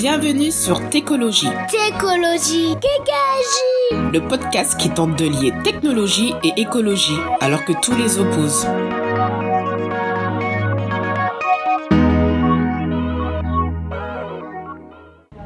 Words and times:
Bienvenue 0.00 0.52
sur 0.52 0.88
Técologie, 0.90 1.48
Técologie, 1.68 2.76
Kékagie. 2.76 4.12
le 4.12 4.20
podcast 4.28 4.78
qui 4.78 4.90
tente 4.90 5.18
de 5.18 5.24
lier 5.24 5.52
technologie 5.64 6.34
et 6.44 6.52
écologie 6.56 7.18
alors 7.40 7.64
que 7.64 7.72
tous 7.82 7.96
les 7.96 8.20
opposent. 8.20 8.68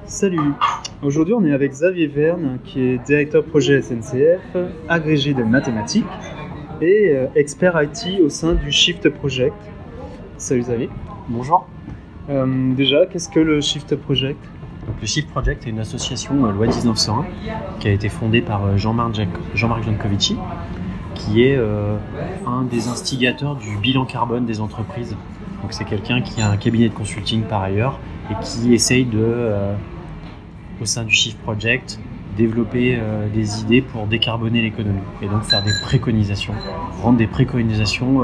Salut 0.04 0.52
Aujourd'hui 1.02 1.32
on 1.32 1.46
est 1.46 1.52
avec 1.52 1.72
Xavier 1.72 2.08
Verne 2.08 2.58
qui 2.62 2.82
est 2.82 2.98
directeur 2.98 3.44
projet 3.44 3.80
SNCF, 3.80 4.54
agrégé 4.86 5.32
de 5.32 5.44
mathématiques 5.44 6.04
et 6.82 7.08
euh, 7.16 7.26
expert 7.36 7.82
IT 7.82 8.20
au 8.20 8.28
sein 8.28 8.52
du 8.52 8.70
Shift 8.70 9.08
Project. 9.08 9.56
Salut 10.36 10.60
Xavier. 10.60 10.90
Bonjour. 11.30 11.66
Euh, 12.30 12.74
déjà, 12.74 13.06
qu'est-ce 13.06 13.28
que 13.28 13.40
le 13.40 13.60
Shift 13.60 13.96
Project? 13.96 14.38
Donc, 14.86 14.96
le 15.00 15.06
Shift 15.06 15.28
Project 15.28 15.66
est 15.66 15.70
une 15.70 15.80
association 15.80 16.44
euh, 16.44 16.52
loi 16.52 16.66
1901 16.66 17.24
qui 17.80 17.88
a 17.88 17.90
été 17.90 18.08
fondée 18.08 18.40
par 18.40 18.64
euh, 18.64 18.76
Jean-Marc 18.76 19.14
Jancovici, 19.54 20.36
qui 21.14 21.42
est 21.42 21.58
un 22.46 22.62
des 22.62 22.88
instigateurs 22.88 23.54
du 23.56 23.76
bilan 23.76 24.06
carbone 24.06 24.46
des 24.46 24.60
entreprises. 24.60 25.14
Donc 25.60 25.72
c'est 25.72 25.84
quelqu'un 25.84 26.20
qui 26.20 26.40
a 26.40 26.50
un 26.50 26.56
cabinet 26.56 26.88
de 26.88 26.94
consulting 26.94 27.42
par 27.42 27.62
ailleurs 27.62 28.00
et 28.30 28.34
qui 28.42 28.74
essaye 28.74 29.04
de, 29.04 29.50
au 30.80 30.84
sein 30.84 31.04
du 31.04 31.14
Shift 31.14 31.38
Project, 31.42 32.00
développer 32.36 32.98
des 33.32 33.60
idées 33.60 33.82
pour 33.82 34.06
décarboner 34.06 34.62
l'économie 34.62 35.02
et 35.20 35.28
donc 35.28 35.44
faire 35.44 35.62
des 35.62 35.70
préconisations, 35.82 36.54
rendre 37.02 37.18
des 37.18 37.28
préconisations 37.28 38.22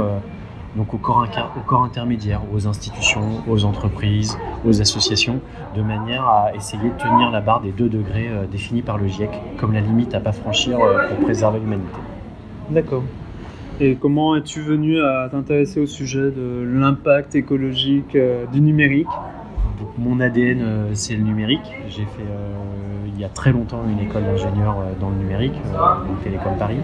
donc 0.78 0.94
au 0.94 0.98
corps, 0.98 1.84
intermédiaire, 1.84 2.40
aux 2.54 2.68
institutions, 2.68 3.42
aux 3.48 3.64
entreprises, 3.64 4.38
aux 4.64 4.80
associations, 4.80 5.40
de 5.76 5.82
manière 5.82 6.24
à 6.26 6.54
essayer 6.54 6.90
de 6.90 6.96
tenir 6.96 7.32
la 7.32 7.40
barre 7.40 7.60
des 7.60 7.72
2 7.72 7.88
degrés 7.88 8.28
euh, 8.28 8.46
définis 8.46 8.82
par 8.82 8.96
le 8.96 9.08
GIEC 9.08 9.30
comme 9.58 9.72
la 9.72 9.80
limite 9.80 10.14
à 10.14 10.20
pas 10.20 10.30
franchir 10.30 10.78
euh, 10.78 11.08
pour 11.08 11.18
préserver 11.24 11.58
l'humanité. 11.58 11.98
D'accord. 12.70 13.02
Et 13.80 13.96
comment 13.96 14.36
es-tu 14.36 14.60
venu 14.60 15.00
à 15.02 15.28
t'intéresser 15.28 15.80
au 15.80 15.86
sujet 15.86 16.30
de 16.30 16.64
l'impact 16.64 17.34
écologique 17.34 18.14
euh, 18.14 18.46
du 18.46 18.60
numérique? 18.60 19.08
Donc, 19.78 19.90
mon 19.96 20.20
ADN, 20.20 20.60
euh, 20.60 20.90
c'est 20.94 21.14
le 21.14 21.22
numérique. 21.22 21.72
J'ai 21.88 22.04
fait 22.04 22.22
euh, 22.22 23.06
il 23.06 23.20
y 23.20 23.24
a 23.24 23.28
très 23.28 23.52
longtemps 23.52 23.82
une 23.88 24.00
école 24.00 24.24
d'ingénieur 24.24 24.76
euh, 24.78 24.92
dans 25.00 25.10
le 25.10 25.16
numérique, 25.16 25.54
donc 25.54 26.22
Télécom 26.22 26.56
Paris. 26.58 26.78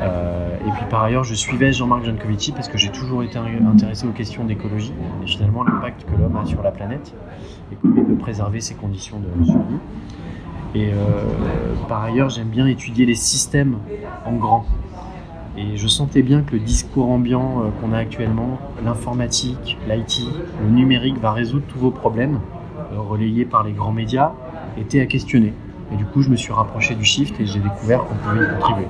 Et 0.00 0.70
puis 0.70 0.84
par 0.90 1.02
ailleurs, 1.02 1.24
je 1.24 1.34
suivais 1.34 1.72
Jean-Marc 1.72 2.04
Jancovici 2.04 2.52
parce 2.52 2.68
que 2.68 2.76
j'ai 2.76 2.90
toujours 2.90 3.22
été 3.22 3.38
intéressé 3.38 4.06
aux 4.06 4.12
questions 4.12 4.44
d'écologie 4.44 4.92
et 5.24 5.26
finalement 5.26 5.64
l'impact 5.64 6.04
que 6.04 6.20
l'homme 6.20 6.36
a 6.36 6.44
sur 6.44 6.62
la 6.62 6.70
planète 6.70 7.14
et 7.72 7.76
comment 7.80 8.04
peut 8.04 8.16
préserver 8.16 8.60
ses 8.60 8.74
conditions 8.74 9.18
de 9.18 9.44
survie. 9.44 9.78
Et 10.74 10.92
par 11.88 12.04
ailleurs, 12.04 12.28
j'aime 12.28 12.48
bien 12.48 12.66
étudier 12.66 13.06
les 13.06 13.14
systèmes 13.14 13.78
en 14.26 14.34
grand. 14.34 14.66
Et 15.58 15.76
je 15.76 15.88
sentais 15.88 16.22
bien 16.22 16.42
que 16.42 16.52
le 16.52 16.60
discours 16.60 17.08
ambiant 17.08 17.62
euh, 17.62 17.70
qu'on 17.80 17.92
a 17.92 17.98
actuellement, 17.98 18.60
l'informatique, 18.84 19.76
l'IT, 19.88 20.22
le 20.62 20.70
numérique 20.70 21.18
va 21.18 21.32
résoudre 21.32 21.64
tous 21.66 21.80
vos 21.80 21.90
problèmes, 21.90 22.38
euh, 22.92 23.00
relayés 23.00 23.44
par 23.44 23.64
les 23.64 23.72
grands 23.72 23.90
médias, 23.90 24.32
était 24.78 25.00
à 25.00 25.06
questionner. 25.06 25.52
Et 25.92 25.96
du 25.96 26.04
coup, 26.04 26.22
je 26.22 26.30
me 26.30 26.36
suis 26.36 26.52
rapproché 26.52 26.94
du 26.94 27.04
shift 27.04 27.40
et 27.40 27.46
j'ai 27.46 27.58
découvert 27.58 28.04
qu'on 28.04 28.14
pouvait 28.14 28.44
y 28.44 28.48
contribuer. 28.54 28.86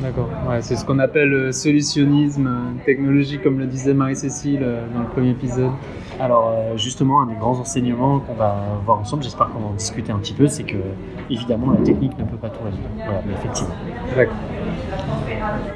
D'accord. 0.00 0.28
Ouais, 0.48 0.60
c'est 0.60 0.74
ce 0.74 0.84
qu'on 0.84 0.98
appelle 0.98 1.28
le 1.28 1.52
solutionnisme 1.52 2.46
euh, 2.48 2.84
technologique, 2.84 3.42
comme 3.44 3.60
le 3.60 3.66
disait 3.66 3.94
Marie-Cécile 3.94 4.66
dans 4.92 5.02
le 5.02 5.08
premier 5.08 5.30
épisode. 5.30 5.70
Alors 6.18 6.52
justement, 6.76 7.22
un 7.22 7.26
des 7.26 7.34
grands 7.34 7.58
enseignements 7.58 8.20
qu'on 8.20 8.34
va 8.34 8.56
voir 8.84 8.98
ensemble, 8.98 9.22
j'espère 9.22 9.50
qu'on 9.50 9.60
va 9.60 9.66
en 9.68 9.74
discuter 9.74 10.12
un 10.12 10.18
petit 10.18 10.34
peu, 10.34 10.46
c'est 10.46 10.64
que 10.64 10.76
évidemment 11.30 11.72
la 11.72 11.80
technique 11.80 12.16
ne 12.18 12.24
peut 12.24 12.36
pas 12.36 12.50
tout 12.50 12.62
résoudre. 12.64 12.84
Voilà, 12.96 13.22
mais 13.26 13.32
effectivement. 13.32 13.74
D'accord. 14.14 14.36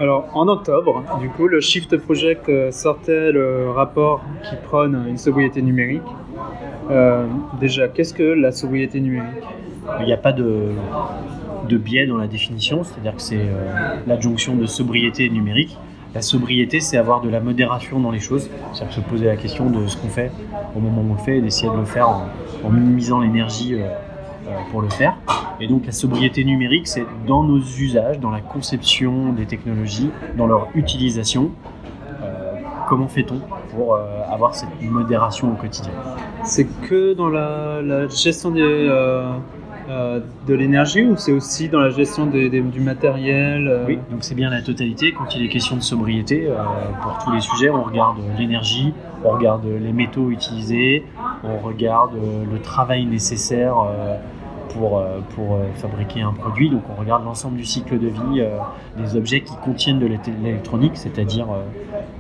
Alors, 0.01 0.29
en 0.35 0.49
octobre, 0.49 1.03
du 1.21 1.29
coup, 1.31 1.49
le 1.49 1.61
Shift 1.61 1.97
Project 1.97 2.49
euh, 2.49 2.71
sortait 2.71 3.33
le 3.33 3.71
rapport 3.71 4.23
qui 4.49 4.57
prône 4.57 5.07
une 5.09 5.17
sobriété 5.17 5.63
numérique. 5.63 6.03
Euh, 6.91 7.27
déjà, 7.61 7.89
qu'est-ce 7.89 8.15
que 8.15 8.23
la 8.23 8.53
sobriété 8.53 9.01
numérique? 9.01 9.45
Il 10.01 10.07
n'y 10.07 10.13
a 10.13 10.19
pas 10.19 10.33
de, 10.33 10.73
de 11.69 11.77
biais 11.77 12.07
dans 12.07 12.17
la 12.17 12.27
définition, 12.27 12.85
c'est-à-dire 12.85 13.15
que 13.15 13.23
c'est 13.23 13.39
euh, 13.39 13.97
l'adjonction 14.07 14.55
de 14.57 14.67
sobriété 14.67 15.25
et 15.25 15.31
numérique. 15.31 15.77
La 16.15 16.23
sobriété, 16.23 16.81
c'est 16.81 16.97
avoir 16.97 17.21
de 17.21 17.29
la 17.29 17.41
modération 17.41 18.01
dans 18.01 18.11
les 18.11 18.21
choses, 18.21 18.49
c'est-à-dire 18.73 18.95
se 18.95 19.01
poser 19.01 19.27
la 19.27 19.37
question 19.37 19.69
de 19.71 19.87
ce 19.87 19.97
qu'on 19.97 20.09
fait 20.09 20.31
au 20.75 20.81
moment 20.81 21.03
où 21.03 21.13
on 21.13 21.15
le 21.15 21.21
fait 21.21 21.39
et 21.39 21.41
d'essayer 21.41 21.71
de 21.71 21.77
le 21.77 21.85
faire 21.85 22.09
en, 22.09 22.71
minimisant 22.71 23.21
l'énergie 23.21 23.77
pour 24.71 24.83
le 24.83 24.89
faire. 24.91 25.17
Et 25.61 25.67
donc 25.69 25.87
la 25.87 25.93
sobriété 25.93 26.45
numérique, 26.45 26.87
c'est 26.87 27.07
dans 27.27 27.43
nos 27.43 27.59
usages, 27.59 28.19
dans 28.21 28.31
la 28.31 28.41
conception 28.41 29.33
des 29.33 29.47
technologies, 29.47 30.11
dans 30.37 30.47
leur 30.47 30.69
utilisation, 30.75 31.51
euh, 32.23 32.53
comment 32.89 33.09
fait-on 33.09 33.41
pour 33.75 33.95
euh, 33.95 34.01
avoir 34.31 34.55
cette 34.55 34.69
modération 34.83 35.51
au 35.53 35.55
quotidien? 35.55 35.93
C'est 36.45 36.67
que 36.89 37.15
dans 37.15 37.29
la, 37.29 37.81
la 37.83 38.09
gestion 38.09 38.51
des, 38.51 38.61
euh, 38.63 39.33
euh, 39.89 40.21
de 40.47 40.55
l'énergie 40.55 41.05
ou 41.05 41.17
c'est 41.17 41.33
aussi 41.33 41.69
dans 41.69 41.81
la 41.81 41.91
gestion 41.91 42.27
des- 42.27 42.51
des- 42.51 42.61
du 42.61 42.81
matériel 42.81 43.67
euh, 43.69 43.85
Oui, 43.87 43.99
donc 44.11 44.19
c'est 44.21 44.35
bien 44.35 44.51
la 44.51 44.61
totalité. 44.61 45.13
Quand 45.17 45.35
il 45.35 45.45
est 45.45 45.49
question 45.49 45.77
de 45.77 45.81
sobriété, 45.83 46.47
euh, 46.49 46.55
pour 47.03 47.17
tous 47.25 47.33
les 47.33 47.41
sujets, 47.41 47.71
on 47.71 47.83
regarde 47.83 48.17
l'énergie, 48.39 48.93
on 49.25 49.31
regarde 49.31 49.65
les 49.65 49.93
métaux 49.93 50.31
utilisés, 50.31 51.05
on 51.45 51.59
regarde 51.65 52.15
euh, 52.17 52.45
le 52.53 52.59
travail 52.61 53.07
nécessaire 53.07 53.77
euh, 53.79 54.17
pour, 54.71 54.99
euh, 54.99 55.21
pour 55.35 55.55
euh, 55.55 55.65
fabriquer 55.77 56.21
un 56.23 56.33
produit. 56.33 56.71
Donc 56.71 56.83
on 56.95 57.01
regarde 57.01 57.25
l'ensemble 57.25 57.57
du 57.57 57.65
cycle 57.65 57.99
de 57.99 58.09
vie 58.09 58.41
euh, 58.41 58.57
des 58.97 59.17
objets 59.17 59.41
qui 59.43 59.55
contiennent 59.65 59.99
de 59.99 60.07
l'é- 60.07 60.19
l'électronique, 60.43 60.93
c'est-à-dire 60.97 61.47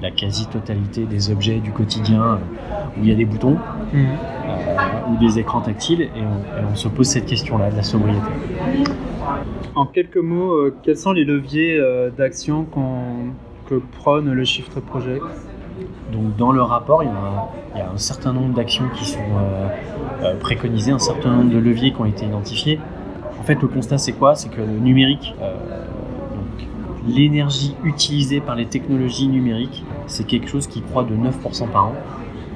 la 0.02 0.10
quasi-totalité 0.10 1.04
des 1.04 1.30
objets 1.30 1.58
du 1.60 1.72
quotidien 1.72 2.38
où 2.96 3.02
il 3.02 3.08
y 3.08 3.12
a 3.12 3.14
des 3.14 3.24
boutons 3.24 3.56
Mhm. 3.92 4.06
ou 5.10 5.16
des 5.18 5.38
écrans 5.38 5.60
tactiles, 5.60 6.02
et 6.02 6.10
on, 6.16 6.60
et 6.60 6.64
on 6.72 6.74
se 6.74 6.88
pose 6.88 7.06
cette 7.06 7.26
question-là 7.26 7.70
de 7.70 7.76
la 7.76 7.82
sobriété. 7.82 8.20
En 9.74 9.86
quelques 9.86 10.16
mots, 10.16 10.70
quels 10.82 10.96
sont 10.96 11.12
les 11.12 11.24
leviers 11.24 11.80
d'action 12.16 12.64
qu'on- 12.64 13.32
que 13.68 13.74
prône 13.98 14.32
le 14.32 14.44
Shift 14.44 14.78
Project? 14.80 15.22
Donc 16.12 16.36
dans 16.36 16.52
le 16.52 16.62
rapport, 16.62 17.02
il 17.02 17.06
y 17.06 17.12
a, 17.12 17.48
il 17.74 17.78
y 17.78 17.82
a 17.82 17.90
un 17.90 17.98
certain 17.98 18.32
nombre 18.32 18.54
d'actions 18.54 18.88
qui 18.96 19.04
sont 19.04 19.18
euh, 19.18 19.68
euh, 20.22 20.36
préconisées, 20.38 20.92
un 20.92 20.98
certain 20.98 21.30
nombre 21.30 21.50
de 21.50 21.58
leviers 21.58 21.92
qui 21.92 22.00
ont 22.00 22.04
été 22.04 22.26
identifiés. 22.26 22.80
En 23.40 23.42
fait, 23.42 23.60
le 23.60 23.68
constat, 23.68 23.98
c'est 23.98 24.12
quoi? 24.12 24.34
C'est 24.34 24.48
que 24.48 24.60
le 24.60 24.78
numérique, 24.78 25.34
euh, 25.40 25.54
l'énergie 27.06 27.76
utilisée 27.84 28.40
par 28.40 28.54
les 28.54 28.66
technologies 28.66 29.28
numériques, 29.28 29.84
c'est 30.06 30.24
quelque 30.24 30.48
chose 30.48 30.66
qui 30.66 30.80
croît 30.82 31.04
de 31.04 31.14
9% 31.14 31.68
par 31.68 31.86
an. 31.86 31.94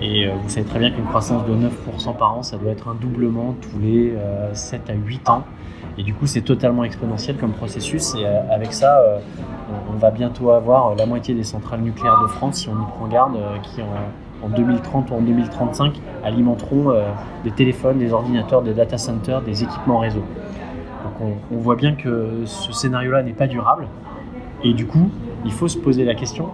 Et 0.01 0.27
vous 0.29 0.49
savez 0.49 0.67
très 0.67 0.79
bien 0.79 0.91
qu'une 0.91 1.05
croissance 1.05 1.45
de 1.47 1.55
9% 1.55 2.17
par 2.17 2.39
an, 2.39 2.43
ça 2.43 2.57
doit 2.57 2.73
être 2.73 2.89
un 2.89 2.95
doublement 2.95 3.55
tous 3.61 3.79
les 3.79 4.15
euh, 4.17 4.55
7 4.55 4.89
à 4.89 4.95
8 4.95 5.29
ans. 5.29 5.45
Et 6.01 6.03
du 6.03 6.15
coup, 6.15 6.27
c'est 6.27 6.41
totalement 6.41 6.83
exponentiel 6.83 7.37
comme 7.37 7.53
processus. 7.53 8.15
Et 8.15 8.25
euh, 8.25 8.41
avec 8.51 8.73
ça, 8.73 9.01
euh, 9.01 9.19
on, 9.93 9.99
va 9.99 10.11
bientôt 10.11 10.51
avoir 10.51 10.89
euh, 10.89 10.95
la 10.97 11.05
moitié 11.05 11.35
des 11.35 11.45
centrales 11.45 11.83
nucléaires 11.83 12.23
de 12.23 12.27
France, 12.27 12.61
si 12.61 12.71
on 12.71 12.73
y 12.73 12.87
prend 12.87 13.07
garde, 13.07 13.37
qui 13.63 13.83
en, 13.83 14.47
en 14.47 14.49
2030 14.49 15.11
ou 15.11 15.15
en 15.17 15.21
2035 15.21 16.01
alimenteront 16.25 16.95
des 17.45 17.51
téléphones, 17.51 17.99
des 17.99 18.15
ordinateurs, 18.15 18.63
des 18.63 18.73
data 18.73 18.97
centers, 18.97 19.43
des 19.43 19.63
équipements 19.63 19.99
réseau. 19.99 20.23
Donc 21.05 21.37
on, 21.53 21.55
on 21.55 21.59
voit 21.59 21.77
bien 21.77 21.95
que 21.95 22.45
ce 22.47 22.73
scénario-là 22.73 23.23
n'est 23.23 23.35
pas 23.35 23.47
durable. 23.47 23.87
Et 24.65 24.73
du 24.73 24.87
coup, 24.87 25.11
il 25.45 25.53
faut 25.53 25.69
se 25.69 25.77
poser 25.77 26.07
la 26.07 26.15
question, 26.15 26.49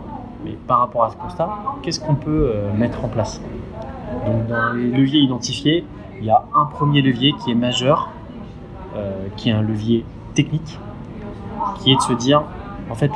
mais 0.45 0.59
par 0.67 0.81
rapport 0.81 1.05
à 1.05 1.11
ce 1.11 1.17
constat, 1.17 1.51
qu'est-ce 1.83 2.01
qu'on 2.01 2.17
peut 2.17 2.53
mettre 2.77 3.05
en 3.05 3.09
place? 3.09 3.41
Donc 4.27 4.49
dans 4.49 4.73
les 4.73 4.91
leviers 4.91 5.21
identifiés, 5.21 5.84
il 6.19 6.25
y 6.25 6.31
a 6.31 6.43
un 6.53 6.65
premier 6.65 7.01
levier 7.01 7.33
qui 7.45 7.53
est 7.53 7.55
majeur, 7.55 8.10
qui 9.37 9.51
est 9.51 9.53
un 9.53 9.63
levier 9.63 10.04
technique, 10.34 10.78
qui 11.81 11.93
est 11.93 11.97
de 11.97 12.01
se 12.01 12.13
dire, 12.13 12.45
en 12.91 12.95
fait, 12.95 13.10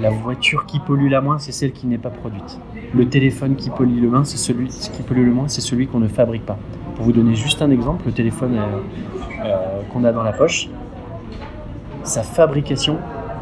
la 0.00 0.10
voiture 0.10 0.66
qui 0.66 0.78
pollue 0.78 1.08
la 1.10 1.20
moins, 1.20 1.38
c'est 1.38 1.52
celle 1.52 1.72
qui 1.72 1.86
n'est 1.86 1.98
pas 1.98 2.10
produite. 2.10 2.58
Le 2.94 3.08
téléphone 3.08 3.56
qui 3.56 3.70
pollue 3.70 4.00
le 4.00 4.08
moins, 4.08 4.24
c'est 4.24 4.36
celui 4.36 4.70
ce 4.70 4.90
qui 4.90 5.02
pollue 5.02 5.24
le 5.24 5.32
moins, 5.32 5.48
c'est 5.48 5.60
celui 5.60 5.86
qu'on 5.86 6.00
ne 6.00 6.08
fabrique 6.08 6.46
pas. 6.46 6.58
Pour 6.96 7.04
vous 7.04 7.12
donner 7.12 7.34
juste 7.34 7.62
un 7.62 7.70
exemple, 7.70 8.04
le 8.06 8.12
téléphone 8.12 8.56
euh, 8.56 8.80
euh, 9.44 9.82
qu'on 9.92 10.04
a 10.04 10.12
dans 10.12 10.22
la 10.22 10.32
poche, 10.32 10.68
sa 12.02 12.22
fabrication, 12.22 12.98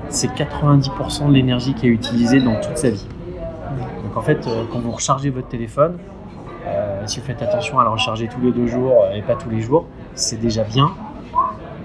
c'est 0.09 0.29
90% 0.29 1.29
de 1.29 1.33
l'énergie 1.33 1.75
qui 1.75 1.87
est 1.87 1.91
utilisée 1.91 2.41
dans 2.41 2.61
toute 2.61 2.77
sa 2.77 2.91
vie. 2.91 3.07
Donc 4.05 4.17
en 4.17 4.23
fait, 4.23 4.47
euh, 4.47 4.65
quand 4.73 4.81
vous 4.81 4.91
rechargez 4.91 5.31
votre 5.31 5.49
téléphone, 5.49 5.99
euh, 6.67 7.03
si 7.07 7.21
vous 7.21 7.27
faites 7.27 7.43
attention 7.43 7.79
à 7.79 7.85
le 7.85 7.91
recharger 7.91 8.29
tous 8.29 8.41
les 8.41 8.53
deux 8.53 8.67
jours 8.67 9.05
euh, 9.05 9.15
et 9.15 9.23
pas 9.23 9.35
tous 9.35 9.51
les 9.51 9.61
jours, 9.61 9.87
c'est 10.15 10.41
déjà 10.41 10.65
bien. 10.65 10.91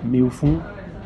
Mais 0.06 0.22
au 0.22 0.30
fond, 0.30 0.60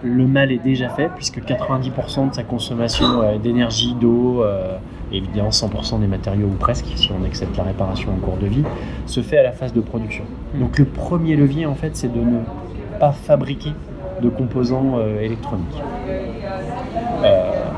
le 0.04 0.28
mal 0.28 0.52
est 0.52 0.64
déjà 0.64 0.90
fait, 0.90 1.10
puisque 1.16 1.40
90% 1.40 2.30
de 2.30 2.36
sa 2.36 2.44
consommation 2.44 3.22
euh, 3.22 3.38
d'énergie, 3.38 3.94
d'eau, 3.94 4.44
euh, 4.44 4.78
et 5.12 5.18
évidemment 5.18 5.50
100% 5.50 6.00
des 6.00 6.08
matériaux, 6.08 6.48
ou 6.48 6.56
presque, 6.56 6.86
si 6.96 7.12
on 7.12 7.26
accepte 7.26 7.56
la 7.58 7.64
réparation 7.64 8.12
en 8.12 8.18
cours 8.18 8.38
de 8.38 8.48
vie, 8.48 8.64
se 9.06 9.22
fait 9.22 9.38
à 9.38 9.44
la 9.44 9.52
phase 9.52 9.74
de 9.74 9.82
production. 9.82 10.24
Donc 10.56 10.78
le 10.78 10.86
premier 10.86 11.36
levier, 11.36 11.66
en 11.66 11.76
fait, 11.76 11.96
c'est 11.96 12.12
de 12.12 12.20
ne 12.20 12.40
pas 13.00 13.12
fabriquer 13.12 13.72
de 14.22 14.30
composants 14.30 14.98
euh, 14.98 15.22
électroniques. 15.22 15.82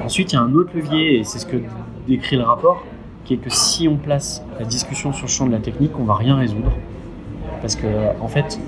Ensuite, 0.06 0.34
il 0.34 0.38
y 0.38 0.40
a 0.40 0.42
un 0.42 0.54
autre 0.54 0.72
levier, 0.74 1.20
et 1.20 1.24
c'est 1.24 1.38
ce 1.38 1.46
que 1.46 1.58
décrit 2.08 2.36
le 2.36 2.44
rapport, 2.44 2.84
qui 3.26 3.36
est 3.36 3.38
que 3.38 3.52
si 3.52 3.88
on 3.88 3.96
place 3.96 4.44
la 4.60 4.66
discussion 4.66 5.14
sur 5.14 5.28
le 5.28 5.32
champ 5.32 5.46
de 5.46 5.52
la 5.52 5.60
technique, 5.60 5.92
on 6.00 6.04
va 6.04 6.16
rien 6.16 6.36
résoudre. 6.36 6.72
Parce 7.62 7.76
que, 7.76 7.86
en 8.22 8.28
fait, 8.28 8.60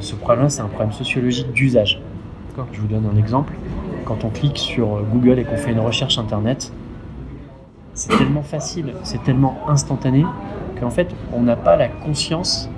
ce 0.00 0.14
problème 0.14 0.48
c'est 0.48 0.62
un 0.62 0.68
problème 0.68 0.92
sociologique 0.92 1.52
d'usage. 1.52 2.00
Je 2.72 2.80
vous 2.80 2.88
donne 2.88 3.06
un 3.06 3.16
exemple. 3.16 3.54
Quand 4.04 4.24
on 4.24 4.28
clique 4.28 4.58
sur 4.58 4.96
euh, 4.96 5.02
Google 5.12 5.38
et 5.38 5.44
qu'on 5.44 5.56
fait 5.56 5.72
une 5.72 5.80
recherche 5.80 6.18
internet, 6.18 6.72
c'est 7.94 8.16
tellement 8.16 8.42
facile, 8.42 8.94
c'est 9.02 9.22
tellement 9.24 9.58
instantané 9.68 10.24
qu'en 10.78 10.90
fait, 10.90 11.14
on 11.32 11.42
n'a 11.42 11.56
pas 11.56 11.76
la 11.76 11.88
conscience 11.88 12.70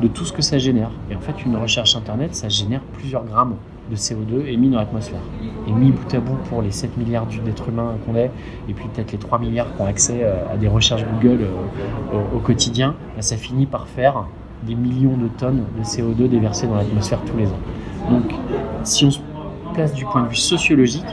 de 0.00 0.08
tout 0.08 0.24
ce 0.24 0.32
que 0.32 0.42
ça 0.42 0.58
génère. 0.58 0.90
Et 1.10 1.16
en 1.16 1.20
fait, 1.20 1.44
une 1.44 1.56
recherche 1.56 1.94
internet, 1.96 2.34
ça 2.34 2.48
génère 2.48 2.80
plusieurs 2.94 3.24
grammes 3.24 3.56
de 3.90 3.96
CO2 3.96 4.46
émis 4.46 4.70
dans 4.70 4.78
l'atmosphère. 4.78 5.20
Et 5.68 5.72
mis 5.72 5.92
bout 5.92 6.14
à 6.14 6.20
bout 6.20 6.36
pour 6.48 6.62
les 6.62 6.70
7 6.70 6.96
milliards 6.96 7.26
d'êtres 7.26 7.68
humains 7.68 7.94
qu'on 8.06 8.14
est, 8.16 8.30
et 8.68 8.72
puis 8.72 8.86
peut-être 8.92 9.12
les 9.12 9.18
3 9.18 9.38
milliards 9.38 9.74
qui 9.74 9.82
ont 9.82 9.86
accès 9.86 10.20
euh, 10.22 10.52
à 10.52 10.56
des 10.56 10.68
recherches 10.68 11.04
Google 11.04 11.42
euh, 11.42 12.16
au, 12.32 12.36
au 12.36 12.40
quotidien, 12.40 12.94
bah, 13.14 13.22
ça 13.22 13.36
finit 13.36 13.66
par 13.66 13.86
faire 13.88 14.24
des 14.62 14.74
millions 14.74 15.16
de 15.16 15.28
tonnes 15.28 15.64
de 15.78 15.82
CO2 15.82 16.28
déversées 16.28 16.66
dans 16.66 16.76
l'atmosphère 16.76 17.20
tous 17.24 17.36
les 17.36 17.46
ans. 17.46 17.60
Donc, 18.10 18.32
si 18.84 19.04
on 19.04 19.10
se 19.10 19.20
place 19.74 19.94
du 19.94 20.04
point 20.04 20.22
de 20.22 20.28
vue 20.28 20.36
sociologique, 20.36 21.06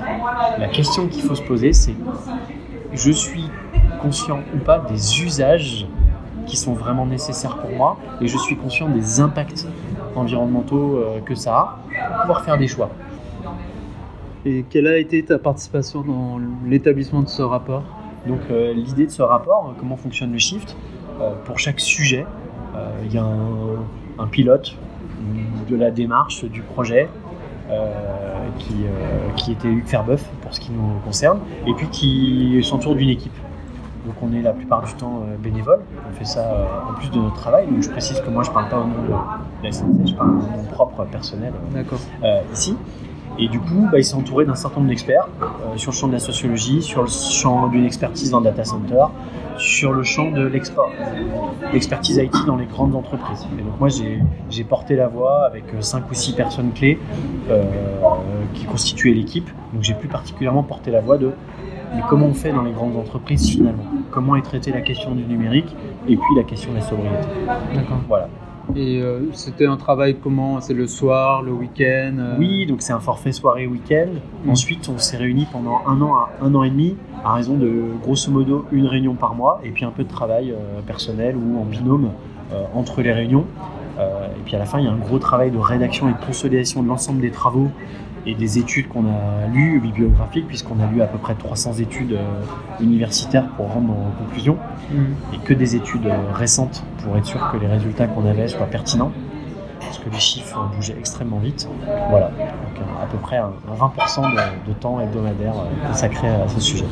la 0.57 0.67
question 0.67 1.07
qu'il 1.07 1.23
faut 1.23 1.35
se 1.35 1.41
poser, 1.41 1.73
c'est 1.73 1.95
je 2.93 3.11
suis 3.11 3.45
conscient 4.01 4.39
ou 4.53 4.57
pas 4.59 4.79
des 4.79 5.21
usages 5.21 5.87
qui 6.45 6.57
sont 6.57 6.73
vraiment 6.73 7.05
nécessaires 7.05 7.57
pour 7.57 7.69
moi 7.69 7.97
et 8.21 8.27
je 8.27 8.37
suis 8.37 8.55
conscient 8.57 8.89
des 8.89 9.19
impacts 9.19 9.67
environnementaux 10.15 10.97
euh, 10.97 11.19
que 11.21 11.35
ça 11.35 11.55
a 11.55 11.79
pour 11.85 12.21
pouvoir 12.21 12.43
faire 12.43 12.57
des 12.57 12.67
choix. 12.67 12.89
Et 14.45 14.65
quelle 14.69 14.87
a 14.87 14.97
été 14.97 15.23
ta 15.23 15.37
participation 15.37 16.01
dans 16.01 16.39
l'établissement 16.65 17.21
de 17.21 17.27
ce 17.27 17.41
rapport? 17.41 17.83
Donc 18.25 18.39
euh, 18.51 18.73
l'idée 18.73 19.05
de 19.05 19.11
ce 19.11 19.21
rapport, 19.21 19.73
comment 19.79 19.97
fonctionne 19.97 20.31
le 20.31 20.39
shift, 20.39 20.75
euh, 21.21 21.31
pour 21.45 21.59
chaque 21.59 21.79
sujet, 21.79 22.25
euh, 22.25 22.48
il 23.05 23.13
y 23.13 23.17
a 23.17 23.23
un, 23.23 24.23
un 24.23 24.27
pilote 24.27 24.75
de 25.69 25.75
la 25.75 25.91
démarche 25.91 26.45
du 26.45 26.61
projet 26.61 27.09
euh, 27.69 27.91
qui, 28.57 28.73
euh, 28.83 29.29
qui 29.35 29.51
était 29.51 29.67
Hugues 29.67 29.85
Ferbeuf 29.85 30.23
pour 30.41 30.53
ce 30.53 30.59
qui 30.59 30.71
nous 30.71 30.99
concerne, 31.05 31.39
et 31.67 31.73
puis 31.73 31.87
qui 31.87 32.59
s'entoure 32.63 32.95
d'une 32.95 33.09
équipe. 33.09 33.35
Donc 34.05 34.15
on 34.23 34.33
est 34.33 34.41
la 34.41 34.53
plupart 34.53 34.83
du 34.83 34.93
temps 34.93 35.21
euh, 35.23 35.35
bénévole, 35.37 35.81
on 36.09 36.13
fait 36.15 36.25
ça 36.25 36.39
euh, 36.39 36.65
en 36.89 36.93
plus 36.93 37.11
de 37.11 37.19
notre 37.19 37.35
travail. 37.35 37.67
Donc 37.67 37.83
je 37.83 37.89
précise 37.89 38.19
que 38.21 38.29
moi 38.29 38.43
je 38.43 38.49
parle 38.49 38.69
pas 38.69 38.79
au 38.79 38.85
nom 38.85 39.03
de 39.03 39.63
la 39.63 39.71
SNCF, 39.71 40.07
je 40.07 40.13
parle 40.15 40.29
au 40.29 40.33
nom 40.33 40.63
propre 40.71 41.03
personnel 41.05 41.53
euh, 41.53 41.73
D'accord. 41.75 41.99
euh, 42.23 42.41
ici. 42.53 42.75
Et 43.37 43.47
du 43.47 43.59
coup, 43.59 43.87
bah, 43.91 43.99
il 43.99 44.03
s'est 44.03 44.15
entouré 44.15 44.45
d'un 44.45 44.55
certain 44.55 44.77
nombre 44.77 44.89
d'experts 44.89 45.27
euh, 45.41 45.77
sur 45.77 45.91
le 45.91 45.97
champ 45.97 46.07
de 46.07 46.13
la 46.13 46.19
sociologie, 46.19 46.81
sur 46.81 47.03
le 47.03 47.07
champ 47.07 47.67
d'une 47.67 47.85
expertise 47.85 48.31
dans 48.31 48.39
le 48.39 48.45
data 48.45 48.65
center, 48.65 49.05
sur 49.57 49.93
le 49.93 50.03
champ 50.03 50.31
de 50.31 50.45
l'export, 50.45 50.91
l'expertise 51.71 52.17
IT 52.17 52.45
dans 52.45 52.55
les 52.57 52.65
grandes 52.65 52.95
entreprises. 52.95 53.47
Et 53.57 53.61
donc 53.61 53.79
moi, 53.79 53.89
j'ai 53.89 54.63
porté 54.63 54.95
la 54.95 55.07
voix 55.07 55.45
avec 55.45 55.65
euh, 55.73 55.81
cinq 55.81 56.09
ou 56.09 56.13
six 56.13 56.33
personnes 56.33 56.71
clés 56.73 56.99
euh, 57.49 57.63
qui 58.53 58.65
constituaient 58.65 59.13
l'équipe. 59.13 59.49
Donc 59.73 59.83
j'ai 59.83 59.93
plus 59.93 60.09
particulièrement 60.09 60.63
porté 60.63 60.91
la 60.91 61.01
voix 61.01 61.17
de 61.17 61.31
mais 61.95 62.03
comment 62.07 62.27
on 62.27 62.33
fait 62.35 62.51
dans 62.51 62.61
les 62.61 62.71
grandes 62.71 62.95
entreprises 62.95 63.49
finalement? 63.49 63.83
Comment 64.11 64.35
est 64.35 64.43
traitée 64.43 64.71
la 64.71 64.81
question 64.81 65.15
du 65.15 65.23
numérique 65.23 65.75
et 66.07 66.15
puis 66.15 66.35
la 66.35 66.43
question 66.43 66.71
de 66.71 66.77
la 66.77 66.81
sobriété? 66.83 67.27
D'accord. 67.73 67.97
Voilà. 68.07 68.29
Et 68.75 69.01
euh, 69.01 69.31
c'était 69.33 69.65
un 69.65 69.77
travail 69.77 70.17
comment? 70.21 70.61
C'est 70.61 70.73
le 70.73 70.87
soir, 70.87 71.41
le 71.41 71.51
week-end 71.51 72.15
euh, 72.19 72.35
Oui, 72.37 72.65
donc 72.65 72.81
c'est 72.81 72.93
un 72.93 72.99
forfait 72.99 73.31
soirée 73.31 73.67
week-end. 73.67 74.09
Mm. 74.45 74.49
Ensuite, 74.49 74.89
on 74.89 74.97
s'est 74.97 75.17
réunis 75.17 75.47
pendant 75.51 75.81
un 75.87 75.99
an 76.01 76.15
à 76.15 76.29
un 76.41 76.53
an 76.53 76.63
et 76.63 76.69
demi, 76.69 76.95
à 77.23 77.33
raison 77.33 77.55
de 77.55 77.83
grosso 78.01 78.31
modo 78.31 78.65
une 78.71 78.85
réunion 78.85 79.15
par 79.15 79.33
mois, 79.33 79.59
et 79.63 79.71
puis 79.71 79.85
un 79.85 79.91
peu 79.91 80.03
de 80.03 80.09
travail 80.09 80.51
euh, 80.51 80.81
personnel 80.85 81.35
ou 81.35 81.59
en 81.59 81.65
binôme 81.65 82.11
entre 82.73 83.03
les 83.03 83.11
réunions. 83.11 83.45
Et 83.99 84.41
puis 84.43 84.55
à 84.55 84.59
la 84.59 84.65
fin, 84.65 84.79
il 84.79 84.85
y 84.85 84.87
a 84.87 84.91
un 84.91 84.97
gros 84.97 85.19
travail 85.19 85.51
de 85.51 85.59
rédaction 85.59 86.09
et 86.09 86.13
de 86.13 86.25
consolidation 86.25 86.81
de 86.81 86.87
l'ensemble 86.87 87.21
des 87.21 87.29
travaux 87.29 87.69
et 88.25 88.35
des 88.35 88.57
études 88.59 88.87
qu'on 88.87 89.05
a 89.05 89.47
lues, 89.53 89.79
bibliographiques, 89.79 90.47
puisqu'on 90.47 90.79
a 90.79 90.87
lu 90.91 91.01
à 91.01 91.07
peu 91.07 91.17
près 91.17 91.35
300 91.35 91.73
études 91.79 92.13
euh, 92.13 92.83
universitaires 92.83 93.47
pour 93.57 93.71
rendre 93.73 93.87
nos 93.89 94.11
conclusions, 94.25 94.57
Mhm. 94.91 95.05
et 95.33 95.37
que 95.45 95.53
des 95.53 95.75
études 95.75 96.07
euh, 96.07 96.17
récentes 96.33 96.83
pour 97.03 97.15
être 97.17 97.25
sûr 97.25 97.39
que 97.51 97.57
les 97.57 97.67
résultats 97.67 98.07
qu'on 98.07 98.25
avait 98.25 98.47
soient 98.47 98.65
pertinents, 98.65 99.11
parce 99.79 99.97
que 99.99 100.09
les 100.09 100.19
chiffres 100.19 100.59
bougeaient 100.75 100.95
extrêmement 100.97 101.37
vite. 101.39 101.67
Voilà, 102.09 102.27
donc 102.27 102.37
euh, 102.79 103.03
à 103.03 103.07
peu 103.07 103.17
près 103.17 103.37
un, 103.37 103.45
un 103.71 103.75
20% 103.75 104.31
de, 104.31 104.69
de 104.69 104.73
temps 104.77 104.99
hebdomadaire 104.99 105.53
euh, 105.55 105.87
consacré 105.87 106.27
à 106.27 106.47
ce 106.47 106.59
sujet. 106.59 106.85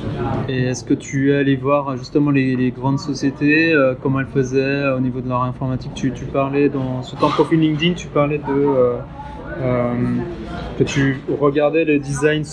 Et 0.48 0.64
est-ce 0.66 0.84
que 0.84 0.94
tu 0.94 1.32
es 1.32 1.38
allé 1.38 1.56
voir 1.56 1.90
euh, 1.90 1.98
justement 1.98 2.32
les, 2.32 2.56
les 2.56 2.72
grandes 2.72 3.00
sociétés, 3.00 3.74
euh, 3.74 3.94
comment 4.02 4.20
elles 4.22 4.28
faisaient 4.28 4.60
euh, 4.60 4.98
au 4.98 5.00
niveau 5.00 5.20
de 5.22 5.28
leur 5.30 5.44
informatique? 5.44 5.92
Tu, 5.96 6.12
tu 6.12 6.26
parlais 6.26 6.70
dans 6.70 7.04
sur 7.04 7.18
ton 7.18 7.30
profil 7.30 7.60
LinkedIn, 7.60 7.94
tu 7.94 8.08
parlais 8.08 8.38
de 8.40 8.44
euh, 8.52 8.68
euh, 8.78 8.98
que 10.78 10.84
tu 10.84 11.20
regardais 11.40 11.86
le 11.86 12.00
design. 12.00 12.44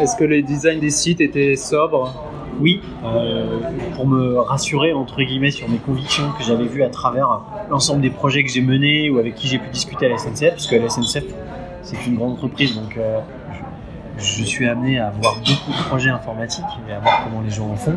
Est-ce 0.00 0.16
que 0.16 0.24
les 0.24 0.42
designs 0.42 0.80
des 0.80 0.90
sites 0.90 1.20
étaient 1.20 1.56
sobres? 1.56 2.12
Oui, 2.60 2.80
euh, 3.04 3.58
pour 3.96 4.06
me 4.06 4.38
rassurer 4.38 4.92
entre 4.92 5.20
guillemets 5.22 5.50
sur 5.50 5.68
mes 5.68 5.78
convictions 5.78 6.30
que 6.38 6.44
j'avais 6.44 6.66
vues 6.66 6.84
à 6.84 6.88
travers 6.88 7.40
l'ensemble 7.68 8.00
des 8.00 8.10
projets 8.10 8.44
que 8.44 8.50
j'ai 8.50 8.60
menés 8.60 9.10
ou 9.10 9.18
avec 9.18 9.34
qui 9.34 9.48
j'ai 9.48 9.58
pu 9.58 9.68
discuter 9.70 10.06
à 10.06 10.10
la 10.10 10.18
SNCF, 10.18 10.50
parce 10.50 10.66
que 10.68 10.76
la 10.76 10.88
SNCF 10.88 11.24
c'est 11.84 12.06
une 12.06 12.16
grande 12.16 12.32
entreprise, 12.32 12.74
donc 12.74 12.96
euh, 12.96 13.20
je, 14.16 14.42
suis 14.42 14.66
amené 14.66 14.98
à 14.98 15.10
voir 15.10 15.34
beaucoup 15.36 15.70
de 15.70 15.88
projets 15.88 16.08
informatiques 16.08 16.64
et 16.88 16.92
à 16.92 16.98
voir 16.98 17.24
comment 17.24 17.42
les 17.42 17.50
gens 17.50 17.68
en 17.68 17.76
font. 17.76 17.92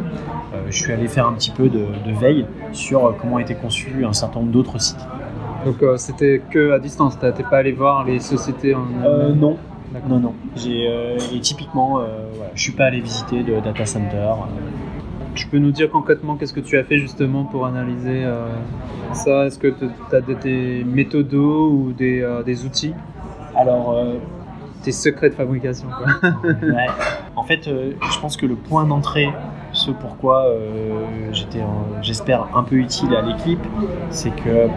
Euh, 0.53 0.65
je 0.69 0.75
suis 0.75 0.91
allé 0.91 1.07
faire 1.07 1.25
un 1.25 1.33
petit 1.33 1.51
peu 1.51 1.69
de, 1.69 1.87
veille 2.19 2.45
sur 2.73 3.05
euh, 3.05 3.15
comment 3.19 3.39
était 3.39 3.55
conçu 3.55 4.05
un 4.05 4.11
certain 4.11 4.39
nombre 4.39 4.51
d'autres 4.51 4.79
sites. 4.79 5.07
Donc 5.67 5.83
euh, 5.83 5.97
c'était 5.97 6.41
que 6.49 6.71
à 6.71 6.79
distance, 6.79 7.19
t'es 7.19 7.43
pas 7.43 7.57
allé 7.57 7.73
voir 7.73 8.05
les 8.05 8.21
sociétés 8.21 8.73
en 8.73 8.85
Euh, 9.03 9.33
non, 9.33 9.57
non, 10.07 10.19
non. 10.19 10.33
J'ai 10.55 10.87
euh, 10.87 11.17
et 11.33 11.41
typiquement, 11.41 11.99
euh, 11.99 12.05
voilà, 12.35 12.51
je 12.55 12.61
suis 12.61 12.71
pas 12.71 12.85
allé 12.85 13.01
visiter 13.01 13.43
de 13.43 13.59
data 13.59 13.85
center. 13.85 14.31
Tu 15.35 15.45
peux 15.47 15.57
nous 15.57 15.71
dire 15.71 15.89
concrètement 15.91 16.37
qu'est-ce 16.37 16.53
que 16.53 16.61
tu 16.61 16.77
as 16.77 16.85
fait 16.85 16.99
justement 16.99 17.43
pour 17.43 17.65
analyser 17.65 18.23
ça? 19.11 19.45
Est-ce 19.45 19.59
que 19.59 19.67
tu 19.67 20.15
as 20.15 20.21
des, 20.21 20.85
méthodos 20.85 21.69
ou 21.69 21.91
des, 21.91 22.25
des 22.45 22.65
outils? 22.65 22.93
Alors, 23.55 23.95
Tes 24.83 24.93
secrets 24.93 25.29
de 25.29 25.35
fabrication 25.35 25.89
quoi. 25.95 26.31
Ouais. 26.63 26.87
En 27.35 27.43
fait, 27.43 27.65
je 27.65 28.19
pense 28.19 28.35
que 28.35 28.47
le 28.47 28.55
point 28.55 28.85
d'entrée, 28.85 29.29
ce 29.87 29.91
pourquoi 29.91 30.45
euh, 30.45 31.29
j'étais, 31.31 31.61
j'espère, 32.01 32.47
un 32.55 32.63
peu 32.63 32.75
utile 32.75 33.15
à 33.15 33.21
l'équipe, 33.21 33.59
c'est 34.09 34.31
que 34.35 34.49
euh, 34.49 34.67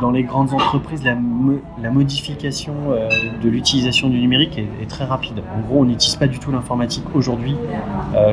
dans 0.00 0.10
les 0.10 0.22
grandes 0.22 0.52
entreprises, 0.52 1.02
la, 1.04 1.14
mo- 1.14 1.60
la 1.82 1.90
modification 1.90 2.74
euh, 2.90 3.08
de 3.42 3.48
l'utilisation 3.48 4.08
du 4.08 4.20
numérique 4.20 4.58
est, 4.58 4.68
est 4.82 4.86
très 4.88 5.04
rapide. 5.04 5.42
En 5.56 5.60
gros, 5.66 5.80
on 5.80 5.84
n'utilise 5.86 6.16
pas 6.16 6.26
du 6.26 6.38
tout 6.38 6.52
l'informatique 6.52 7.04
aujourd'hui 7.14 7.56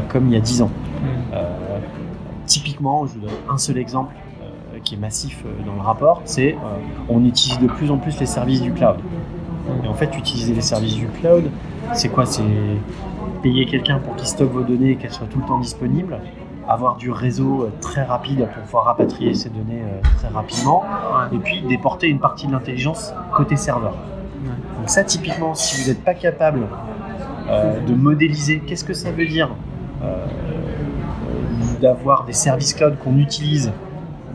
comme 0.09 0.27
il 0.27 0.33
y 0.33 0.38
a 0.38 0.41
10 0.41 0.62
ans. 0.63 0.71
Euh, 1.33 1.79
typiquement, 2.45 3.05
je 3.07 3.13
vous 3.13 3.19
donne 3.21 3.29
un 3.50 3.57
seul 3.57 3.77
exemple 3.77 4.13
qui 4.83 4.95
est 4.95 4.97
massif 4.97 5.43
dans 5.65 5.74
le 5.74 5.81
rapport, 5.81 6.21
c'est 6.25 6.55
on 7.09 7.24
utilise 7.25 7.59
de 7.59 7.67
plus 7.67 7.89
en 7.89 7.97
plus 7.97 8.19
les 8.19 8.25
services 8.25 8.62
du 8.62 8.71
cloud. 8.74 8.97
Et 9.83 9.88
en 9.88 9.93
fait, 9.93 10.15
utiliser 10.17 10.53
les 10.53 10.62
services 10.62 10.95
du 10.95 11.07
cloud, 11.07 11.45
c'est 11.93 12.09
quoi? 12.09 12.25
C'est 12.25 12.43
payer 13.48 13.66
quelqu'un 13.66 14.00
pour 14.00 14.16
qu'il 14.18 14.27
stocke 14.27 14.51
vos 14.51 14.63
données 14.63 14.92
et 14.92 14.96
qu'elles 14.98 15.13
soient 15.13 15.27
tout 15.27 15.39
le 15.39 15.46
temps 15.46 15.60
disponibles, 15.60 16.20
avoir 16.68 16.98
du 16.98 17.12
réseau 17.12 17.63
euh, 17.63 17.72
très 17.80 18.04
rapide 18.04 18.46
pour 18.54 18.63
pouvoir 18.63 18.84
rapatrier 18.86 19.34
ces 19.34 19.50
données 19.50 19.84
euh, 19.84 20.01
très 20.18 20.27
rapidement, 20.27 20.84
et 21.32 21.38
puis 21.38 21.62
déporter 21.62 22.08
une 22.08 22.20
partie 22.20 22.48
de 22.48 22.51
l'intelligence 22.51 23.13
côté 23.34 23.56
serveur. 23.56 23.94
Donc 24.77 24.89
ça, 24.89 25.04
typiquement, 25.06 25.54
si 25.56 25.82
vous 25.82 25.89
n'êtes 25.89 26.04
pas 26.04 26.13
capable 26.13 26.68
euh, 27.50 27.80
de 27.80 27.94
modéliser 27.96 28.60
qu'est-ce 28.60 28.84
que 28.84 28.94
ça 28.94 29.12
veut 29.12 29.25
dire 29.25 29.50
euh, 30.04 30.25
d'avoir 31.82 32.25
des 32.25 32.34
services 32.34 32.74
cloud 32.74 32.98
qu'on 33.01 33.18
utilise 33.18 33.72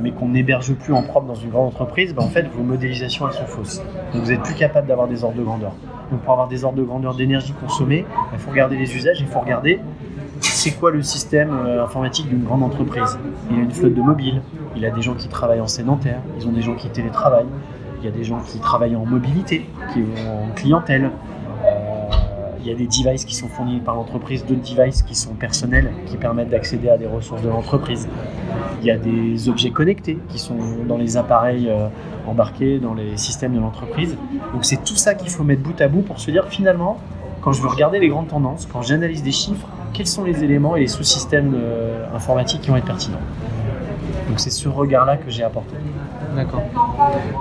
mais 0.00 0.10
qu'on 0.10 0.28
n'héberge 0.28 0.72
plus 0.72 0.94
en 0.94 1.02
propre 1.02 1.26
dans 1.26 1.34
une 1.34 1.50
grande 1.50 1.68
entreprise, 1.68 2.14
ben 2.14 2.22
en 2.22 2.28
fait, 2.28 2.48
vos 2.48 2.62
modélisations, 2.62 3.28
elles 3.28 3.34
sont 3.34 3.46
fausses. 3.46 3.82
Donc, 4.12 4.22
vous 4.22 4.30
n'êtes 4.30 4.42
plus 4.42 4.54
capable 4.54 4.88
d'avoir 4.88 5.06
des 5.06 5.22
ordres 5.22 5.36
de 5.36 5.44
grandeur. 5.44 5.72
Donc, 6.12 6.20
pour 6.20 6.32
avoir 6.32 6.46
des 6.46 6.62
ordres 6.62 6.76
de 6.76 6.82
grandeur 6.82 7.14
d'énergie 7.14 7.54
consommée, 7.54 8.04
il 8.34 8.38
faut 8.38 8.50
regarder 8.50 8.76
les 8.76 8.94
usages, 8.94 9.18
il 9.20 9.26
faut 9.26 9.40
regarder 9.40 9.80
c'est 10.40 10.72
quoi 10.72 10.90
le 10.90 11.02
système 11.02 11.50
euh, 11.66 11.82
informatique 11.82 12.28
d'une 12.28 12.44
grande 12.44 12.62
entreprise. 12.62 13.18
Il 13.50 13.58
a 13.58 13.62
une 13.62 13.70
flotte 13.70 13.94
de 13.94 14.02
mobiles, 14.02 14.42
il 14.76 14.84
a 14.84 14.90
des 14.90 15.00
gens 15.00 15.14
qui 15.14 15.28
travaillent 15.28 15.62
en 15.62 15.66
sédentaire, 15.66 16.20
ils 16.38 16.46
ont 16.46 16.52
des 16.52 16.60
gens 16.60 16.74
qui 16.74 16.88
télétravaillent, 16.90 17.48
il 18.00 18.04
y 18.04 18.08
a 18.08 18.10
des 18.10 18.24
gens 18.24 18.40
qui 18.40 18.58
travaillent 18.58 18.94
en 18.94 19.06
mobilité, 19.06 19.66
qui 19.92 20.02
vont 20.02 20.44
en 20.44 20.54
clientèle. 20.54 21.10
Il 22.62 22.68
y 22.68 22.72
a 22.72 22.76
des 22.76 22.86
devices 22.86 23.24
qui 23.24 23.34
sont 23.34 23.48
fournis 23.48 23.80
par 23.80 23.96
l'entreprise, 23.96 24.44
d'autres 24.46 24.60
devices 24.60 25.02
qui 25.02 25.16
sont 25.16 25.34
personnels, 25.34 25.90
qui 26.06 26.16
permettent 26.16 26.50
d'accéder 26.50 26.88
à 26.88 26.96
des 26.96 27.06
ressources 27.06 27.42
de 27.42 27.48
l'entreprise. 27.48 28.08
Il 28.80 28.86
y 28.86 28.90
a 28.90 28.98
des 28.98 29.48
objets 29.48 29.70
connectés 29.70 30.18
qui 30.28 30.38
sont 30.38 30.56
dans 30.86 30.96
les 30.96 31.16
appareils 31.16 31.68
euh, 31.68 31.88
embarqués, 32.26 32.78
dans 32.78 32.94
les 32.94 33.16
systèmes 33.16 33.54
de 33.54 33.60
l'entreprise. 33.60 34.16
Donc 34.52 34.64
c'est 34.64 34.84
tout 34.84 34.94
ça 34.94 35.14
qu'il 35.14 35.28
faut 35.28 35.42
mettre 35.42 35.62
bout 35.62 35.80
à 35.80 35.88
bout 35.88 36.02
pour 36.02 36.20
se 36.20 36.30
dire 36.30 36.46
finalement, 36.46 36.98
quand 37.40 37.52
je 37.52 37.60
veux 37.60 37.68
regarder 37.68 37.98
les 37.98 38.08
grandes 38.08 38.28
tendances, 38.28 38.66
quand 38.66 38.82
j'analyse 38.82 39.22
des 39.24 39.32
chiffres, 39.32 39.66
quels 39.92 40.06
sont 40.06 40.22
les 40.22 40.44
éléments 40.44 40.76
et 40.76 40.80
les 40.80 40.86
sous-systèmes 40.86 41.54
euh, 41.56 42.06
informatiques 42.14 42.60
qui 42.60 42.70
vont 42.70 42.76
être 42.76 42.84
pertinents. 42.84 43.18
Donc 44.28 44.38
c'est 44.38 44.50
ce 44.50 44.68
regard-là 44.68 45.16
que 45.16 45.30
j'ai 45.30 45.42
apporté. 45.42 45.74
D'accord. 46.34 46.62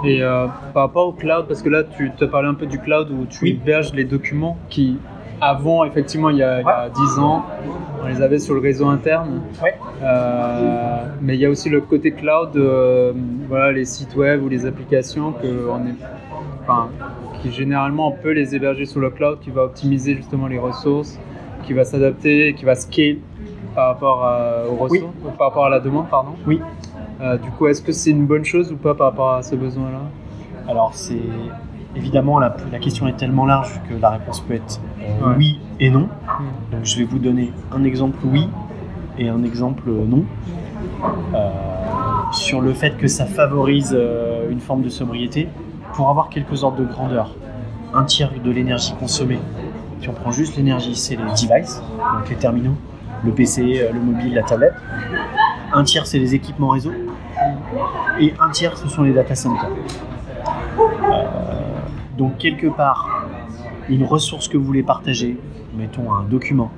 Et 0.03 0.21
euh, 0.21 0.47
par 0.73 0.83
rapport 0.83 1.07
au 1.07 1.11
cloud, 1.13 1.45
parce 1.47 1.61
que 1.61 1.69
là 1.69 1.83
tu 1.83 2.11
te 2.11 2.25
parlais 2.25 2.47
un 2.49 2.53
peu 2.53 2.65
du 2.65 2.79
cloud 2.79 3.09
où 3.11 3.25
tu 3.25 3.43
Oui. 3.45 3.59
héberges 3.61 3.93
les 3.93 4.03
documents 4.03 4.57
qui, 4.69 4.97
avant, 5.39 5.83
effectivement, 5.85 6.29
il 6.29 6.37
y, 6.37 6.43
a, 6.43 6.61
il 6.61 6.65
y 6.65 6.69
a 6.69 6.89
10 6.89 7.19
ans, 7.19 7.45
on 8.03 8.07
les 8.07 8.21
avait 8.21 8.39
sur 8.39 8.53
le 8.53 8.59
réseau 8.59 8.87
interne. 8.87 9.41
Ouais. 9.63 9.75
Euh, 10.03 11.05
mais 11.21 11.35
il 11.35 11.39
y 11.39 11.45
a 11.45 11.49
aussi 11.49 11.69
le 11.69 11.81
côté 11.81 12.11
cloud, 12.11 12.55
euh, 12.55 13.13
voilà, 13.47 13.71
les 13.71 13.85
sites 13.85 14.15
web 14.15 14.43
ou 14.43 14.49
les 14.49 14.65
applications 14.65 15.31
que 15.31 15.67
on 15.69 15.85
est, 15.87 15.95
enfin, 16.63 16.89
qui 17.41 17.51
généralement 17.51 18.07
on 18.09 18.11
peut 18.11 18.31
les 18.31 18.55
héberger 18.55 18.85
sur 18.85 18.99
le 18.99 19.09
cloud, 19.09 19.39
qui 19.41 19.49
va 19.51 19.63
optimiser 19.63 20.15
justement 20.15 20.47
les 20.47 20.59
ressources, 20.59 21.17
qui 21.63 21.73
va 21.73 21.85
s'adapter, 21.85 22.53
qui 22.55 22.65
va 22.65 22.75
scale 22.75 23.17
par 23.73 23.87
rapport 23.87 24.25
à, 24.25 24.63
aux 24.69 24.75
ressources, 24.75 25.13
par 25.37 25.47
rapport 25.47 25.65
à 25.65 25.69
la 25.69 25.79
demande, 25.79 26.09
pardon. 26.09 26.31
Oui. 26.45 26.59
Euh, 27.21 27.37
du 27.37 27.49
coup, 27.51 27.67
est-ce 27.67 27.81
que 27.81 27.91
c'est 27.91 28.09
une 28.09 28.25
bonne 28.25 28.45
chose 28.45 28.71
ou 28.71 28.77
pas 28.77 28.95
par 28.95 29.07
rapport 29.11 29.31
à 29.33 29.43
ce 29.43 29.55
besoin-là? 29.55 30.01
Alors 30.67 30.91
c'est 30.93 31.21
évidemment 31.95 32.39
la, 32.39 32.55
la 32.71 32.79
question 32.79 33.07
est 33.07 33.17
tellement 33.17 33.45
large 33.45 33.79
que 33.89 33.93
la 33.99 34.11
réponse 34.11 34.39
peut 34.41 34.53
être 34.55 34.79
euh, 35.01 35.27
Ouais. 35.29 35.35
oui 35.37 35.59
et 35.79 35.89
non. 35.89 36.07
Donc 36.71 36.83
je 36.83 36.97
vais 36.97 37.03
vous 37.03 37.19
donner 37.19 37.51
un 37.71 37.83
exemple 37.83 38.17
oui 38.25 38.47
et 39.17 39.27
un 39.29 39.43
exemple 39.43 39.89
non. 39.89 40.23
Euh, 41.35 41.49
sur 42.31 42.61
le 42.61 42.73
fait 42.73 42.97
que 42.97 43.07
ça 43.07 43.25
favorise 43.25 43.97
une 44.49 44.59
forme 44.61 44.81
de 44.83 44.89
sobriété, 44.89 45.49
pour 45.93 46.09
avoir 46.09 46.29
quelques 46.29 46.63
ordres 46.63 46.77
de 46.77 46.85
grandeur, 46.85 47.35
un 47.93 48.03
tiers 48.05 48.31
de 48.41 48.51
l'énergie 48.51 48.93
consommée, 48.97 49.39
si 49.99 50.07
on 50.07 50.13
prend 50.13 50.31
juste 50.31 50.55
l'énergie, 50.55 50.95
c'est 50.95 51.17
les 51.17 51.23
devices, 51.23 51.83
donc 52.17 52.29
les 52.29 52.37
terminaux, 52.37 52.75
le 53.25 53.31
PC, 53.31 53.89
le 53.93 53.99
mobile, 53.99 54.33
la 54.33 54.43
tablette. 54.43 54.73
Un 55.73 55.83
tiers, 55.83 56.05
c'est 56.05 56.19
les 56.19 56.33
équipements 56.35 56.69
réseau. 56.69 56.91
Et 58.19 58.33
un 58.39 58.49
tiers, 58.49 58.77
ce 58.77 58.87
sont 58.87 59.03
les 59.03 59.13
data 59.13 59.35
centers. 59.35 59.69
Euh, 60.79 61.23
donc 62.17 62.37
quelque 62.37 62.67
part, 62.67 63.25
une 63.89 64.03
ressource 64.03 64.47
que 64.47 64.57
vous 64.57 64.63
voulez 64.63 64.83
partager, 64.83 65.37
mettons 65.77 66.13
un 66.13 66.23
document, 66.23 66.71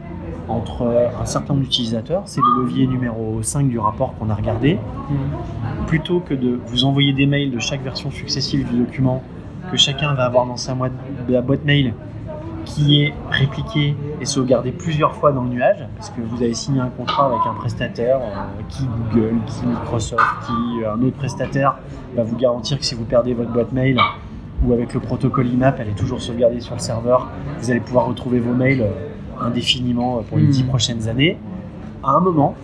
entre 0.47 1.09
un 1.19 1.25
certain 1.25 1.53
nombre 1.53 1.65
d'utilisateurs, 1.65 2.23
c'est 2.25 2.41
le 2.41 2.63
levier 2.63 2.87
numéro 2.87 3.41
5 3.41 3.69
du 3.69 3.79
rapport 3.79 4.13
qu'on 4.15 4.29
a 4.29 4.35
regardé, 4.35 4.77
plutôt 5.87 6.19
que 6.19 6.33
de 6.33 6.59
vous 6.67 6.85
envoyer 6.85 7.13
des 7.13 7.25
mails 7.25 7.51
de 7.51 7.59
chaque 7.59 7.81
version 7.81 8.11
successive 8.11 8.67
du 8.69 8.77
document 8.77 9.23
que 9.71 9.77
chacun 9.77 10.13
va 10.13 10.25
avoir 10.25 10.45
dans 10.45 10.57
sa 10.57 10.73
boîte 10.73 11.65
mail 11.65 11.93
qui 12.65 13.03
est 13.03 13.13
répliqué 13.29 13.95
et 14.21 14.25
sauvegardé 14.25 14.71
plusieurs 14.71 15.15
fois 15.15 15.31
dans 15.31 15.43
le 15.43 15.49
nuage, 15.49 15.85
parce 15.95 16.09
que 16.09 16.21
vous 16.21 16.41
avez 16.41 16.53
signé 16.53 16.79
un 16.79 16.89
contrat 16.89 17.27
avec 17.27 17.39
un 17.49 17.53
prestataire, 17.53 18.17
euh, 18.17 18.61
qui 18.69 18.83
Google, 18.85 19.35
qui 19.47 19.65
Microsoft, 19.65 20.23
qui 20.45 20.83
euh, 20.83 20.93
un 20.93 21.01
autre 21.01 21.17
prestataire 21.17 21.77
va 22.15 22.23
vous 22.23 22.37
garantir 22.37 22.79
que 22.79 22.85
si 22.85 22.95
vous 22.95 23.05
perdez 23.05 23.33
votre 23.33 23.51
boîte 23.51 23.71
mail 23.71 23.97
ou 24.65 24.73
avec 24.73 24.93
le 24.93 24.99
protocole 24.99 25.47
IMAP, 25.47 25.79
elle 25.79 25.89
est 25.89 25.95
toujours 25.97 26.21
sauvegardée 26.21 26.61
sur 26.61 26.73
le 26.75 26.79
serveur, 26.79 27.29
vous 27.59 27.69
allez 27.71 27.81
pouvoir 27.81 28.05
retrouver 28.05 28.39
vos 28.39 28.53
mails 28.53 28.81
euh, 28.81 29.45
indéfiniment 29.45 30.21
pour 30.23 30.37
les 30.37 30.45
Hmm. 30.45 30.51
dix 30.51 30.63
prochaines 30.63 31.07
années. 31.09 31.37
À 32.03 32.11
un 32.11 32.19
moment, 32.19 32.55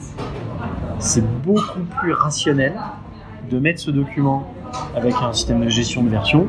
c'est 1.00 1.24
beaucoup 1.44 1.82
plus 2.00 2.14
rationnel 2.14 2.74
de 3.50 3.60
mettre 3.60 3.80
ce 3.80 3.92
document 3.92 4.48
avec 4.96 5.16
un 5.22 5.34
système 5.34 5.64
de 5.64 5.70
gestion 5.70 6.04
de 6.04 6.10
version 6.10 6.46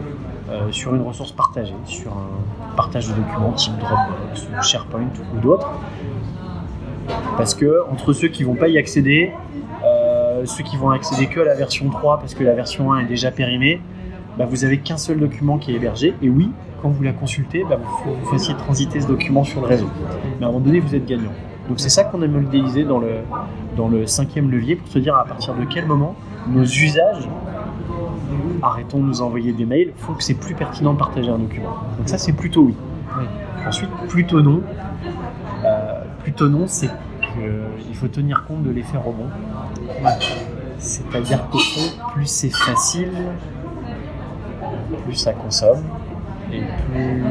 euh, 0.50 0.73
sur 0.73 0.95
une 0.95 1.02
ressource 1.02 1.33
partagée, 1.33 1.75
sur 1.85 2.12
un 2.12 2.75
partage 2.76 3.09
de 3.09 3.14
documents 3.14 3.52
type 3.52 3.78
Dropbox 3.78 4.49
ou 4.49 4.62
SharePoint 4.62 5.11
ou 5.35 5.40
d'autres. 5.40 5.69
Parce 7.37 7.54
que 7.54 7.85
entre 7.90 8.12
ceux 8.12 8.28
qui 8.28 8.45
vont 8.45 8.54
pas 8.54 8.69
y 8.69 8.78
accéder, 8.78 9.33
euh, 9.85 10.45
ceux 10.47 10.64
qui 10.64 10.76
vont 10.76 10.90
accéder 10.90 11.26
que 11.26 11.40
à 11.40 11.45
la 11.45 11.54
version 11.54 11.88
3 11.88 12.19
parce 12.19 12.35
que 12.35 12.45
la 12.45 12.54
version 12.54 12.92
1 12.92 13.00
est 13.00 13.07
déjà 13.07 13.30
périmée, 13.30 13.80
bah, 14.38 14.45
vous 14.45 14.64
avez 14.64 14.78
qu'un 14.78 14.97
seul 14.97 15.19
document 15.19 15.59
qui 15.59 15.73
est 15.73 15.75
hébergé. 15.75 16.14
Et 16.23 16.28
oui, 16.28 16.50
quand 16.83 16.88
vous 16.88 17.02
la 17.02 17.12
consultez, 17.12 17.64
bah, 17.69 17.78
vous, 18.04 18.14
vous 18.14 18.30
fassiez 18.30 18.54
transiter 18.54 19.00
ce 19.00 19.07
document 19.07 19.45
sur 19.45 19.61
le 19.61 19.66
réseau. 19.66 19.88
Mais 20.38 20.47
à 20.47 20.49
un 20.49 20.52
moment 20.52 20.64
donné, 20.64 20.80
vous 20.80 20.95
êtes 20.95 21.07
gagnant. 21.07 21.33
Donc 21.69 21.78
c'est 21.78 21.88
ça 21.88 22.02
qu'on 22.02 22.21
a 22.23 22.26
modélisé 22.26 22.83
dans 22.83 22.99
le, 22.99 23.19
dans 23.76 23.88
le 23.88 24.07
cinquième 24.07 24.50
levier 24.50 24.75
pour 24.75 24.88
se 24.88 24.99
dire 24.99 25.14
à 25.14 25.25
partir 25.25 25.54
de 25.54 25.64
quel 25.64 25.87
moment 25.87 26.16
nos 26.49 26.64
usages, 26.64 27.28
arrêtons 28.62 28.99
de 28.99 29.05
nous 29.05 29.23
envoyer 29.23 29.52
des 29.52 29.67
mails, 29.67 29.93
font 29.97 30.14
que 30.14 30.23
c'est 30.23 30.35
plus 30.35 30.55
pertinent 30.55 30.93
de 30.95 30.99
partager 30.99 31.31
un 31.31 31.38
document. 31.38 31.76
Donc 31.99 32.09
ça 32.09 32.19
c'est 32.19 32.33
plutôt 32.33 32.62
oui. 32.62 32.75
Oui. 33.19 33.25
Ensuite, 33.67 33.90
plutôt 34.09 34.40
non. 34.40 34.62
Euh, 35.64 36.02
plutôt 36.23 36.49
non, 36.49 36.67
c'est 36.67 36.90
qu'il 37.21 37.95
faut 37.95 38.09
tenir 38.09 38.45
compte 38.47 38.62
de 38.62 38.71
l'effet 38.71 38.97
rebond. 38.97 39.29
C'est-à-dire 40.79 41.49
qu'au 41.50 41.59
fond, 41.59 41.90
plus 42.14 42.26
c'est 42.26 42.55
facile, 42.55 43.12
plus 45.05 45.14
ça 45.14 45.33
consomme, 45.33 45.83
et 46.52 46.61
plus, 46.61 47.23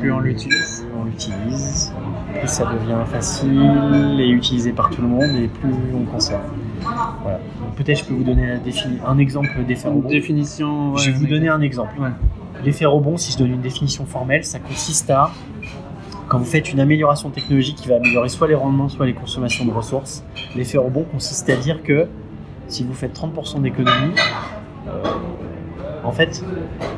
Plus 0.00 0.12
on 0.12 0.20
l'utilise. 0.20 0.86
on 0.98 1.04
l'utilise, 1.04 1.92
plus 2.38 2.48
ça 2.48 2.64
devient 2.64 3.04
facile 3.06 4.16
et 4.20 4.30
utilisé 4.30 4.72
par 4.72 4.90
tout 4.90 5.02
le 5.02 5.08
monde, 5.08 5.30
et 5.36 5.48
plus 5.48 5.74
on 5.94 6.04
consomme. 6.04 6.40
Voilà. 7.22 7.40
Peut-être 7.76 7.98
je 7.98 8.04
peux 8.04 8.14
vous 8.14 8.24
donner 8.24 8.58
un 9.06 9.18
exemple 9.18 9.64
d'effet 9.66 9.88
rebond. 9.88 10.08
définition. 10.08 10.96
je 10.96 11.10
vais 11.10 11.16
vous 11.16 11.26
donner 11.26 11.48
un 11.48 11.60
exemple. 11.60 11.94
Ouais. 12.00 12.10
L'effet 12.64 12.84
rebond, 12.84 13.16
si 13.16 13.32
je 13.32 13.38
donne 13.38 13.52
une 13.52 13.60
définition 13.60 14.06
formelle, 14.06 14.44
ça 14.44 14.58
consiste 14.58 15.10
à, 15.10 15.30
quand 16.28 16.38
vous 16.38 16.44
faites 16.44 16.72
une 16.72 16.80
amélioration 16.80 17.30
technologique 17.30 17.76
qui 17.76 17.88
va 17.88 17.96
améliorer 17.96 18.28
soit 18.28 18.46
les 18.46 18.54
rendements, 18.54 18.88
soit 18.88 19.06
les 19.06 19.14
consommations 19.14 19.64
de 19.64 19.72
ressources, 19.72 20.24
l'effet 20.54 20.78
rebond 20.78 21.04
consiste 21.04 21.48
à 21.50 21.56
dire 21.56 21.82
que 21.82 22.06
si 22.68 22.84
vous 22.84 22.94
faites 22.94 23.18
30% 23.18 23.62
d'économie, 23.62 24.14
euh, 24.88 25.02
en 26.04 26.12
fait, 26.12 26.44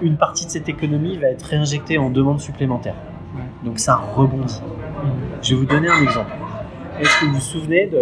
une 0.03 0.17
partie 0.17 0.47
de 0.47 0.51
cette 0.51 0.69
économie 0.69 1.17
va 1.17 1.29
être 1.29 1.43
réinjectée 1.43 1.99
en 1.99 2.11
demande 2.11 2.41
supplémentaire. 2.41 2.95
Ouais. 3.35 3.43
Donc 3.65 3.79
ça 3.79 3.97
rebondit. 3.97 4.61
Je 5.43 5.55
vais 5.55 5.61
vous 5.61 5.67
donner 5.67 5.89
un 5.89 6.03
exemple. 6.03 6.31
Est-ce 7.01 7.21
que 7.21 7.27
vous 7.27 7.35
vous 7.35 7.41
souvenez 7.41 7.87
de, 7.87 7.99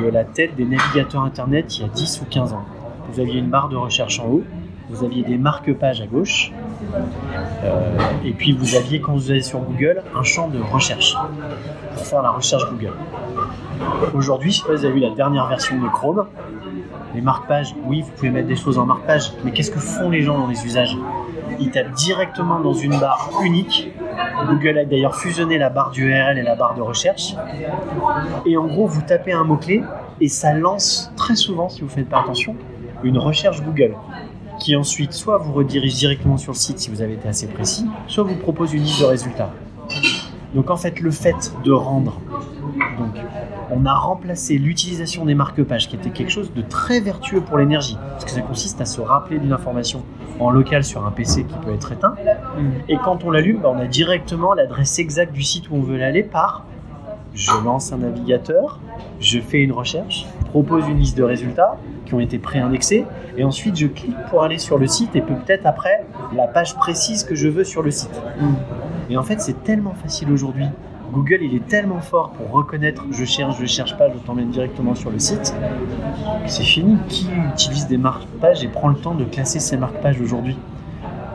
de 0.00 0.08
la 0.08 0.24
tête 0.24 0.56
des 0.56 0.64
navigateurs 0.64 1.22
Internet 1.22 1.78
il 1.78 1.82
y 1.82 1.84
a 1.84 1.88
10 1.88 2.22
ou 2.22 2.24
15 2.26 2.52
ans 2.52 2.64
Vous 3.10 3.20
aviez 3.20 3.38
une 3.38 3.48
barre 3.48 3.68
de 3.68 3.76
recherche 3.76 4.20
en 4.20 4.26
haut, 4.26 4.44
vous 4.90 5.04
aviez 5.04 5.22
des 5.22 5.38
marque-pages 5.38 6.00
à 6.00 6.06
gauche, 6.06 6.52
euh, 7.62 7.96
et 8.24 8.32
puis 8.32 8.52
vous 8.52 8.74
aviez, 8.74 9.00
quand 9.00 9.14
vous 9.14 9.30
allez 9.30 9.42
sur 9.42 9.60
Google, 9.60 10.02
un 10.14 10.22
champ 10.22 10.48
de 10.48 10.60
recherche 10.60 11.16
pour 11.94 12.06
faire 12.06 12.22
la 12.22 12.30
recherche 12.30 12.64
Google. 12.70 12.92
Aujourd'hui, 14.14 14.50
je 14.50 14.58
sais 14.58 14.66
pas 14.66 14.74
si 14.74 14.80
vous 14.80 14.84
avez 14.86 14.94
vu 14.94 15.00
la 15.00 15.14
dernière 15.14 15.46
version 15.48 15.80
de 15.80 15.88
Chrome, 15.88 16.26
les 17.14 17.20
marque-pages, 17.20 17.74
oui, 17.84 18.02
vous 18.02 18.10
pouvez 18.10 18.30
mettre 18.30 18.48
des 18.48 18.56
choses 18.56 18.78
en 18.78 18.86
marque-page, 18.86 19.32
mais 19.44 19.52
qu'est-ce 19.52 19.70
que 19.70 19.78
font 19.78 20.10
les 20.10 20.22
gens 20.22 20.38
dans 20.38 20.48
les 20.48 20.64
usages? 20.64 20.96
Ils 21.60 21.70
tapent 21.70 21.92
directement 21.92 22.60
dans 22.60 22.74
une 22.74 22.98
barre 22.98 23.30
unique. 23.44 23.90
Google 24.46 24.78
a 24.78 24.84
d'ailleurs 24.84 25.16
fusionné 25.16 25.58
la 25.58 25.70
barre 25.70 25.90
d'URL 25.90 26.38
et 26.38 26.42
la 26.42 26.54
barre 26.54 26.74
de 26.74 26.82
recherche. 26.82 27.34
Et 28.46 28.56
en 28.56 28.66
gros, 28.66 28.86
vous 28.86 29.02
tapez 29.02 29.32
un 29.32 29.44
mot-clé 29.44 29.82
et 30.20 30.28
ça 30.28 30.54
lance 30.54 31.12
très 31.16 31.36
souvent, 31.36 31.68
si 31.68 31.82
vous 31.82 31.88
faites 31.88 32.08
pas 32.08 32.20
attention, 32.20 32.56
une 33.02 33.18
recherche 33.18 33.62
Google 33.62 33.94
qui 34.58 34.76
ensuite 34.76 35.12
soit 35.12 35.38
vous 35.38 35.52
redirige 35.52 35.94
directement 35.94 36.36
sur 36.36 36.52
le 36.52 36.58
site 36.58 36.78
si 36.78 36.90
vous 36.90 37.02
avez 37.02 37.14
été 37.14 37.28
assez 37.28 37.46
précis, 37.48 37.86
soit 38.06 38.24
vous 38.24 38.36
propose 38.36 38.72
une 38.72 38.82
liste 38.82 39.00
de 39.00 39.06
résultats. 39.06 39.50
Donc 40.54 40.70
en 40.70 40.76
fait, 40.76 41.00
le 41.00 41.10
fait 41.10 41.52
de 41.64 41.72
rendre, 41.72 42.20
on 43.74 43.86
a 43.86 43.94
remplacé 43.94 44.56
l'utilisation 44.58 45.24
des 45.24 45.34
marque-pages, 45.34 45.88
qui 45.88 45.96
était 45.96 46.10
quelque 46.10 46.30
chose 46.30 46.52
de 46.54 46.62
très 46.62 47.00
vertueux 47.00 47.40
pour 47.40 47.58
l'énergie, 47.58 47.98
parce 48.10 48.24
que 48.24 48.30
ça 48.30 48.40
consiste 48.40 48.80
à 48.80 48.84
se 48.84 49.00
rappeler 49.00 49.38
d'une 49.38 49.52
information 49.52 50.02
en 50.40 50.50
local 50.50 50.84
sur 50.84 51.06
un 51.06 51.10
PC 51.10 51.44
qui 51.44 51.56
peut 51.58 51.72
être 51.72 51.92
éteint, 51.92 52.14
et 52.88 52.96
quand 52.96 53.24
on 53.24 53.30
l'allume, 53.30 53.60
bah, 53.60 53.72
on 53.74 53.78
a 53.78 53.86
directement 53.86 54.54
l'adresse 54.54 54.98
exacte 54.98 55.32
du 55.32 55.42
site 55.42 55.70
où 55.70 55.76
on 55.76 55.82
veut 55.82 55.96
l'aller 55.96 56.22
par 56.22 56.64
je 57.34 57.50
lance 57.64 57.92
un 57.92 57.98
navigateur, 57.98 58.78
je 59.18 59.40
fais 59.40 59.58
une 59.58 59.72
recherche, 59.72 60.24
propose 60.50 60.86
une 60.86 60.98
liste 60.98 61.18
de 61.18 61.24
résultats 61.24 61.76
qui 62.06 62.14
ont 62.14 62.20
été 62.20 62.38
pré-indexés, 62.38 63.04
et 63.36 63.42
ensuite 63.42 63.76
je 63.76 63.88
clique 63.88 64.16
pour 64.30 64.44
aller 64.44 64.58
sur 64.58 64.78
le 64.78 64.86
site 64.86 65.16
et 65.16 65.20
peut-être 65.20 65.66
après 65.66 66.06
la 66.32 66.46
page 66.46 66.76
précise 66.76 67.24
que 67.24 67.34
je 67.34 67.48
veux 67.48 67.64
sur 67.64 67.82
le 67.82 67.90
site. 67.90 68.22
Et 69.10 69.16
en 69.16 69.24
fait, 69.24 69.40
c'est 69.40 69.64
tellement 69.64 69.94
facile 69.94 70.30
aujourd'hui 70.30 70.66
Google, 71.14 71.38
il 71.42 71.54
est 71.54 71.66
tellement 71.66 72.00
fort 72.00 72.30
pour 72.30 72.50
reconnaître 72.50 73.04
je 73.10 73.24
cherche, 73.24 73.56
je 73.60 73.66
cherche 73.66 73.96
pas, 73.96 74.08
je 74.10 74.18
t'emmène 74.18 74.50
directement 74.50 74.94
sur 74.94 75.10
le 75.10 75.18
site. 75.18 75.54
C'est 76.46 76.64
fini. 76.64 76.96
Qui 77.08 77.28
utilise 77.52 77.86
des 77.86 77.98
marque-pages 77.98 78.64
et 78.64 78.68
prend 78.68 78.88
le 78.88 78.96
temps 78.96 79.14
de 79.14 79.24
classer 79.24 79.60
ces 79.60 79.76
marque-pages 79.76 80.20
aujourd'hui? 80.20 80.56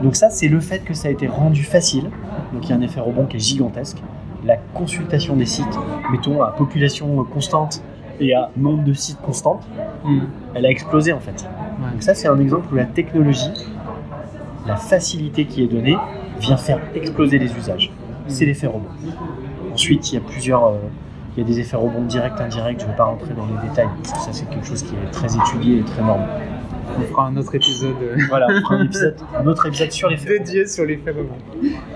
Donc 0.02 0.16
ça, 0.16 0.30
c'est 0.30 0.48
le 0.48 0.60
fait 0.60 0.80
que 0.80 0.94
ça 0.94 1.08
a 1.08 1.10
été 1.10 1.26
rendu 1.26 1.62
facile. 1.64 2.10
Donc 2.52 2.64
il 2.66 2.70
y 2.70 2.72
a 2.72 2.76
un 2.76 2.80
effet 2.82 3.00
rebond 3.00 3.26
qui 3.26 3.36
est 3.36 3.40
gigantesque. 3.40 3.98
La 4.44 4.56
consultation 4.74 5.36
des 5.36 5.46
sites, 5.46 5.78
mettons 6.12 6.42
à 6.42 6.50
population 6.52 7.24
constante 7.24 7.82
et 8.20 8.34
à 8.34 8.50
nombre 8.56 8.84
de 8.84 8.92
sites 8.92 9.20
constants, 9.20 9.60
Hmm. 10.04 10.20
elle 10.54 10.64
a 10.64 10.70
explosé 10.70 11.12
en 11.12 11.20
fait. 11.20 11.46
Ouais. 11.78 11.90
Donc 11.92 12.02
ça, 12.02 12.14
c'est 12.14 12.26
un 12.26 12.38
exemple 12.40 12.72
où 12.72 12.76
la 12.76 12.86
technologie, 12.86 13.52
la 14.66 14.76
facilité 14.76 15.44
qui 15.44 15.62
est 15.62 15.66
donnée, 15.66 15.96
vient 16.38 16.56
faire 16.56 16.80
exploser 16.94 17.38
les 17.38 17.54
usages. 17.54 17.92
C'est 18.26 18.46
l'effet 18.46 18.66
rebond. 18.66 18.88
Ensuite, 19.80 20.12
il 20.12 20.16
y 20.16 20.18
a 20.18 20.20
plusieurs, 20.20 20.66
euh, 20.66 20.76
il 21.34 21.42
y 21.42 21.42
a 21.42 21.48
des 21.48 21.58
effets 21.58 21.74
rebond 21.74 22.02
directs, 22.02 22.38
indirects. 22.38 22.80
Je 22.80 22.84
ne 22.84 22.90
vais 22.90 22.96
pas 22.98 23.04
rentrer 23.04 23.32
dans 23.32 23.46
les 23.46 23.66
détails 23.66 23.88
parce 23.96 24.12
que 24.12 24.18
ça, 24.18 24.30
c'est 24.30 24.46
quelque 24.50 24.66
chose 24.66 24.82
qui 24.82 24.94
est 24.94 25.10
très 25.10 25.34
étudié 25.34 25.78
et 25.78 25.82
très 25.84 26.02
normal. 26.02 26.28
On 26.98 27.00
fera 27.00 27.28
un 27.28 27.36
autre 27.38 27.54
épisode 27.54 27.94
Voilà, 28.28 28.48
on 28.50 28.60
fera 28.60 28.74
un, 28.74 28.84
épisode, 28.84 29.16
un 29.34 29.46
autre 29.46 29.64
épisode 29.64 29.90
sur 29.90 30.10
l'effet 30.10 30.34
rebond. 30.34 30.44
dédié 30.44 30.66
sur 30.66 30.84
l'effet 30.84 31.12
rebond. 31.12 31.38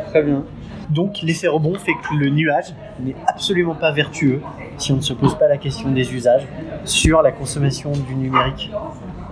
Très 0.07 0.23
bien. 0.23 0.45
Donc 0.89 1.21
l'effet 1.21 1.47
rebond 1.47 1.75
fait 1.75 1.93
que 1.93 2.15
le 2.15 2.31
nuage 2.31 2.75
n'est 3.01 3.17
absolument 3.27 3.75
pas 3.75 3.93
vertueux 3.93 4.41
si 4.79 4.93
on 4.93 4.97
ne 4.97 5.03
se 5.03 5.13
pose 5.13 5.35
pas 5.35 5.49
la 5.49 5.59
question 5.59 5.91
des 5.91 6.15
usages 6.15 6.49
sur 6.87 7.21
la 7.21 7.33
consommation 7.33 7.93
du 7.93 8.15
numérique 8.15 8.71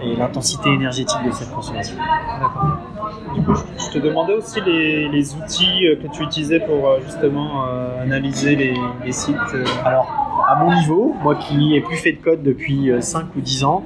et 0.02 0.14
l'intensité 0.14 0.74
énergétique 0.74 1.24
de 1.24 1.30
cette 1.30 1.52
consommation. 1.52 1.96
D'accord. 1.96 2.91
Du 3.34 3.42
coup, 3.42 3.54
je 3.54 3.90
te 3.92 3.98
demandais 3.98 4.34
aussi 4.34 4.60
les, 4.60 5.08
les 5.08 5.34
outils 5.34 5.86
euh, 5.86 5.96
que 5.96 6.06
tu 6.14 6.22
utilisais 6.22 6.60
pour 6.60 6.86
euh, 6.88 6.98
justement 7.04 7.64
euh, 7.66 8.02
analyser 8.02 8.56
les, 8.56 8.74
les 9.04 9.12
sites. 9.12 9.36
Alors, 9.84 10.44
à 10.48 10.54
mon 10.56 10.74
niveau, 10.74 11.14
moi 11.22 11.34
qui 11.36 11.74
ai 11.74 11.80
plus 11.80 11.96
fait 11.96 12.12
de 12.12 12.18
code 12.22 12.42
depuis 12.42 12.90
euh, 12.90 13.00
5 13.00 13.26
ou 13.36 13.40
10 13.40 13.64
ans, 13.64 13.84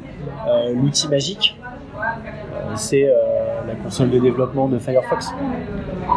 euh, 0.49 0.73
l'outil 0.75 1.09
magique, 1.09 1.57
euh, 1.97 2.73
c'est 2.75 3.05
euh, 3.05 3.13
la 3.69 3.75
console 3.75 4.11
de 4.11 4.19
développement 4.19 4.69
de 4.69 4.79
Firefox. 4.79 5.33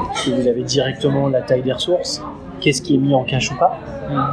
Parce 0.07 0.25
que 0.25 0.31
vous 0.31 0.47
avez 0.47 0.63
directement 0.63 1.27
la 1.27 1.41
taille 1.41 1.61
des 1.63 1.73
ressources, 1.73 2.23
qu'est-ce 2.61 2.81
qui 2.81 2.95
est 2.95 2.99
mis 2.99 3.13
en 3.13 3.23
cache 3.23 3.51
ou 3.51 3.57
pas, 3.57 3.77
Hmm. 4.09 4.23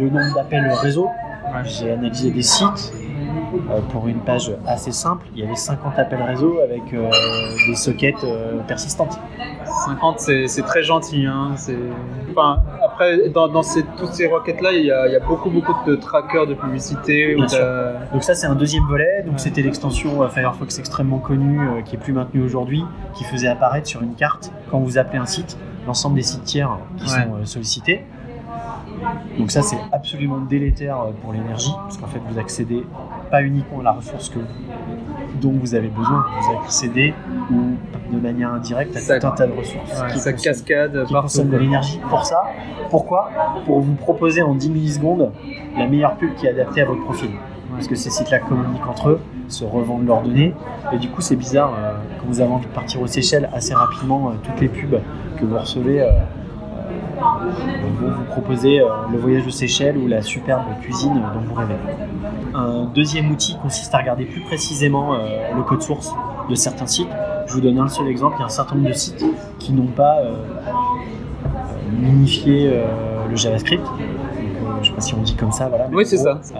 le 0.00 0.10
nombre 0.10 0.34
d'appels 0.34 0.68
réseau. 0.82 1.08
J'ai 1.64 1.92
analysé 1.92 2.32
des 2.32 2.42
sites 2.42 2.92
pour 3.90 4.08
une 4.08 4.20
page 4.20 4.52
assez 4.66 4.92
simple. 4.92 5.26
Il 5.34 5.40
y 5.40 5.44
avait 5.46 5.54
50 5.56 5.98
appels 5.98 6.22
réseau 6.22 6.58
avec 6.62 6.82
euh, 6.92 7.10
des 7.68 7.74
sockets 7.74 8.22
euh, 8.24 8.58
persistantes. 8.66 9.18
50, 9.86 10.20
c'est 10.20 10.62
très 10.62 10.82
gentil. 10.82 11.26
Hein. 11.26 11.54
Enfin, 12.30 12.62
après, 12.84 13.28
dans, 13.30 13.48
dans 13.48 13.62
ces, 13.62 13.82
toutes 13.96 14.12
ces 14.14 14.26
requêtes-là, 14.26 14.72
il 14.72 14.84
y, 14.86 14.90
a, 14.92 15.06
il 15.06 15.12
y 15.12 15.16
a 15.16 15.20
beaucoup, 15.20 15.50
beaucoup 15.50 15.74
de 15.86 15.96
trackers 15.96 16.46
de 16.46 16.54
publicité. 16.54 17.34
Bien 17.34 17.48
sûr. 17.48 17.64
Donc 18.12 18.22
ça 18.24 18.34
c'est 18.34 18.46
un 18.46 18.54
deuxième 18.54 18.84
volet. 18.84 19.22
Donc 19.24 19.34
Ouais. 19.34 19.38
c'était 19.38 19.62
l'extension 19.62 20.22
euh, 20.22 20.28
Firefox 20.28 20.78
extrêmement 20.78 21.18
connue 21.18 21.60
euh, 21.60 21.82
qui 21.82 21.96
est 21.96 21.98
plus 21.98 22.12
maintenue 22.12 22.42
aujourd'hui, 22.42 22.84
qui 23.14 23.24
faisait 23.24 23.48
apparaître 23.48 23.86
sur 23.86 24.02
une 24.02 24.14
carte 24.14 24.52
quand 24.70 24.78
vous 24.78 24.98
appelez 24.98 25.18
un 25.18 25.26
site 25.26 25.56
l'ensemble 25.86 26.14
des 26.16 26.22
sites 26.22 26.44
tiers 26.44 26.78
qui 26.96 27.04
Ouais. 27.04 27.10
sont 27.24 27.34
euh, 27.34 27.44
sollicités. 27.44 28.04
Donc 29.38 29.50
ça 29.50 29.62
c'est 29.62 29.78
absolument 29.92 30.38
délétère 30.38 31.00
euh, 31.00 31.10
pour 31.22 31.32
l'énergie 31.32 31.72
parce 31.82 31.96
qu'en 31.96 32.06
fait 32.06 32.20
vous 32.28 32.38
accédez 32.38 32.84
pas 33.30 33.42
uniquement 33.42 33.80
à 33.80 33.82
la 33.84 33.92
ressource 33.92 34.28
que 34.28 34.38
dont 35.40 35.52
vous 35.52 35.74
avez 35.74 35.88
besoin, 35.88 36.24
vous 36.40 36.58
accédez 36.64 37.14
ou 37.50 38.14
de 38.14 38.20
manière 38.20 38.52
indirecte 38.52 38.94
à 38.96 39.00
Ça- 39.00 39.18
tout 39.18 39.26
un 39.26 39.30
tas 39.30 39.46
de 39.46 39.52
ressources 39.52 40.00
Ouais, 40.02 40.12
qui 40.12 40.18
ça 40.18 40.32
cascade 40.32 41.04
qui 41.06 41.12
partout. 41.12 41.42
de 41.42 41.56
l'énergie 41.56 42.00
pour 42.08 42.24
ça. 42.24 42.42
Pourquoi? 42.90 43.30
Pour 43.64 43.80
vous 43.80 43.94
proposer 43.94 44.42
en 44.42 44.54
10 44.54 44.70
millisecondes 44.70 45.32
la 45.76 45.86
meilleure 45.88 46.16
pub 46.16 46.34
qui 46.34 46.46
est 46.46 46.50
adaptée 46.50 46.82
à 46.82 46.84
votre 46.84 47.02
profil. 47.04 47.30
Parce 47.72 47.88
que 47.88 47.94
ces 47.94 48.10
sites-là 48.10 48.38
communiquent 48.40 48.86
entre 48.86 49.08
eux, 49.08 49.20
se 49.48 49.64
revendent 49.64 50.06
leurs 50.06 50.20
données, 50.22 50.54
et 50.92 50.98
du 50.98 51.08
coup 51.08 51.22
c'est 51.22 51.36
bizarre 51.36 51.72
euh, 51.78 51.92
quand 52.20 52.26
vous 52.28 52.40
avez 52.42 52.52
envie 52.52 52.66
de 52.66 52.72
partir 52.72 53.00
aux 53.00 53.06
Seychelles 53.06 53.48
assez 53.54 53.72
rapidement, 53.72 54.28
euh, 54.28 54.32
toutes 54.42 54.60
les 54.60 54.68
pubs 54.68 55.00
que 55.38 55.44
vous 55.46 55.58
recevez 55.58 56.02
euh, 56.02 56.10
vont 57.22 58.10
vous 58.10 58.24
proposer 58.24 58.80
euh, 58.80 58.86
le 59.10 59.18
voyage 59.18 59.46
aux 59.46 59.50
Seychelles 59.50 59.96
ou 59.96 60.06
la 60.08 60.22
superbe 60.22 60.62
cuisine 60.80 61.14
dont 61.34 61.40
vous 61.40 61.54
rêvez. 61.54 61.74
Un 62.54 62.84
deuxième 62.94 63.30
outil 63.30 63.56
consiste 63.60 63.94
à 63.94 63.98
regarder 63.98 64.24
plus 64.24 64.40
précisément 64.42 65.14
euh, 65.14 65.18
le 65.56 65.62
code 65.62 65.82
source 65.82 66.14
de 66.48 66.54
certains 66.54 66.86
sites. 66.86 67.08
Je 67.46 67.54
vous 67.54 67.60
donne 67.60 67.78
un 67.78 67.88
seul 67.88 68.08
exemple, 68.08 68.36
il 68.38 68.40
y 68.40 68.42
a 68.42 68.46
un 68.46 68.50
certain 68.50 68.74
nombre 68.76 68.88
de 68.88 68.92
sites 68.94 69.24
qui 69.58 69.72
n'ont 69.72 69.86
pas 69.86 70.18
euh, 70.18 70.34
euh, 70.66 71.50
minifié 72.00 72.70
euh, 72.72 72.86
le 73.28 73.36
JavaScript. 73.36 73.82
Donc, 73.84 74.00
euh, 74.00 74.04
je 74.76 74.78
ne 74.80 74.84
sais 74.84 74.92
pas 74.92 75.00
si 75.00 75.14
on 75.14 75.22
dit 75.22 75.34
comme 75.36 75.52
ça, 75.52 75.68
voilà. 75.68 75.86
mais 75.88 75.96
Oui, 75.96 76.06
c'est 76.06 76.16
ça. 76.18 76.40
euh, 76.54 76.58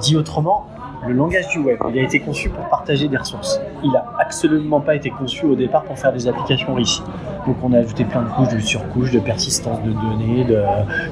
dit 0.00 0.16
autrement, 0.16 0.66
le 1.06 1.14
langage 1.14 1.48
du 1.48 1.58
web, 1.58 1.78
il 1.90 1.98
a 1.98 2.02
été 2.02 2.20
conçu 2.20 2.48
pour 2.48 2.68
partager 2.68 3.08
des 3.08 3.16
ressources. 3.16 3.60
Il 3.84 3.90
n'a 3.90 4.04
absolument 4.18 4.80
pas 4.80 4.94
été 4.94 5.10
conçu 5.10 5.46
au 5.46 5.54
départ 5.54 5.84
pour 5.84 5.98
faire 5.98 6.12
des 6.12 6.26
applications 6.26 6.74
riches. 6.74 7.00
Donc 7.46 7.56
on 7.62 7.72
a 7.72 7.78
ajouté 7.78 8.04
plein 8.04 8.22
de 8.22 8.28
couches, 8.28 8.54
de 8.54 8.58
surcouches, 8.58 9.10
de 9.12 9.20
persistance 9.20 9.82
de 9.82 9.92
données, 9.92 10.44
de 10.44 10.62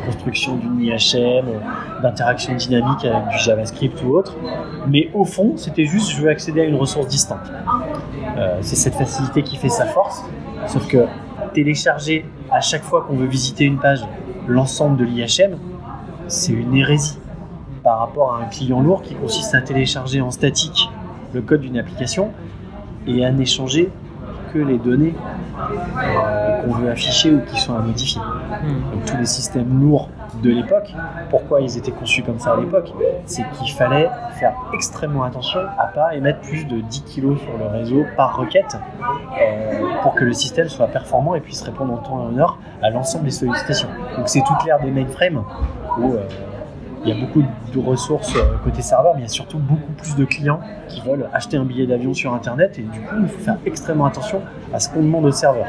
construction 0.06 0.56
d'une 0.56 0.80
IHM, 0.80 1.46
d'interaction 2.02 2.54
dynamique 2.54 3.04
avec 3.04 3.28
du 3.28 3.38
JavaScript 3.38 4.02
ou 4.04 4.16
autre. 4.16 4.36
Mais 4.88 5.10
au 5.14 5.24
fond, 5.24 5.54
c'était 5.56 5.86
juste 5.86 6.10
je 6.10 6.22
veux 6.22 6.28
accéder 6.28 6.62
à 6.62 6.64
une 6.64 6.76
ressource 6.76 7.06
distante. 7.06 7.50
Euh, 8.36 8.58
c'est 8.62 8.76
cette 8.76 8.94
facilité 8.94 9.42
qui 9.42 9.56
fait 9.56 9.68
sa 9.68 9.86
force. 9.86 10.24
Sauf 10.66 10.88
que 10.88 11.06
télécharger 11.52 12.24
à 12.50 12.60
chaque 12.60 12.82
fois 12.82 13.02
qu'on 13.02 13.14
veut 13.14 13.26
visiter 13.26 13.64
une 13.64 13.78
page 13.78 14.00
l'ensemble 14.46 14.96
de 14.96 15.04
l'IHM, 15.04 15.56
c'est 16.26 16.52
une 16.52 16.74
hérésie 16.74 17.18
par 17.84 17.98
rapport 17.98 18.34
à 18.34 18.38
un 18.38 18.46
client 18.46 18.80
lourd 18.80 19.02
qui 19.02 19.14
consiste 19.14 19.54
à 19.54 19.60
télécharger 19.60 20.20
en 20.20 20.30
statique 20.30 20.90
le 21.34 21.42
code 21.42 21.60
d'une 21.60 21.78
application 21.78 22.30
et 23.06 23.24
à 23.24 23.30
n'échanger 23.30 23.92
que 24.52 24.58
les 24.58 24.78
données 24.78 25.14
euh, 25.58 26.62
qu'on 26.62 26.72
veut 26.72 26.90
afficher 26.90 27.32
ou 27.32 27.40
qui 27.40 27.60
sont 27.60 27.74
à 27.74 27.80
modifier. 27.80 28.22
Hmm. 28.22 28.92
Donc 28.92 29.04
tous 29.04 29.16
les 29.18 29.26
systèmes 29.26 29.80
lourds 29.80 30.08
de 30.42 30.50
l'époque, 30.50 30.94
pourquoi 31.28 31.60
ils 31.60 31.76
étaient 31.76 31.92
conçus 31.92 32.22
comme 32.22 32.38
ça 32.38 32.54
à 32.54 32.56
l'époque 32.56 32.92
C'est 33.26 33.44
qu'il 33.50 33.70
fallait 33.72 34.08
faire 34.38 34.54
extrêmement 34.72 35.24
attention 35.24 35.60
à 35.78 35.86
pas 35.86 36.14
émettre 36.14 36.40
plus 36.40 36.64
de 36.64 36.80
10 36.80 37.02
kg 37.02 37.36
sur 37.36 37.58
le 37.58 37.66
réseau 37.66 38.04
par 38.16 38.36
requête 38.36 38.78
euh, 39.40 40.02
pour 40.02 40.14
que 40.14 40.24
le 40.24 40.32
système 40.32 40.68
soit 40.68 40.88
performant 40.88 41.34
et 41.34 41.40
puisse 41.40 41.62
répondre 41.62 41.92
en 41.92 41.98
temps 41.98 42.22
et 42.22 42.34
en 42.34 42.38
heure 42.38 42.58
à 42.82 42.90
l'ensemble 42.90 43.26
des 43.26 43.30
sollicitations. 43.30 43.88
Donc 44.16 44.28
c'est 44.28 44.42
toute 44.42 44.64
l'ère 44.64 44.80
des 44.80 44.90
mainframes 44.90 45.42
où 45.98 46.12
euh, 46.12 46.26
il 47.04 47.10
y 47.10 47.12
a 47.12 47.20
beaucoup 47.20 47.42
de 47.42 47.78
ressources 47.78 48.34
euh, 48.36 48.56
côté 48.62 48.80
serveur, 48.82 49.12
mais 49.14 49.20
il 49.20 49.24
y 49.24 49.26
a 49.26 49.28
surtout 49.28 49.58
beaucoup 49.58 49.92
plus 49.92 50.16
de 50.16 50.24
clients 50.24 50.60
qui 50.88 51.00
veulent 51.02 51.28
acheter 51.32 51.56
un 51.56 51.64
billet 51.64 51.86
d'avion 51.86 52.14
sur 52.14 52.32
Internet 52.32 52.78
et 52.78 52.82
du 52.82 53.00
coup 53.00 53.16
il 53.20 53.28
faut 53.28 53.40
faire 53.40 53.58
extrêmement 53.66 54.06
attention 54.06 54.40
à 54.72 54.80
ce 54.80 54.88
qu'on 54.88 55.02
demande 55.02 55.26
au 55.26 55.30
serveur. 55.30 55.66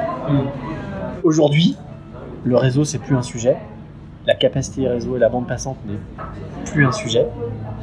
Aujourd'hui, 1.24 1.78
le 2.44 2.56
réseau 2.56 2.86
c'est 2.86 3.00
plus 3.00 3.16
un 3.16 3.22
sujet, 3.22 3.58
la 4.26 4.36
capacité 4.36 4.88
réseau 4.88 5.18
et 5.18 5.20
la 5.20 5.30
bande 5.30 5.48
passante 5.48 5.78
n'est 5.86 6.00
plus 6.72 6.86
un 6.86 6.92
sujet 6.92 7.28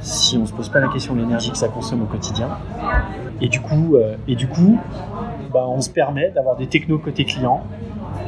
si 0.00 0.36
on 0.38 0.46
se 0.46 0.52
pose 0.52 0.68
pas 0.68 0.80
la 0.80 0.88
question 0.88 1.14
de 1.14 1.20
l'énergie 1.20 1.50
que 1.50 1.58
ça 1.58 1.68
consomme 1.68 2.02
au 2.02 2.06
quotidien. 2.06 2.48
Et 3.40 3.48
du 3.48 3.60
coup, 3.60 3.96
euh, 3.96 4.16
et 4.26 4.34
du 4.34 4.48
coup 4.48 4.78
bah, 5.52 5.66
on 5.68 5.80
se 5.80 5.90
permet 5.90 6.30
d'avoir 6.30 6.56
des 6.56 6.66
technos 6.66 6.98
côté 6.98 7.24
client 7.24 7.64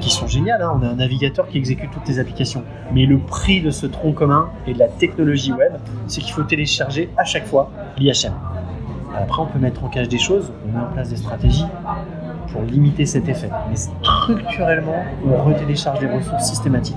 qui 0.05 0.11
sont 0.11 0.27
géniales. 0.27 0.61
hein. 0.63 0.73
On 0.79 0.83
a 0.85 0.89
un 0.91 0.97
navigateur 0.97 1.49
qui 1.49 1.57
exécute 1.59 1.91
toutes 1.91 2.07
les 2.09 2.19
applications. 2.19 2.63
Mais 2.93 3.07
le 3.07 3.19
prix 3.19 3.63
de 3.63 3.71
ce 3.71 3.87
tronc 3.87 4.13
commun 4.13 4.49
et 4.67 4.75
de 4.75 4.79
la 4.79 4.89
technologie 4.89 5.53
web, 5.53 5.73
c'est 6.07 6.21
qu'il 6.21 6.33
faut 6.33 6.43
télécharger 6.43 7.09
à 7.17 7.25
chaque 7.25 7.47
fois 7.47 7.71
l'IHM. 7.97 8.33
Après, 9.17 9.41
on 9.43 9.47
peut 9.47 9.59
mettre 9.59 9.83
en 9.85 9.89
cache 9.89 10.09
des 10.09 10.19
choses, 10.19 10.53
on 10.69 10.77
met 10.77 10.85
en 10.85 10.93
place 10.93 11.09
des 11.09 11.17
stratégies 11.17 11.65
pour 12.53 12.63
limiter 12.63 13.07
cet 13.07 13.29
effet. 13.29 13.49
Mais 13.71 13.77
structurellement, 13.77 15.05
on 15.27 15.43
retélécharge 15.43 16.01
des 16.01 16.07
ressources 16.07 16.45
systématiques. 16.45 16.97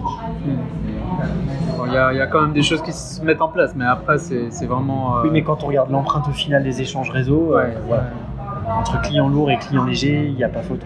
Bon, 1.78 1.86
Il 1.86 1.94
y, 1.94 1.98
a, 1.98 2.12
il 2.12 2.18
y 2.18 2.22
a 2.22 2.28
quand 2.28 2.42
même 2.42 2.54
des 2.54 2.64
choses 2.64 2.82
qui 2.82 2.92
se 2.92 3.22
mettent 3.22 3.42
en 3.42 3.48
place, 3.50 3.74
mais 3.76 3.86
après, 3.86 4.18
c'est 4.18 4.66
vraiment. 4.66 5.18
euh, 5.18 5.22
Oui, 5.24 5.30
mais 5.32 5.44
quand 5.44 5.64
on 5.64 5.68
regarde 5.68 5.92
l'empreinte 5.92 6.28
au 6.28 6.32
final 6.34 6.64
des 6.64 6.82
échanges 6.82 7.10
réseau, 7.12 7.54
euh, 7.54 7.58
ouais, 7.64 7.78
voilà. 7.88 8.04
ouais. 8.04 8.72
entre 8.80 9.00
client 9.02 9.30
lourd 9.30 9.50
et 9.52 9.58
client 9.58 9.86
léger, 9.86 10.26
il 10.28 10.36
n'y 10.36 10.44
a 10.44 10.50
pas 10.50 10.62
photo. 10.62 10.86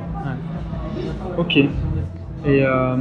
Ok. 1.37 1.57
Et 2.45 2.63
euh, 2.65 2.95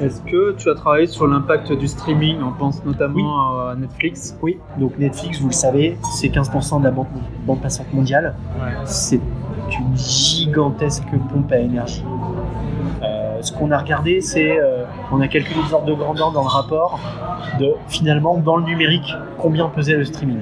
est-ce 0.00 0.20
que 0.22 0.52
tu 0.52 0.70
as 0.70 0.74
travaillé 0.74 1.06
sur 1.06 1.26
l'impact 1.26 1.72
du 1.72 1.88
streaming? 1.88 2.38
On 2.42 2.52
pense 2.52 2.84
notamment 2.84 3.68
à 3.68 3.74
Netflix. 3.74 4.36
Oui, 4.42 4.58
donc 4.78 4.96
Netflix, 4.98 5.40
vous 5.40 5.48
le 5.48 5.52
savez, 5.52 5.98
c'est 6.14 6.28
15% 6.28 6.80
de 6.80 6.84
la 6.84 6.90
bande, 6.92 7.06
bande 7.46 7.60
passante 7.60 7.92
mondiale. 7.92 8.34
Ouais. 8.60 8.72
c'est 8.84 9.20
une 9.70 9.96
gigantesque 9.96 11.08
pompe 11.32 11.50
à 11.50 11.58
énergie. 11.58 12.04
Euh, 13.02 13.38
ce 13.40 13.52
qu'on 13.52 13.70
a 13.70 13.78
regardé, 13.78 14.20
c'est, 14.20 14.58
euh, 14.58 14.84
on 15.10 15.20
a 15.20 15.28
calculé 15.28 15.60
les 15.66 15.74
ordres 15.74 15.86
de 15.86 15.94
grandeur 15.94 16.30
dans 16.30 16.42
le 16.42 16.48
rapport 16.48 17.00
de 17.58 17.74
finalement 17.88 18.36
dans 18.38 18.56
le 18.56 18.64
numérique 18.64 19.14
combien 19.38 19.68
pesait 19.68 19.96
le 19.96 20.04
streaming. 20.04 20.40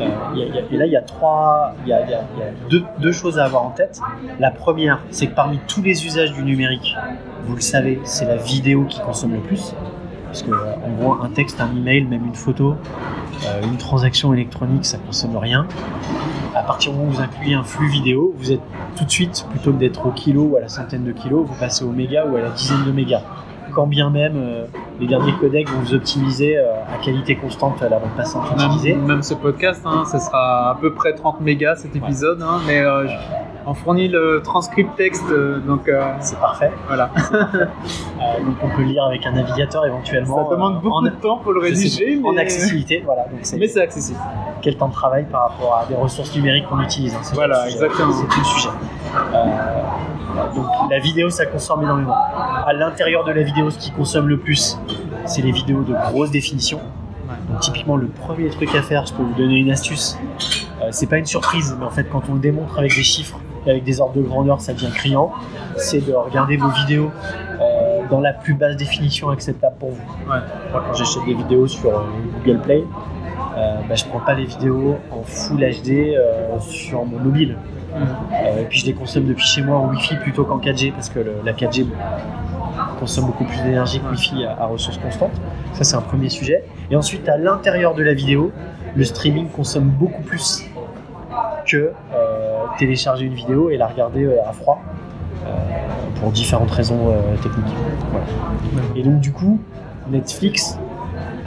Euh, 0.00 0.66
et 0.70 0.76
là, 0.76 0.86
il 0.86 0.92
y 0.92 0.96
a 0.96 1.02
trois, 1.02 1.74
il 1.84 1.88
y 1.88 1.92
a, 1.92 2.04
deux, 2.98 3.12
choses 3.12 3.38
à 3.38 3.44
avoir 3.44 3.64
en 3.64 3.70
tête. 3.70 4.00
La 4.38 4.50
première, 4.50 5.00
c'est 5.10 5.28
que 5.28 5.34
parmi 5.34 5.58
tous 5.66 5.82
les 5.82 6.06
usages 6.06 6.32
du 6.32 6.42
numérique, 6.42 6.96
vous 7.44 7.54
le 7.54 7.60
savez, 7.60 8.00
c'est 8.04 8.26
la 8.26 8.36
vidéo 8.36 8.84
qui 8.84 9.00
consomme 9.00 9.34
le 9.34 9.40
plus. 9.40 9.74
Parce 10.26 10.42
que 10.42 10.50
euh, 10.50 10.74
on 10.84 10.90
voit 11.02 11.20
un 11.24 11.30
texte, 11.30 11.60
un 11.60 11.74
email, 11.74 12.04
même 12.04 12.26
une 12.26 12.34
photo, 12.34 12.74
euh, 13.46 13.62
une 13.62 13.76
transaction 13.76 14.34
électronique, 14.34 14.84
ça 14.84 14.98
consomme 14.98 15.36
rien. 15.36 15.66
À 16.54 16.62
partir 16.62 16.92
du 16.92 16.98
moment 16.98 17.10
où 17.10 17.14
vous 17.14 17.20
incluez 17.20 17.54
un 17.54 17.62
flux 17.62 17.88
vidéo, 17.88 18.34
vous 18.36 18.52
êtes 18.52 18.60
tout 18.96 19.04
de 19.04 19.10
suite, 19.10 19.46
plutôt 19.50 19.72
que 19.72 19.78
d'être 19.78 20.06
au 20.06 20.10
kilo 20.10 20.42
ou 20.44 20.56
à 20.56 20.60
la 20.60 20.68
centaine 20.68 21.04
de 21.04 21.12
kilos, 21.12 21.46
vous 21.46 21.54
passez 21.54 21.84
au 21.84 21.90
méga 21.90 22.26
ou 22.26 22.36
à 22.36 22.40
la 22.40 22.50
dizaine 22.50 22.84
de 22.84 22.92
mégas. 22.92 23.22
Quand 23.76 23.86
bien 23.86 24.08
même 24.08 24.32
euh, 24.36 24.64
les 25.00 25.06
derniers 25.06 25.34
codecs 25.34 25.68
vont 25.68 25.80
vous 25.80 25.92
optimiser 25.94 26.56
euh, 26.56 26.64
à 26.92 26.96
qualité 27.04 27.36
constante 27.36 27.82
la 27.82 27.98
bande 27.98 28.16
passante 28.16 28.46
utilisée. 28.56 28.94
Même, 28.94 29.06
même 29.06 29.22
ce 29.22 29.34
podcast, 29.34 29.82
hein, 29.84 30.04
ce 30.10 30.18
sera 30.18 30.70
à 30.70 30.74
peu 30.80 30.94
près 30.94 31.12
30 31.14 31.42
mégas 31.42 31.76
cet 31.76 31.94
épisode, 31.94 32.40
hein, 32.40 32.58
mais 32.66 32.80
euh, 32.80 33.06
je- 33.06 33.12
on 33.68 33.74
fournit 33.74 34.08
le 34.08 34.40
transcript 34.42 34.96
texte, 34.96 35.26
donc 35.66 35.90
C'est 36.20 36.38
parfait. 36.38 36.70
voilà. 36.86 37.10
Donc 38.44 38.56
on 38.62 38.68
peut 38.76 38.82
lire 38.82 39.04
avec 39.04 39.26
un 39.26 39.32
navigateur 39.32 39.84
éventuellement. 39.84 40.44
Ça 40.48 40.54
demande 40.54 40.80
beaucoup 40.80 40.94
en, 40.96 41.02
de 41.02 41.10
temps 41.10 41.38
pour 41.38 41.52
le 41.52 41.60
rédiger, 41.60 42.16
pas, 42.16 42.28
en 42.28 42.32
mais, 42.32 42.42
accessibilité. 42.42 43.02
Voilà, 43.04 43.22
donc 43.22 43.40
mais 43.58 43.66
c'est 43.68 43.80
accessible. 43.80 44.18
Quel 44.62 44.76
temps 44.76 44.88
de 44.88 44.92
travail 44.92 45.24
par 45.30 45.48
rapport 45.50 45.74
à 45.82 45.86
des 45.86 45.94
ressources 45.94 46.34
numériques 46.34 46.66
qu'on 46.66 46.80
utilise. 46.80 47.14
hein, 47.14 47.20
Voilà, 47.34 47.68
exactement. 47.68 48.12
C'est 48.12 48.26
tout 48.28 48.38
le 48.40 48.44
sujet. 48.44 48.68
Euh, 49.34 49.44
donc 50.54 50.66
la 50.90 50.98
vidéo, 50.98 51.30
ça 51.30 51.46
consomme 51.46 51.82
énormément. 51.82 52.14
À 52.66 52.72
l'intérieur 52.72 53.24
de 53.24 53.32
la 53.32 53.42
vidéo, 53.42 53.70
ce 53.70 53.78
qui 53.78 53.90
consomme 53.90 54.28
le 54.28 54.38
plus, 54.38 54.78
c'est 55.24 55.42
les 55.42 55.52
vidéos 55.52 55.82
de 55.82 55.94
grosse 56.10 56.30
définition. 56.30 56.80
Donc 57.48 57.60
typiquement, 57.60 57.96
le 57.96 58.08
premier 58.08 58.48
truc 58.50 58.74
à 58.74 58.82
faire, 58.82 59.06
je 59.06 59.12
peux 59.14 59.22
vous 59.22 59.34
donner 59.34 59.56
une 59.58 59.70
astuce. 59.70 60.18
Euh, 60.82 60.88
c'est 60.90 61.06
pas 61.06 61.18
une 61.18 61.26
surprise, 61.26 61.76
mais 61.78 61.86
en 61.86 61.90
fait, 61.90 62.04
quand 62.04 62.22
on 62.28 62.34
le 62.34 62.40
démontre 62.40 62.78
avec 62.78 62.94
des 62.94 63.02
chiffres 63.02 63.38
et 63.66 63.70
avec 63.70 63.84
des 63.84 64.00
ordres 64.00 64.14
de 64.14 64.22
grandeur, 64.22 64.60
ça 64.60 64.72
devient 64.74 64.90
criant. 64.92 65.32
C'est 65.76 66.00
de 66.06 66.12
regarder 66.12 66.56
vos 66.56 66.68
vidéos 66.68 67.10
euh, 67.60 68.02
dans 68.10 68.20
la 68.20 68.32
plus 68.32 68.54
basse 68.54 68.76
définition 68.76 69.30
acceptable 69.30 69.76
pour 69.78 69.90
vous. 69.90 70.30
Ouais. 70.30 70.38
Moi, 70.72 70.82
quand 70.86 70.94
j'achète 70.94 71.24
des 71.24 71.34
vidéos 71.34 71.66
sur 71.66 71.90
euh, 71.90 72.02
Google 72.44 72.60
Play, 72.60 72.84
euh, 73.56 73.76
bah, 73.88 73.94
je 73.94 74.04
prends 74.04 74.20
pas 74.20 74.34
les 74.34 74.44
vidéos 74.44 74.98
en 75.10 75.22
Full 75.22 75.60
HD 75.60 76.14
euh, 76.14 76.58
sur 76.60 77.04
mon 77.04 77.18
mobile. 77.18 77.56
Euh, 77.94 78.60
et 78.60 78.64
puis 78.64 78.80
je 78.80 78.86
les 78.86 78.92
consomme 78.92 79.26
depuis 79.26 79.46
chez 79.46 79.62
moi 79.62 79.78
en 79.78 79.88
Wi-Fi 79.88 80.16
plutôt 80.16 80.44
qu'en 80.44 80.58
4G 80.58 80.92
parce 80.92 81.08
que 81.08 81.20
la 81.44 81.52
4G 81.52 81.86
consomme 83.00 83.26
beaucoup 83.26 83.44
plus 83.44 83.58
d'énergie 83.62 84.00
que 84.00 84.10
Wi-Fi 84.10 84.44
à, 84.44 84.66
ressources 84.66 84.98
constantes. 84.98 85.40
Ça, 85.72 85.84
c'est 85.84 85.96
un 85.96 86.02
premier 86.02 86.28
sujet. 86.28 86.64
Et 86.90 86.96
ensuite, 86.96 87.28
à 87.28 87.38
l'intérieur 87.38 87.94
de 87.94 88.02
la 88.02 88.12
vidéo, 88.12 88.52
le 88.94 89.04
streaming 89.04 89.48
consomme 89.48 89.88
beaucoup 89.88 90.22
plus 90.22 90.64
que 91.66 91.92
euh, 92.14 92.64
télécharger 92.78 93.24
une 93.24 93.34
vidéo 93.34 93.70
et 93.70 93.76
la 93.76 93.86
regarder 93.86 94.28
à 94.46 94.52
froid 94.52 94.82
pour 96.20 96.32
différentes 96.32 96.70
raisons 96.70 97.14
techniques. 97.42 97.76
Et 98.96 99.02
donc, 99.02 99.20
du 99.20 99.32
coup, 99.32 99.60
Netflix, 100.10 100.78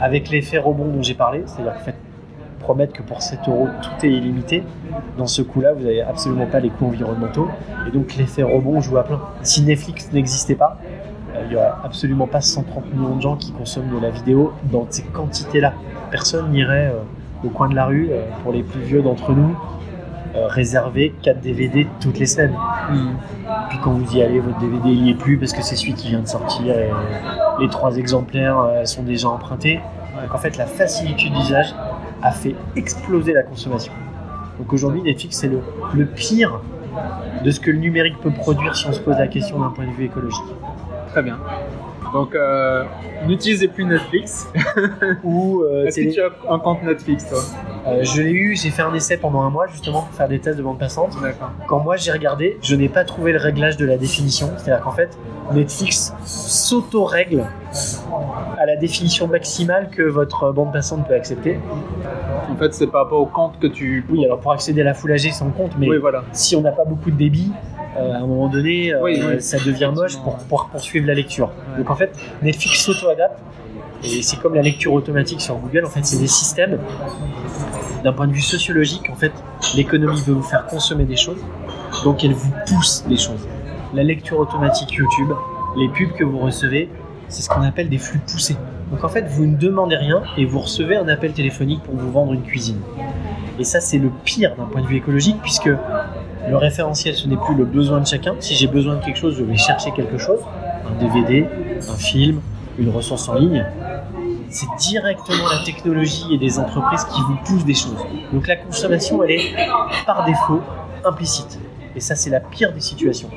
avec 0.00 0.30
l'effet 0.30 0.58
rebond 0.58 0.86
dont 0.86 1.02
j'ai 1.02 1.14
parlé, 1.14 1.42
c'est-à-dire 1.46 1.74
qu'en 1.74 1.80
fait, 1.80 1.96
promettre 2.60 2.92
que 2.92 3.02
pour 3.02 3.22
7 3.22 3.40
euros 3.48 3.68
tout 3.82 4.06
est 4.06 4.10
illimité, 4.10 4.62
dans 5.18 5.26
ce 5.26 5.42
coup-là, 5.42 5.72
vous 5.72 5.84
n'avez 5.84 6.02
absolument 6.02 6.46
pas 6.46 6.60
les 6.60 6.70
coûts 6.70 6.86
environnementaux. 6.86 7.48
Et 7.86 7.90
donc 7.90 8.16
l'effet 8.16 8.42
rebond 8.42 8.80
joue 8.80 8.98
à 8.98 9.04
plein. 9.04 9.20
Si 9.42 9.62
Netflix 9.62 10.10
n'existait 10.12 10.54
pas, 10.54 10.78
euh, 11.34 11.42
il 11.44 11.50
n'y 11.50 11.56
aurait 11.56 11.72
absolument 11.84 12.26
pas 12.26 12.40
130 12.40 12.94
millions 12.94 13.16
de 13.16 13.22
gens 13.22 13.36
qui 13.36 13.52
consomment 13.52 13.94
de 13.94 14.00
la 14.00 14.10
vidéo 14.10 14.52
dans 14.70 14.86
ces 14.88 15.02
quantités-là. 15.02 15.74
Personne 16.10 16.50
n'irait 16.50 16.88
euh, 16.88 17.46
au 17.46 17.50
coin 17.50 17.68
de 17.68 17.74
la 17.74 17.86
rue, 17.86 18.08
euh, 18.10 18.22
pour 18.42 18.52
les 18.52 18.62
plus 18.62 18.80
vieux 18.80 19.02
d'entre 19.02 19.32
nous, 19.32 19.56
euh, 20.34 20.46
réserver 20.46 21.14
4 21.22 21.40
DVD 21.40 21.86
toutes 22.00 22.18
les 22.18 22.26
semaines. 22.26 22.54
Puis 23.68 23.78
quand 23.82 23.92
vous 23.92 24.16
y 24.16 24.22
allez, 24.22 24.40
votre 24.40 24.58
DVD 24.58 24.88
il 24.88 25.02
n'y 25.02 25.10
est 25.10 25.14
plus 25.14 25.38
parce 25.38 25.52
que 25.52 25.62
c'est 25.62 25.76
celui 25.76 25.94
qui 25.94 26.08
vient 26.08 26.20
de 26.20 26.28
sortir 26.28 26.78
et 26.78 26.90
les 27.60 27.68
trois 27.68 27.96
exemplaires 27.96 28.58
euh, 28.60 28.84
sont 28.84 29.02
déjà 29.02 29.28
empruntés. 29.28 29.80
Donc 30.22 30.34
en 30.34 30.38
fait, 30.38 30.56
la 30.56 30.66
facilité 30.66 31.30
d'usage 31.30 31.74
a 32.22 32.30
fait 32.30 32.54
exploser 32.76 33.32
la 33.32 33.42
consommation. 33.42 33.92
Donc 34.58 34.72
aujourd'hui, 34.72 35.02
Netflix, 35.02 35.38
c'est 35.38 35.48
le, 35.48 35.60
le 35.94 36.06
pire 36.06 36.60
de 37.44 37.50
ce 37.50 37.60
que 37.60 37.70
le 37.70 37.78
numérique 37.78 38.20
peut 38.20 38.30
produire 38.30 38.76
si 38.76 38.86
on 38.86 38.92
se 38.92 39.00
pose 39.00 39.16
la 39.18 39.28
question 39.28 39.58
d'un 39.58 39.70
point 39.70 39.86
de 39.86 39.92
vue 39.92 40.04
écologique. 40.04 40.44
Très 41.08 41.22
bien. 41.22 41.38
Donc, 42.12 42.34
euh, 42.34 42.84
n'utilisez 43.26 43.68
plus 43.68 43.84
Netflix. 43.84 44.48
Ou 45.24 45.62
euh, 45.62 45.86
Est-ce 45.86 45.96
que 45.96 46.00
télé- 46.02 46.12
tu 46.14 46.20
as 46.20 46.52
un 46.52 46.58
compte 46.58 46.82
Netflix, 46.82 47.28
toi 47.28 47.38
euh, 47.86 48.04
je 48.04 48.20
l'ai 48.20 48.32
eu, 48.32 48.56
j'ai 48.56 48.68
fait 48.68 48.82
un 48.82 48.92
essai 48.92 49.16
pendant 49.16 49.40
un 49.40 49.48
mois 49.48 49.66
justement 49.66 50.02
pour 50.02 50.14
faire 50.14 50.28
des 50.28 50.38
tests 50.38 50.58
de 50.58 50.62
bande 50.62 50.78
passante. 50.78 51.16
D'accord. 51.22 51.50
Quand 51.66 51.78
moi 51.78 51.96
j'ai 51.96 52.12
regardé, 52.12 52.58
je 52.62 52.76
n'ai 52.76 52.90
pas 52.90 53.04
trouvé 53.04 53.32
le 53.32 53.38
réglage 53.38 53.78
de 53.78 53.86
la 53.86 53.96
définition. 53.96 54.50
C'est-à-dire 54.58 54.84
qu'en 54.84 54.90
fait, 54.92 55.16
Netflix 55.54 56.12
s'auto-règle 56.24 57.44
à 58.58 58.66
la 58.66 58.76
définition 58.76 59.26
maximale 59.28 59.88
que 59.90 60.02
votre 60.02 60.52
bande 60.52 60.72
passante 60.74 61.08
peut 61.08 61.14
accepter. 61.14 61.58
En 62.50 62.56
fait, 62.56 62.74
c'est 62.74 62.86
par 62.88 63.04
rapport 63.04 63.20
au 63.20 63.26
compte 63.26 63.58
que 63.58 63.66
tu. 63.66 64.04
Oui, 64.10 64.24
alors 64.26 64.40
pour 64.40 64.52
accéder 64.52 64.82
à 64.82 64.84
la 64.84 64.92
Full 64.94 65.12
HD, 65.12 65.32
sans 65.32 65.48
compte, 65.50 65.72
mais 65.78 65.88
Oui, 65.88 65.96
voilà. 65.98 66.22
si 66.32 66.56
on 66.56 66.60
n'a 66.60 66.72
pas 66.72 66.84
beaucoup 66.84 67.10
de 67.10 67.16
débit, 67.16 67.50
euh, 67.96 68.12
à 68.12 68.18
un 68.18 68.26
moment 68.26 68.48
donné, 68.48 68.92
euh, 68.92 69.02
Oui, 69.02 69.20
oui. 69.22 69.40
ça 69.40 69.58
devient 69.58 69.90
moche 69.94 70.16
pour 70.18 70.36
pouvoir 70.36 70.68
poursuivre 70.68 71.06
la 71.06 71.14
lecture. 71.14 71.48
Ouais. 71.48 71.78
Donc 71.78 71.90
en 71.90 71.96
fait, 71.96 72.12
Netflix 72.42 72.84
s'auto-adapte, 72.84 73.38
et 74.04 74.22
c'est 74.22 74.38
comme 74.40 74.54
la 74.54 74.62
lecture 74.62 74.92
automatique 74.92 75.40
sur 75.40 75.56
Google, 75.56 75.84
en 75.84 75.90
fait, 75.90 76.04
c'est 76.04 76.18
des 76.18 76.26
systèmes. 76.26 76.78
D'un 78.04 78.12
point 78.12 78.26
de 78.26 78.32
vue 78.32 78.40
sociologique, 78.40 79.10
en 79.10 79.14
fait, 79.14 79.32
l'économie 79.76 80.20
veut 80.22 80.32
vous 80.32 80.42
faire 80.42 80.66
consommer 80.66 81.04
des 81.04 81.16
choses, 81.16 81.40
donc 82.04 82.24
elle 82.24 82.32
vous 82.32 82.52
pousse 82.66 83.04
des 83.06 83.18
choses. 83.18 83.46
La 83.92 84.02
lecture 84.02 84.38
automatique 84.38 84.92
YouTube, 84.92 85.32
les 85.76 85.88
pubs 85.88 86.16
que 86.16 86.24
vous 86.24 86.38
recevez, 86.38 86.88
c'est 87.28 87.42
ce 87.42 87.48
qu'on 87.48 87.62
appelle 87.62 87.88
des 87.88 87.98
flux 87.98 88.20
poussés. 88.20 88.56
Donc 88.90 89.04
en 89.04 89.08
fait, 89.08 89.26
vous 89.28 89.46
ne 89.46 89.56
demandez 89.56 89.96
rien 89.96 90.22
et 90.36 90.44
vous 90.44 90.60
recevez 90.60 90.96
un 90.96 91.08
appel 91.08 91.32
téléphonique 91.32 91.82
pour 91.82 91.94
vous 91.94 92.10
vendre 92.10 92.32
une 92.32 92.42
cuisine. 92.42 92.80
Et 93.58 93.64
ça, 93.64 93.80
c'est 93.80 93.98
le 93.98 94.10
pire 94.24 94.56
d'un 94.56 94.64
point 94.64 94.80
de 94.80 94.86
vue 94.86 94.96
écologique, 94.96 95.36
puisque 95.42 95.68
le 96.50 96.56
référentiel, 96.56 97.14
ce 97.14 97.26
n'est 97.28 97.36
plus 97.36 97.54
le 97.54 97.64
besoin 97.64 98.00
de 98.00 98.06
chacun. 98.06 98.34
Si 98.40 98.54
j'ai 98.54 98.66
besoin 98.66 98.96
de 98.96 99.04
quelque 99.04 99.18
chose, 99.18 99.36
je 99.36 99.44
vais 99.44 99.56
chercher 99.56 99.92
quelque 99.92 100.18
chose, 100.18 100.40
un 100.86 101.02
DVD, 101.02 101.46
un 101.88 101.96
film, 101.96 102.40
une 102.78 102.90
ressource 102.90 103.28
en 103.28 103.34
ligne. 103.34 103.64
C'est 104.48 104.66
directement 104.78 105.48
la 105.48 105.64
technologie 105.64 106.34
et 106.34 106.38
des 106.38 106.58
entreprises 106.58 107.04
qui 107.04 107.20
vous 107.22 107.36
poussent 107.44 107.64
des 107.64 107.74
choses. 107.74 108.04
Donc 108.32 108.48
la 108.48 108.56
consommation, 108.56 109.22
elle 109.22 109.30
est 109.30 109.54
par 110.06 110.24
défaut 110.24 110.60
implicite. 111.04 111.60
Et 111.94 112.00
ça, 112.00 112.14
c'est 112.14 112.30
la 112.30 112.40
pire 112.40 112.72
des 112.72 112.80
situations. 112.80 113.30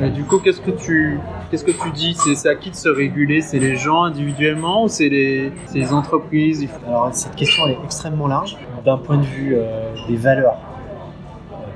Mais 0.00 0.10
du 0.10 0.24
coup, 0.24 0.38
qu'est-ce 0.38 0.62
que 0.62 0.70
tu, 0.70 1.20
qu'est-ce 1.50 1.64
que 1.64 1.72
tu 1.72 1.90
dis? 1.90 2.14
C'est 2.14 2.48
à 2.48 2.54
qui 2.54 2.70
de 2.70 2.74
se 2.74 2.88
réguler? 2.88 3.42
C'est 3.42 3.58
les 3.58 3.76
gens 3.76 4.04
individuellement 4.04 4.84
ou 4.84 4.88
c'est 4.88 5.10
les, 5.10 5.52
entreprises? 5.92 6.66
Alors 6.86 7.10
cette 7.12 7.34
question 7.36 7.64
elle 7.66 7.72
est 7.72 7.84
extrêmement 7.84 8.26
large. 8.26 8.56
D'un 8.84 8.96
point 8.96 9.18
de 9.18 9.24
vue 9.24 9.56
euh, 9.56 9.92
des 10.08 10.16
valeurs 10.16 10.56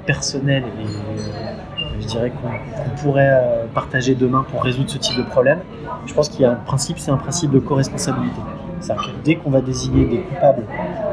euh, 0.05 0.07
personnelles 0.07 0.64
et 0.81 0.87
euh, 0.87 2.01
je 2.01 2.07
dirais 2.07 2.31
qu'on 2.31 3.03
pourrait 3.03 3.31
euh, 3.31 3.67
partager 3.73 4.14
demain 4.14 4.45
pour 4.51 4.62
résoudre 4.62 4.90
ce 4.90 4.99
type 4.99 5.17
de 5.17 5.23
problème, 5.23 5.61
je 6.07 6.14
pense 6.14 6.29
qu'il 6.29 6.43
y 6.43 6.45
a 6.45 6.53
un 6.53 6.57
principe, 6.57 6.99
c'est 6.99 7.11
un 7.11 7.17
principe 7.17 7.51
de 7.51 7.59
co-responsabilité. 7.59 8.40
C'est-à-dire 8.81 9.05
que 9.05 9.25
dès 9.25 9.37
qu'on 9.37 9.51
va 9.51 9.61
désigner 9.61 10.05
des 10.05 10.21
coupables, 10.21 10.64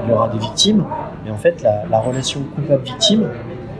il 0.03 0.09
y 0.09 0.13
aura 0.13 0.27
des 0.27 0.39
victimes. 0.39 0.85
Et 1.25 1.31
en 1.31 1.37
fait, 1.37 1.61
la, 1.61 1.85
la 1.89 1.99
relation 1.99 2.41
coupable-victime 2.55 3.29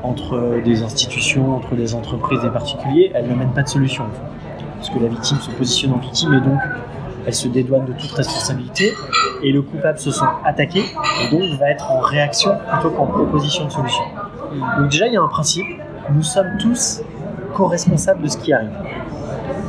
entre 0.04 0.62
des 0.64 0.84
institutions, 0.84 1.58
entre 1.58 1.76
des 1.76 1.94
entreprises, 1.94 2.42
des 2.42 2.50
particuliers, 2.50 3.12
elle 3.14 3.28
n'amène 3.28 3.52
pas 3.52 3.64
de 3.64 3.68
solution. 3.68 4.06
en. 4.06 4.10
Parce 4.78 4.90
que 4.90 5.00
la 5.00 5.10
victime 5.10 5.38
se 5.40 5.52
positionne 5.52 5.94
en 5.94 5.98
victime 5.98 6.34
et 6.34 6.42
donc 6.42 6.60
elle 7.28 7.34
se 7.34 7.48
dédouane 7.48 7.86
de 7.86 7.94
toute 7.94 8.12
responsabilité 8.12 8.94
et 9.44 9.52
le 9.52 9.62
coupable 9.62 10.00
se 10.00 10.12
sent 10.12 10.26
attaqué 10.44 10.80
et 10.80 11.30
donc 11.30 11.60
va 11.60 11.70
être 11.70 11.92
en 11.92 12.00
réaction 12.00 12.58
plutôt 12.72 12.90
qu'en 12.92 13.06
proposition 13.06 13.66
de 13.66 13.72
solution. 13.72 14.04
Donc 14.78 14.90
déjà 14.90 15.08
il 15.08 15.14
y 15.14 15.18
a 15.18 15.22
un 15.22 15.28
principe, 15.28 15.66
nous 16.12 16.24
sommes 16.24 16.58
tous 16.60 17.02
co-responsables 17.54 18.22
de 18.22 18.28
ce 18.28 18.38
qui 18.38 18.54
arrive. 18.54 18.72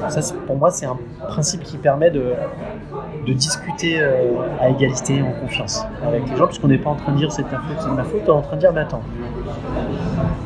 Ça 0.09 0.21
pour 0.47 0.57
moi 0.57 0.71
c'est 0.71 0.87
un 0.87 0.99
principe 1.29 1.63
qui 1.63 1.77
permet 1.77 2.11
de, 2.11 2.35
de 3.27 3.33
discuter 3.33 4.01
euh, 4.01 4.33
à 4.61 4.69
égalité, 4.69 5.23
en 5.23 5.41
confiance 5.41 5.85
avec 6.05 6.29
les 6.29 6.37
gens, 6.37 6.47
puisqu'on 6.47 6.69
n'est 6.69 6.79
pas 6.79 6.91
en 6.91 6.97
train 6.97 7.13
de 7.13 7.19
dire 7.19 7.31
c'est 7.33 7.45
ta 7.45 7.59
faute, 7.59 7.77
c'est 7.79 7.89
de 7.89 7.95
ma 7.95 8.05
faute, 8.05 8.23
on 8.27 8.33
est 8.33 8.37
en 8.37 8.43
train 8.43 8.57
de 8.57 8.61
dire 8.61 8.73
mais 8.73 8.81
attends, 8.81 9.03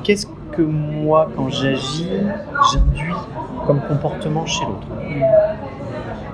qu'est-ce 0.03 0.27
que 0.53 0.63
moi 0.63 1.29
quand 1.35 1.49
j'agis, 1.49 2.11
j'induis 2.73 3.15
comme 3.67 3.81
comportement 3.81 4.45
chez 4.47 4.65
l'autre? 4.65 4.87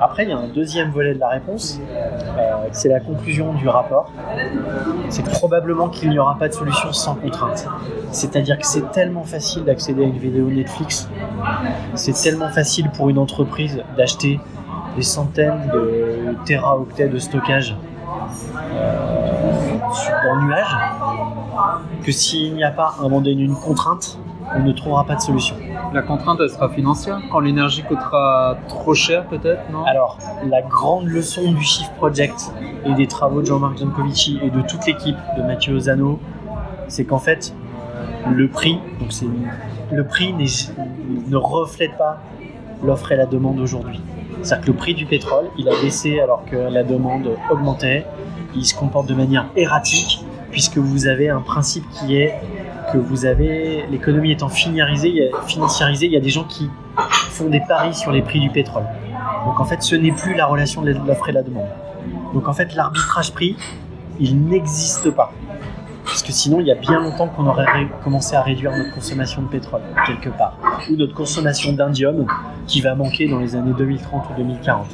Après, 0.03 0.25
il 0.25 0.31
y 0.31 0.33
a 0.33 0.39
un 0.39 0.49
deuxième 0.49 0.91
volet 0.91 1.15
de 1.15 1.21
la 1.21 1.29
réponse, 1.29 1.81
euh, 1.81 2.67
c'est 2.73 2.89
la 2.89 2.99
conclusion 2.99 3.53
du 3.55 3.69
rapport. 3.69 4.11
C'est 5.09 5.25
probablement 5.25 5.89
qu'il 5.89 6.11
n'y 6.11 6.19
aura 6.19 6.37
pas 6.37 6.49
de 6.49 6.55
solution 6.55 6.93
sans 6.93 7.15
contrainte. 7.15 7.69
C'est-à-dire 8.11 8.59
que 8.59 8.67
c'est 8.67 8.91
tellement 8.91 9.23
facile 9.23 9.65
d'accéder 9.65 10.03
à 10.03 10.07
une 10.07 10.19
vidéo 10.19 10.51
Netflix, 10.51 11.09
c'est 11.95 12.21
tellement 12.21 12.49
facile 12.49 12.91
pour 12.91 13.11
une 13.11 13.19
entreprise 13.19 13.81
d'acheter 13.97 14.41
des 14.97 15.03
centaines 15.03 15.71
de 15.73 16.35
téraoctets 16.45 17.09
de 17.09 17.19
stockage 17.19 17.77
euh, 18.75 20.29
en 20.31 20.45
nuage, 20.45 20.77
que 22.03 22.11
s'il 22.11 22.55
n'y 22.55 22.65
a 22.65 22.73
pas 22.73 22.95
un 22.99 23.03
moment 23.03 23.21
donné 23.21 23.43
une 23.43 23.55
contrainte, 23.55 24.19
on 24.57 24.61
ne 24.61 24.73
trouvera 24.73 25.05
pas 25.05 25.15
de 25.17 25.21
solution. 25.21 25.57
La 25.93 26.03
contrainte, 26.03 26.39
elle 26.41 26.51
sera 26.51 26.69
financière 26.69 27.21
Quand 27.31 27.41
l'énergie 27.41 27.83
coûtera 27.83 28.57
trop 28.69 28.95
cher, 28.95 29.27
peut-être, 29.27 29.63
non? 29.71 29.85
Alors, 29.85 30.19
la 30.47 30.63
grande 30.63 31.07
leçon 31.07 31.53
du 31.53 31.63
Shift 31.63 31.93
Project 31.95 32.53
et 32.85 32.95
des 32.95 33.07
travaux 33.07 33.41
de 33.41 33.47
Jean-Marc 33.47 33.79
Jancovici 33.79 34.39
et 34.43 34.51
de 34.51 34.63
toute 34.63 34.87
l'équipe 34.87 35.17
de 35.37 35.43
Mathieu 35.43 35.75
Ozano, 35.75 36.19
c'est 36.89 37.05
qu'en 37.05 37.19
fait, 37.19 37.55
le 38.31 38.49
prix, 38.49 38.79
donc 39.01 39.13
c'est 39.13 39.27
le 39.91 40.07
prix 40.07 40.35
ne 41.29 41.37
reflète 41.37 41.97
pas 41.99 42.23
l'offre 42.83 43.13
et 43.13 43.17
la 43.17 43.27
demande 43.27 43.61
aujourd'hui. 43.61 44.01
C'est-à-dire 44.43 44.65
que 44.65 44.71
le 44.73 44.77
prix 44.77 44.95
du 44.95 45.07
pétrole, 45.07 45.47
il 45.59 45.69
a 45.69 45.73
baissé 45.83 46.21
alors 46.21 46.45
que 46.45 46.57
la 46.57 46.83
demande 46.83 47.37
augmentait. 47.51 48.07
Il 48.55 48.65
se 48.65 48.75
comporte 48.75 49.07
de 49.07 49.15
manière 49.15 49.47
erratique 49.57 50.25
puisque 50.51 50.79
vous 50.79 51.07
avez 51.07 51.29
un 51.29 51.41
principe 51.41 51.85
qui 51.91 52.17
est 52.17 52.35
que 52.93 52.99
vous 52.99 53.25
avez 53.25 53.87
l'économie 53.91 54.33
étant 54.33 54.49
financiarisée, 54.49 55.09
il 55.09 56.13
y 56.13 56.17
a 56.17 56.21
des 56.21 56.29
gens 56.29 56.45
qui 56.45 56.69
font 57.31 57.49
des 57.49 57.61
paris 57.61 57.95
sur 57.95 58.13
les 58.13 58.23
prix 58.23 58.41
du 58.41 58.51
pétrole. 58.51 58.85
Donc 59.47 59.61
en 59.61 59.65
fait, 59.65 59.83
ce 59.83 59.97
n'est 59.97 60.13
plus 60.13 60.35
la 60.35 60.47
relation 60.47 60.83
de 60.83 60.93
l'offre 60.93 61.29
et 61.29 61.33
la 61.33 61.43
demande. 61.43 61.69
Donc 62.35 62.49
en 62.49 62.53
fait, 62.53 62.75
l'arbitrage 62.75 63.33
prix, 63.33 63.57
il 64.21 64.45
n'existe 64.45 65.11
pas. 65.11 65.33
Parce 66.05 66.23
que 66.23 66.33
sinon, 66.33 66.61
il 66.61 66.67
y 66.67 66.73
a 66.73 66.75
bien 66.75 67.01
longtemps 67.01 67.29
qu'on 67.29 67.47
aurait 67.47 67.67
commencé 68.05 68.35
à 68.37 68.43
réduire 68.43 68.73
notre 68.77 68.95
consommation 68.95 69.41
de 69.43 69.47
pétrole, 69.47 69.81
quelque 70.07 70.29
part. 70.29 70.59
Ou 70.91 70.97
notre 70.97 71.15
consommation 71.15 71.73
d'indium, 71.73 72.27
qui 72.67 72.81
va 72.81 72.95
manquer 72.95 73.29
dans 73.29 73.39
les 73.39 73.57
années 73.57 73.73
2030 73.77 74.25
ou 74.31 74.35
2040. 74.37 74.87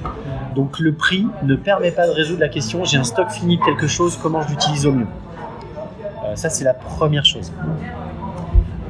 Donc 0.54 0.78
le 0.78 0.92
prix 0.92 1.26
ne 1.42 1.56
permet 1.56 1.90
pas 1.90 2.06
de 2.06 2.12
résoudre 2.12 2.40
la 2.40 2.48
question 2.48 2.84
j'ai 2.84 2.98
un 2.98 3.04
stock 3.04 3.30
fini 3.30 3.58
de 3.58 3.64
quelque 3.64 3.86
chose, 3.86 4.18
comment 4.20 4.42
je 4.42 4.50
l'utilise 4.50 4.86
au 4.86 4.92
mieux? 4.92 5.06
Ça, 6.34 6.50
c'est 6.50 6.64
la 6.64 6.74
première 6.74 7.24
chose. 7.24 7.52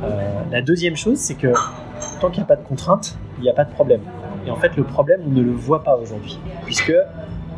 Euh, 0.02 0.42
la 0.50 0.62
deuxième 0.62 0.96
chose, 0.96 1.18
c'est 1.18 1.34
que 1.34 1.52
tant 2.20 2.30
qu'il 2.30 2.40
n'y 2.40 2.44
a 2.44 2.48
pas 2.48 2.56
de 2.56 2.66
contrainte, 2.66 3.18
il 3.38 3.42
n'y 3.42 3.50
a 3.50 3.54
pas 3.54 3.64
de 3.64 3.72
problème. 3.72 4.00
Et 4.46 4.50
en 4.50 4.56
fait, 4.56 4.76
le 4.76 4.84
problème, 4.84 5.20
on 5.26 5.30
ne 5.30 5.42
le 5.42 5.52
voit 5.52 5.82
pas 5.82 5.96
aujourd'hui. 5.96 6.38
Puisque 6.64 6.92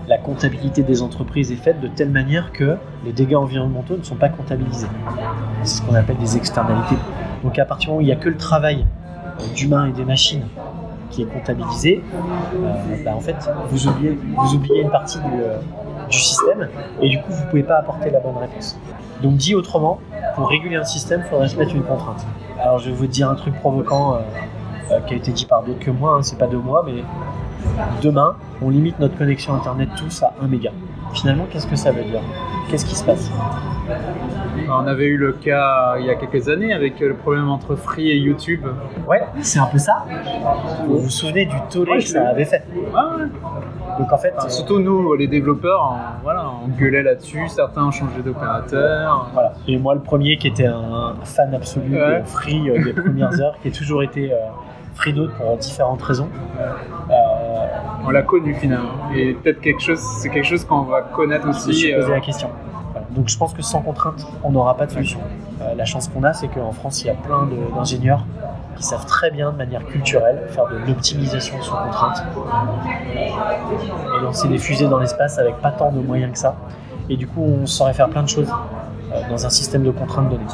la 0.09 0.19
comptabilité 0.19 0.83
des 0.83 1.03
entreprises 1.03 1.53
est 1.53 1.57
faite 1.57 1.81
de 1.81 1.89
telle 1.89 2.11
manière 2.11 2.53
que 2.53 2.77
les 3.05 3.13
dégâts 3.13 3.37
environnementaux 3.37 3.97
ne 3.97 4.03
sont 4.03 4.17
pas 4.17 4.29
comptabilisés. 4.29 4.89
C'est 5.63 5.77
ce 5.77 5.83
qu'on 5.83 5.95
appelle 5.95 6.17
des 6.17 6.37
externalités. 6.37 6.97
Donc 7.45 7.59
à 7.59 7.65
partir 7.65 7.87
du 7.87 7.91
moment 7.91 7.99
où 7.99 8.03
il 8.03 8.07
n'y 8.07 8.13
a 8.13 8.17
que 8.17 8.29
le 8.29 8.37
travail 8.37 8.87
euh, 9.39 9.55
d'humains 9.55 9.87
et 9.87 9.93
des 9.93 10.05
machines 10.05 10.47
qui 11.11 11.23
est 11.23 11.27
comptabilisé, 11.27 12.03
euh, 12.13 13.05
bah, 13.05 13.15
en 13.15 13.21
fait, 13.21 13.37
vous 13.71 13.87
oubliez, 13.87 14.19
une 14.83 14.91
partie 14.91 15.19
euh, 15.19 15.59
du, 16.11 16.19
système 16.19 16.69
et 17.01 17.09
du 17.09 17.19
coup, 17.19 17.33
vous 17.33 17.45
ne 17.45 17.51
pouvez 17.51 17.63
pas 17.63 17.77
apporter 17.77 18.11
la 18.11 18.21
bonne 18.21 18.37
réponse. 18.37 18.79
Donc 19.23 19.37
dit 19.37 19.55
autrement, 19.55 20.01
pour 20.35 20.49
réguler 20.49 20.77
un 20.77 20.85
système, 20.85 21.23
il 21.25 21.29
faudrait 21.29 21.49
se 21.49 21.57
mettre 21.57 21.75
une 21.75 21.83
contrainte. 21.83 22.27
Alors 22.61 22.79
je 22.79 22.91
vais 22.91 22.97
vous 22.97 23.07
dire 23.07 23.29
un 23.29 23.35
truc 23.35 23.55
provoquant 23.55 24.19
qui 25.07 25.15
a 25.15 25.17
été 25.17 25.31
dit 25.31 25.47
par 25.47 25.63
d'autres 25.63 25.79
que 25.79 25.91
moi, 25.91 26.17
hein, 26.17 26.23
c'est 26.23 26.39
pas 26.39 26.47
de 26.47 26.57
moi, 26.57 26.85
mais 26.85 27.03
demain, 28.03 28.37
on 28.63 28.71
limite 28.71 28.99
notre 28.99 29.17
connexion 29.17 29.55
Internet 29.55 29.91
tous 29.97 30.23
à 30.23 30.35
1 30.43 30.49
méga. 30.49 30.71
Finalement, 31.13 31.47
qu'est-ce 31.51 31.67
que 31.67 31.77
ça 31.77 31.91
veut 31.91 32.05
dire? 32.05 32.21
Qu'est-ce 32.69 32.87
qui 32.87 32.95
se 32.95 33.05
passe? 33.05 33.31
On 34.69 34.87
avait 34.87 35.07
eu 35.07 35.17
le 35.17 35.33
cas 35.33 35.97
il 35.99 36.07
y 36.07 36.11
a 36.11 36.15
quelques 36.15 36.49
années 36.49 36.73
avec 36.73 37.01
le 37.01 37.15
problème 37.15 37.49
entre 37.49 37.75
Free 37.75 38.11
et 38.11 38.17
YouTube. 38.17 38.65
Ouais, 39.09 39.23
c'est 39.41 39.59
un 39.59 39.67
peu 39.67 39.79
ça. 39.79 40.05
Vous 40.87 40.99
vous 40.99 41.11
souvenez 41.11 41.47
du 41.47 41.57
tollé 41.71 41.99
que 41.99 42.05
ça 42.05 42.29
avait 42.29 42.45
fait? 42.45 42.65
Donc 43.99 44.13
en 44.13 44.19
fait, 44.19 44.35
surtout 44.49 44.79
nous, 44.79 45.15
les 45.15 45.27
développeurs, 45.27 45.93
on, 45.93 46.23
voilà, 46.23 46.47
on 46.65 46.69
gueulait 46.69 47.03
là-dessus. 47.03 47.49
Certains 47.49 47.87
ont 47.87 47.91
changé 47.91 48.23
d'opérateur. 48.23 49.31
Voilà. 49.33 49.53
Et 49.69 49.79
moi, 49.79 49.95
le 49.95 50.01
premier 50.01 50.37
qui 50.37 50.49
était 50.49 50.67
un 50.67 51.15
fan 51.25 51.55
absolu 51.55 51.91
de 51.91 52.23
Free 52.25 52.71
euh, 52.71 52.85
des 52.85 52.93
premières 53.03 53.41
heures, 53.41 53.57
qui 53.63 53.69
a 53.69 53.71
toujours 53.71 54.03
été 54.03 54.33
euh, 54.33 54.37
Freedo 54.95 55.29
pour 55.29 55.57
différentes 55.57 56.03
raisons. 56.03 56.29
Euh, 56.59 57.15
on 58.05 58.11
l'a 58.11 58.23
connu 58.23 58.55
finalement. 58.55 59.11
Et 59.15 59.33
peut-être 59.33 59.61
quelque 59.61 59.81
chose, 59.81 59.99
c'est 59.99 60.29
quelque 60.29 60.47
chose 60.47 60.65
qu'on 60.65 60.83
va 60.83 61.03
connaître 61.03 61.49
aussi. 61.49 61.73
Je 61.73 61.95
me 61.95 62.01
poser 62.01 62.11
la 62.11 62.17
euh, 62.17 62.21
question. 62.21 62.49
Donc 63.11 63.29
je 63.29 63.39
pense 63.39 63.55
que 63.55 63.63
sans 63.63 63.81
contrainte, 63.81 64.27
on 64.45 64.51
n'aura 64.51 64.77
pas 64.77 64.87
de 64.87 64.93
solution. 64.93 65.21
Euh, 65.63 65.75
la 65.75 65.85
chance 65.85 66.09
qu'on 66.09 66.23
a, 66.23 66.33
c'est 66.33 66.49
qu'en 66.49 66.73
France, 66.73 67.03
il 67.03 67.07
y 67.09 67.11
a 67.11 67.15
plein 67.15 67.49
d'ingénieurs 67.75 68.25
qui 68.81 68.87
savent 68.87 69.05
très 69.05 69.31
bien 69.31 69.53
de 69.53 69.59
manière 69.59 69.85
culturelle 69.85 70.47
faire 70.49 70.67
de 70.69 70.77
l'optimisation 70.87 71.61
sous 71.61 71.75
contrainte 71.75 72.25
et 73.15 74.23
lancer 74.23 74.49
des 74.49 74.57
fusées 74.57 74.89
dans 74.89 74.99
l'espace 74.99 75.39
avec 75.39 75.57
pas 75.59 75.71
tant 75.71 75.93
de 75.93 76.01
moyens 76.01 76.33
que 76.33 76.39
ça. 76.39 76.57
Et 77.11 77.17
du 77.17 77.27
coup, 77.27 77.43
on 77.43 77.67
saurait 77.67 77.93
faire 77.93 78.09
plein 78.09 78.23
de 78.23 78.29
choses 78.29 78.51
euh, 79.13 79.21
dans 79.29 79.45
un 79.45 79.51
système 79.51 79.83
de 79.83 79.91
contraintes 79.91 80.31
données. 80.31 80.45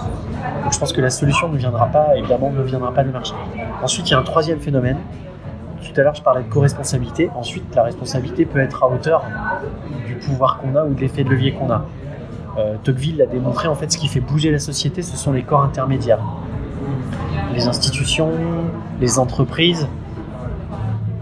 Donc 0.65 0.73
je 0.73 0.79
pense 0.79 0.93
que 0.93 1.01
la 1.01 1.11
solution 1.11 1.49
ne 1.49 1.57
viendra 1.57 1.87
pas, 1.87 2.17
évidemment, 2.17 2.51
ne 2.51 2.63
viendra 2.63 2.93
pas 2.93 3.05
du 3.05 3.11
marché. 3.11 3.35
Ensuite, 3.83 4.09
il 4.09 4.13
y 4.13 4.15
a 4.15 4.19
un 4.19 4.25
troisième 4.25 4.59
phénomène 4.59 4.99
tout 5.97 6.01
à 6.01 6.05
l'heure, 6.05 6.15
je 6.15 6.23
parlais 6.23 6.43
de 6.43 6.49
co-responsabilité. 6.49 7.31
Ensuite, 7.35 7.75
la 7.75 7.85
responsabilité 7.85 8.45
peut 8.45 8.59
être 8.59 8.83
à 8.83 8.89
hauteur 8.89 9.25
du 10.07 10.17
pouvoir 10.17 10.59
qu'on 10.59 10.75
a 10.77 10.85
ou 10.85 10.93
de 10.93 11.01
l'effet 11.01 11.25
de 11.25 11.31
levier 11.31 11.53
qu'on 11.53 11.71
a. 11.71 11.87
Euh, 12.59 12.75
Tocqueville 12.83 13.19
l'a 13.19 13.27
démontré, 13.27 13.69
en 13.69 13.75
fait, 13.75 13.91
ce 13.93 13.97
qui 13.97 14.09
fait 14.09 14.21
bouger 14.21 14.51
la 14.51 14.59
société, 14.59 15.03
ce 15.03 15.17
sont 15.17 15.33
les 15.33 15.43
corps 15.43 15.63
intermédiaires. 15.63 16.21
Les 17.57 17.67
institutions, 17.67 18.33
les 19.01 19.19
entreprises. 19.19 19.89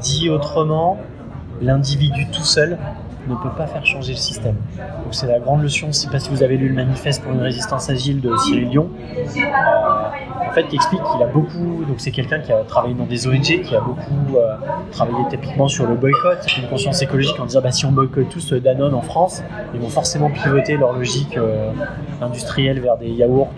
Dit 0.00 0.28
autrement, 0.30 0.98
l'individu 1.62 2.26
tout 2.26 2.42
seul 2.42 2.76
ne 3.28 3.36
peut 3.36 3.50
pas 3.56 3.66
faire 3.66 3.86
changer 3.86 4.12
le 4.12 4.18
système. 4.18 4.56
Donc 4.76 5.12
c'est 5.12 5.28
la 5.28 5.38
grande 5.38 5.62
leçon, 5.62 5.82
je 5.82 5.86
ne 5.86 5.92
sais 5.92 6.10
pas 6.10 6.18
si 6.18 6.30
vous 6.30 6.42
avez 6.42 6.56
lu 6.56 6.68
le 6.68 6.74
manifeste 6.74 7.22
pour 7.22 7.32
une 7.32 7.40
résistance 7.40 7.88
agile 7.88 8.20
de 8.20 8.36
Cyril 8.36 8.68
Dion, 8.68 8.90
euh, 8.92 9.22
fait 10.54 10.64
qui 10.68 10.76
explique 10.76 11.02
qu'il 11.02 11.22
a 11.22 11.26
beaucoup, 11.26 11.84
donc 11.86 11.96
c'est 11.98 12.10
quelqu'un 12.10 12.38
qui 12.38 12.52
a 12.52 12.62
travaillé 12.64 12.94
dans 12.94 13.06
des 13.06 13.26
ONG, 13.26 13.62
qui 13.62 13.74
a 13.74 13.80
beaucoup 13.80 14.36
euh, 14.36 14.54
travaillé 14.92 15.18
typiquement 15.28 15.68
sur 15.68 15.86
le 15.86 15.94
boycott, 15.96 16.38
une 16.56 16.68
conscience 16.68 17.02
écologique 17.02 17.38
en 17.40 17.46
disant 17.46 17.60
bah, 17.60 17.72
si 17.72 17.84
on 17.84 17.92
boycotte 17.92 18.28
tous 18.28 18.52
Danone 18.52 18.94
en 18.94 19.02
France, 19.02 19.42
ils 19.74 19.80
vont 19.80 19.88
forcément 19.88 20.30
pivoter 20.30 20.76
leur 20.76 20.92
logique 20.92 21.36
euh, 21.36 21.72
industrielle 22.20 22.80
vers 22.80 22.96
des 22.96 23.08
yaourts 23.08 23.50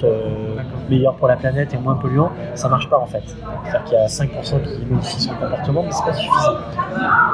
meilleurs 0.88 1.14
pour 1.16 1.28
la 1.28 1.36
planète 1.36 1.74
et 1.74 1.78
moins 1.78 1.94
polluants. 1.94 2.32
Ça 2.54 2.68
marche 2.68 2.88
pas 2.88 2.98
en 2.98 3.06
fait. 3.06 3.22
C'est-à-dire 3.64 3.84
qu'il 3.84 3.98
y 3.98 4.00
a 4.00 4.06
5% 4.06 4.62
qui 4.62 4.86
modifient 4.86 5.20
son 5.20 5.34
comportement, 5.34 5.82
mais 5.82 5.92
c'est 5.92 6.04
pas 6.04 6.14
suffisant. 6.14 6.54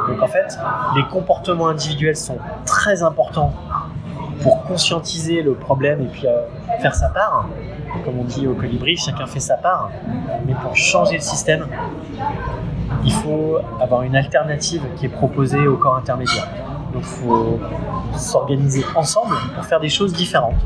Donc 0.08 0.22
en 0.22 0.26
fait, 0.26 0.58
les 0.96 1.04
comportements 1.04 1.68
individuels 1.68 2.16
sont 2.16 2.38
très 2.66 3.02
importants 3.02 3.52
pour 4.42 4.62
conscientiser 4.64 5.42
le 5.42 5.54
problème 5.54 6.02
et 6.02 6.06
puis 6.06 6.26
euh, 6.26 6.42
faire 6.80 6.94
sa 6.94 7.08
part. 7.08 7.48
Comme 8.04 8.18
on 8.18 8.24
dit 8.24 8.46
au 8.46 8.54
colibri, 8.54 8.96
chacun 8.96 9.26
fait 9.26 9.40
sa 9.40 9.56
part. 9.56 9.90
Mais 10.46 10.54
pour 10.54 10.74
changer 10.76 11.16
le 11.16 11.20
système, 11.20 11.66
il 13.04 13.12
faut 13.12 13.58
avoir 13.80 14.02
une 14.02 14.16
alternative 14.16 14.82
qui 14.96 15.06
est 15.06 15.10
proposée 15.10 15.66
au 15.66 15.76
corps 15.76 15.96
intermédiaire. 15.96 16.48
Donc 16.92 17.02
il 17.02 17.26
faut 17.26 17.60
s'organiser 18.16 18.84
ensemble 18.94 19.34
pour 19.54 19.64
faire 19.64 19.80
des 19.80 19.88
choses 19.88 20.12
différentes. 20.12 20.60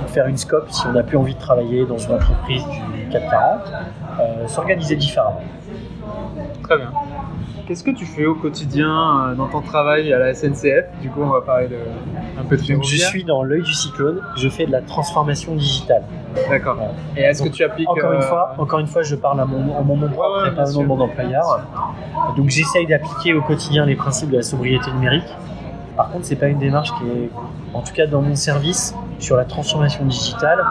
Pour 0.00 0.08
faire 0.10 0.26
une 0.26 0.38
scope, 0.38 0.70
si 0.70 0.86
on 0.86 0.92
n'a 0.92 1.02
plus 1.02 1.18
envie 1.18 1.34
de 1.34 1.40
travailler 1.40 1.84
dans 1.84 1.98
une 1.98 2.14
entreprise 2.14 2.64
du 2.64 3.08
440, 3.10 3.60
euh, 4.20 4.48
s'organiser 4.48 4.96
différemment. 4.96 5.42
Très 6.62 6.78
bien. 6.78 6.90
Qu'est-ce 7.66 7.82
que 7.82 7.90
tu 7.90 8.04
fais 8.04 8.26
au 8.26 8.34
quotidien 8.34 9.30
euh, 9.30 9.34
dans 9.34 9.48
ton 9.48 9.62
travail 9.62 10.12
à 10.12 10.18
la 10.18 10.34
SNCF 10.34 10.84
Du 11.00 11.08
coup, 11.08 11.22
on 11.22 11.30
va 11.30 11.40
parler 11.40 11.68
de, 11.68 11.78
un 12.38 12.44
peu 12.44 12.56
de 12.56 12.62
ferroviaire. 12.62 13.00
Je 13.00 13.06
suis 13.06 13.24
dans 13.24 13.42
l'œil 13.42 13.62
du 13.62 13.72
cyclone. 13.72 14.20
Je 14.36 14.48
fais 14.50 14.66
de 14.66 14.72
la 14.72 14.82
transformation 14.82 15.54
digitale. 15.54 16.02
D'accord. 16.50 16.76
Et 17.16 17.22
est-ce 17.22 17.42
que 17.42 17.48
tu 17.48 17.64
appliques 17.64 17.88
encore 17.88 18.12
une 18.12 18.18
euh, 18.18 18.28
fois 18.28 18.54
Encore 18.58 18.80
une 18.80 18.86
fois, 18.86 19.02
je 19.02 19.14
parle 19.14 19.40
à 19.40 19.46
mon, 19.46 19.74
en 19.74 19.82
mon 19.82 19.96
nom 19.96 20.08
propre 20.08 20.46
et 20.46 20.54
pas 20.54 20.70
au 20.70 20.74
nom 20.74 20.82
de 20.82 20.86
mon 20.88 21.00
employeur. 21.00 21.66
Donc, 22.36 22.50
j'essaye 22.50 22.86
d'appliquer 22.86 23.32
au 23.32 23.40
quotidien 23.40 23.86
les 23.86 23.96
principes 23.96 24.30
de 24.30 24.36
la 24.36 24.42
sobriété 24.42 24.90
numérique. 24.92 25.34
Par 25.96 26.10
contre, 26.10 26.26
c'est 26.26 26.36
pas 26.36 26.48
une 26.48 26.58
démarche 26.58 26.90
qui 26.98 27.04
est, 27.04 27.30
en 27.72 27.80
tout 27.80 27.94
cas 27.94 28.06
dans 28.06 28.20
mon 28.20 28.34
service, 28.34 28.94
sur 29.18 29.36
la 29.36 29.44
transformation 29.44 30.04
digitale. 30.04 30.62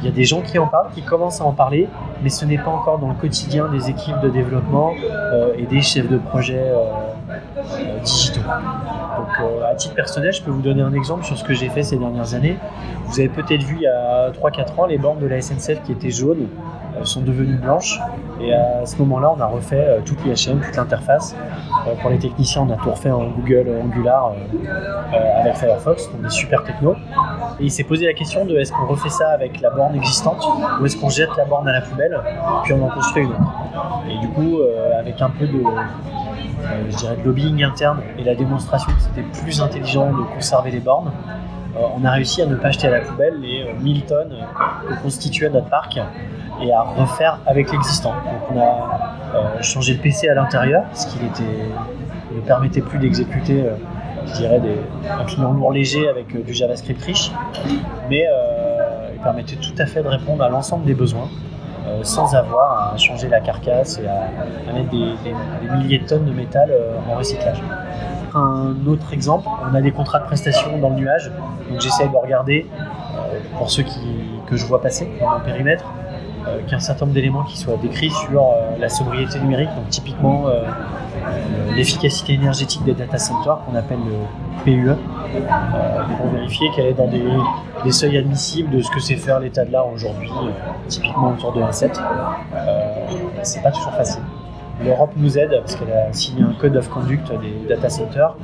Il 0.00 0.04
y 0.04 0.08
a 0.08 0.12
des 0.12 0.24
gens 0.24 0.42
qui 0.42 0.58
en 0.58 0.66
parlent, 0.66 0.90
qui 0.94 1.02
commencent 1.02 1.40
à 1.40 1.44
en 1.44 1.52
parler, 1.52 1.88
mais 2.22 2.30
ce 2.30 2.44
n'est 2.44 2.58
pas 2.58 2.70
encore 2.70 2.98
dans 2.98 3.08
le 3.08 3.14
quotidien 3.14 3.68
des 3.68 3.90
équipes 3.90 4.20
de 4.22 4.28
développement 4.28 4.92
euh, 5.02 5.52
et 5.56 5.64
des 5.64 5.82
chefs 5.82 6.08
de 6.08 6.18
projet 6.18 6.60
euh, 6.60 6.84
euh, 7.30 7.98
digitaux. 8.04 8.40
Donc, 8.40 9.62
à 9.68 9.74
titre 9.74 9.94
personnel, 9.94 10.32
je 10.32 10.42
peux 10.42 10.50
vous 10.50 10.62
donner 10.62 10.82
un 10.82 10.92
exemple 10.92 11.24
sur 11.24 11.36
ce 11.36 11.42
que 11.42 11.52
j'ai 11.52 11.68
fait 11.68 11.82
ces 11.82 11.96
dernières 11.96 12.34
années. 12.34 12.56
Vous 13.06 13.18
avez 13.18 13.28
peut-être 13.28 13.62
vu 13.62 13.76
il 13.76 13.82
y 13.82 13.86
a 13.88 14.30
3-4 14.30 14.80
ans 14.80 14.86
les 14.86 14.98
bornes 14.98 15.18
de 15.18 15.26
la 15.26 15.40
SNCF 15.40 15.82
qui 15.84 15.92
étaient 15.92 16.10
jaunes 16.10 16.46
sont 17.04 17.22
devenues 17.22 17.56
blanches. 17.56 18.00
Et 18.40 18.52
à 18.52 18.86
ce 18.86 18.96
moment-là, 18.98 19.32
on 19.36 19.40
a 19.40 19.46
refait 19.46 20.00
toute 20.04 20.24
l'IHM, 20.24 20.60
toute 20.60 20.76
l'interface. 20.76 21.34
pour 22.00 22.10
les 22.10 22.18
techniciens, 22.18 22.62
on 22.62 22.72
a 22.72 22.76
tout 22.76 22.90
refait 22.90 23.10
en 23.10 23.28
Google 23.28 23.68
Angular 23.82 24.32
avec 25.40 25.56
Firefox, 25.56 26.10
donc 26.10 26.22
des 26.22 26.30
super 26.30 26.62
techno. 26.62 26.94
Et 27.60 27.64
il 27.64 27.70
s'est 27.70 27.84
posé 27.84 28.06
la 28.06 28.12
question 28.12 28.44
de 28.44 28.56
est-ce 28.56 28.72
qu'on 28.72 28.86
refait 28.86 29.08
ça 29.08 29.30
avec 29.30 29.60
la 29.60 29.70
borne 29.70 29.94
existante 29.96 30.44
ou 30.80 30.86
est-ce 30.86 30.96
qu'on 30.96 31.10
jette 31.10 31.30
la 31.36 31.44
borne 31.44 31.68
à 31.68 31.72
la 31.72 31.80
poubelle 31.80 32.20
puis 32.64 32.72
on 32.72 32.84
en 32.84 32.90
construit 32.90 33.24
une 33.24 33.30
autre? 33.30 33.52
Et 34.08 34.18
du 34.18 34.28
coup, 34.28 34.60
euh, 34.60 34.98
avec 34.98 35.20
un 35.20 35.30
peu 35.30 35.46
de, 35.46 35.58
euh, 35.58 36.90
je 36.90 36.96
dirais 36.96 37.16
de 37.16 37.22
lobbying 37.22 37.62
interne 37.62 38.00
et 38.18 38.24
la 38.24 38.34
démonstration 38.34 38.92
que 38.92 39.00
c'était 39.00 39.26
plus 39.42 39.60
intelligent 39.60 40.10
de 40.12 40.22
conserver 40.34 40.70
les 40.70 40.80
bornes, 40.80 41.10
on 41.96 42.04
a 42.04 42.10
réussi 42.10 42.42
à 42.42 42.46
ne 42.46 42.56
pas 42.56 42.70
jeter 42.70 42.88
à 42.88 42.90
la 42.90 43.00
poubelle 43.00 43.40
les 43.40 43.72
1000 43.80 44.04
tonnes 44.04 44.36
que 44.88 45.02
constituait 45.02 45.50
notre 45.50 45.68
parc 45.68 45.98
et 46.60 46.72
à 46.72 46.82
refaire 46.82 47.38
avec 47.46 47.70
l'existant. 47.70 48.12
Donc 48.12 48.56
on 48.56 48.60
a 48.60 49.62
changé 49.62 49.94
le 49.94 50.00
PC 50.00 50.28
à 50.28 50.34
l'intérieur, 50.34 50.84
ce 50.94 51.06
qui 51.06 51.18
ne 51.20 52.40
permettait 52.40 52.80
plus 52.80 52.98
d'exécuter 52.98 53.64
je 54.28 54.34
dirais, 54.34 54.60
des, 54.60 54.78
un 55.10 55.24
client 55.24 55.52
lourd 55.52 55.72
léger 55.72 56.08
avec 56.08 56.34
euh, 56.34 56.42
du 56.42 56.52
JavaScript 56.52 57.02
riche, 57.02 57.30
mais 58.08 58.24
euh, 58.26 59.10
il 59.14 59.20
permettait 59.20 59.56
tout 59.56 59.74
à 59.78 59.86
fait 59.86 60.02
de 60.02 60.08
répondre 60.08 60.42
à 60.42 60.48
l'ensemble 60.48 60.84
des 60.84 60.94
besoins 60.94 61.28
euh, 61.86 62.00
sans 62.02 62.34
avoir 62.34 62.92
à 62.94 62.96
changer 62.96 63.28
la 63.28 63.40
carcasse 63.40 63.98
et 63.98 64.06
à, 64.06 64.72
mettre 64.72 64.90
des, 64.90 65.76
milliers 65.76 65.98
de 65.98 66.06
tonnes 66.06 66.24
de 66.24 66.32
métal 66.32 66.72
en 67.08 67.14
recyclage. 67.14 67.62
Un 68.38 68.86
autre 68.86 69.12
exemple, 69.12 69.48
on 69.70 69.74
a 69.74 69.80
des 69.80 69.92
contrats 69.92 70.20
de 70.20 70.24
prestation 70.24 70.78
dans 70.78 70.90
le 70.90 70.96
nuage, 70.96 71.30
donc 71.70 71.80
j'essaye 71.80 72.08
de 72.08 72.16
regarder, 72.16 72.66
pour 73.56 73.70
ceux 73.70 73.82
que 73.82 74.56
je 74.56 74.64
vois 74.66 74.80
passer 74.80 75.10
dans 75.20 75.30
mon 75.30 75.40
périmètre, 75.40 75.84
qu'un 76.68 76.78
certain 76.78 77.04
nombre 77.04 77.14
d'éléments 77.14 77.44
qui 77.44 77.58
soient 77.58 77.76
décrits 77.76 78.10
sur 78.10 78.52
la 78.78 78.88
sobriété 78.88 79.38
numérique, 79.40 79.70
donc 79.76 79.88
typiquement 79.88 80.48
euh, 80.48 81.74
l'efficacité 81.74 82.34
énergétique 82.34 82.84
des 82.84 82.94
data 82.94 83.18
centers 83.18 83.58
qu'on 83.64 83.74
appelle 83.74 83.98
le 83.98 84.64
PUE, 84.64 84.90
euh, 84.90 84.94
pour 86.16 86.26
vérifier 86.28 86.68
qu'elle 86.74 86.86
est 86.86 86.94
dans 86.94 87.08
des, 87.08 87.92
seuils 87.92 88.18
admissibles 88.18 88.70
de 88.70 88.82
ce 88.82 88.90
que 88.90 89.00
c'est 89.00 89.16
faire 89.16 89.40
l'état 89.40 89.64
de 89.64 89.72
l'art 89.72 89.88
aujourd'hui, 89.88 90.30
euh, 90.30 90.50
typiquement 90.88 91.32
autour 91.32 91.52
de 91.52 91.60
1.7. 91.60 92.00
c'est 93.42 93.62
pas 93.62 93.70
toujours 93.70 93.92
facile. 93.94 94.22
L'Europe 94.84 95.12
nous 95.16 95.38
aide 95.38 95.50
parce 95.50 95.76
qu'elle 95.76 95.92
a 95.92 96.12
signé 96.12 96.42
un 96.42 96.54
code 96.58 96.76
of 96.76 96.88
conduct 96.88 97.30
des 97.40 97.68
data 97.68 97.88
centers 97.88 98.36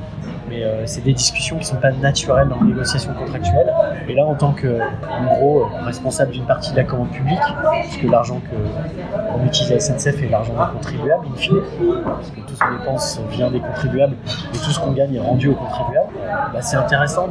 mais 0.49 0.63
euh, 0.63 0.83
c'est 0.85 1.03
des 1.03 1.13
discussions 1.13 1.57
qui 1.57 1.63
ne 1.63 1.67
sont 1.67 1.75
pas 1.77 1.91
naturelles 1.91 2.47
dans 2.47 2.57
les 2.61 2.67
négociations 2.67 3.13
contractuelles. 3.13 3.71
Et 4.07 4.13
là, 4.13 4.25
en 4.25 4.35
tant 4.35 4.53
que, 4.53 4.79
gros, 5.25 5.61
euh, 5.61 5.85
responsable 5.85 6.31
d'une 6.31 6.45
partie 6.45 6.71
de 6.71 6.77
la 6.77 6.83
commande 6.83 7.09
publique, 7.09 7.39
puisque 7.81 8.03
l'argent 8.03 8.41
qu'on 8.49 9.45
utilise 9.45 9.71
à 9.71 9.79
SNCF 9.79 10.23
est 10.23 10.29
l'argent 10.29 10.53
des 10.53 10.73
contribuables, 10.73 11.25
in 11.33 11.37
fine, 11.37 11.61
parce 12.05 12.29
que 12.31 12.41
tout 12.41 12.55
ce 12.55 12.59
qu'on 12.59 12.77
dépense 12.77 13.21
vient 13.31 13.49
des 13.49 13.59
contribuables 13.59 14.15
et 14.53 14.57
tout 14.57 14.71
ce 14.71 14.79
qu'on 14.79 14.91
gagne 14.91 15.15
est 15.15 15.19
rendu 15.19 15.49
aux 15.49 15.55
contribuables, 15.55 16.13
bah, 16.53 16.61
c'est 16.61 16.77
intéressant 16.77 17.27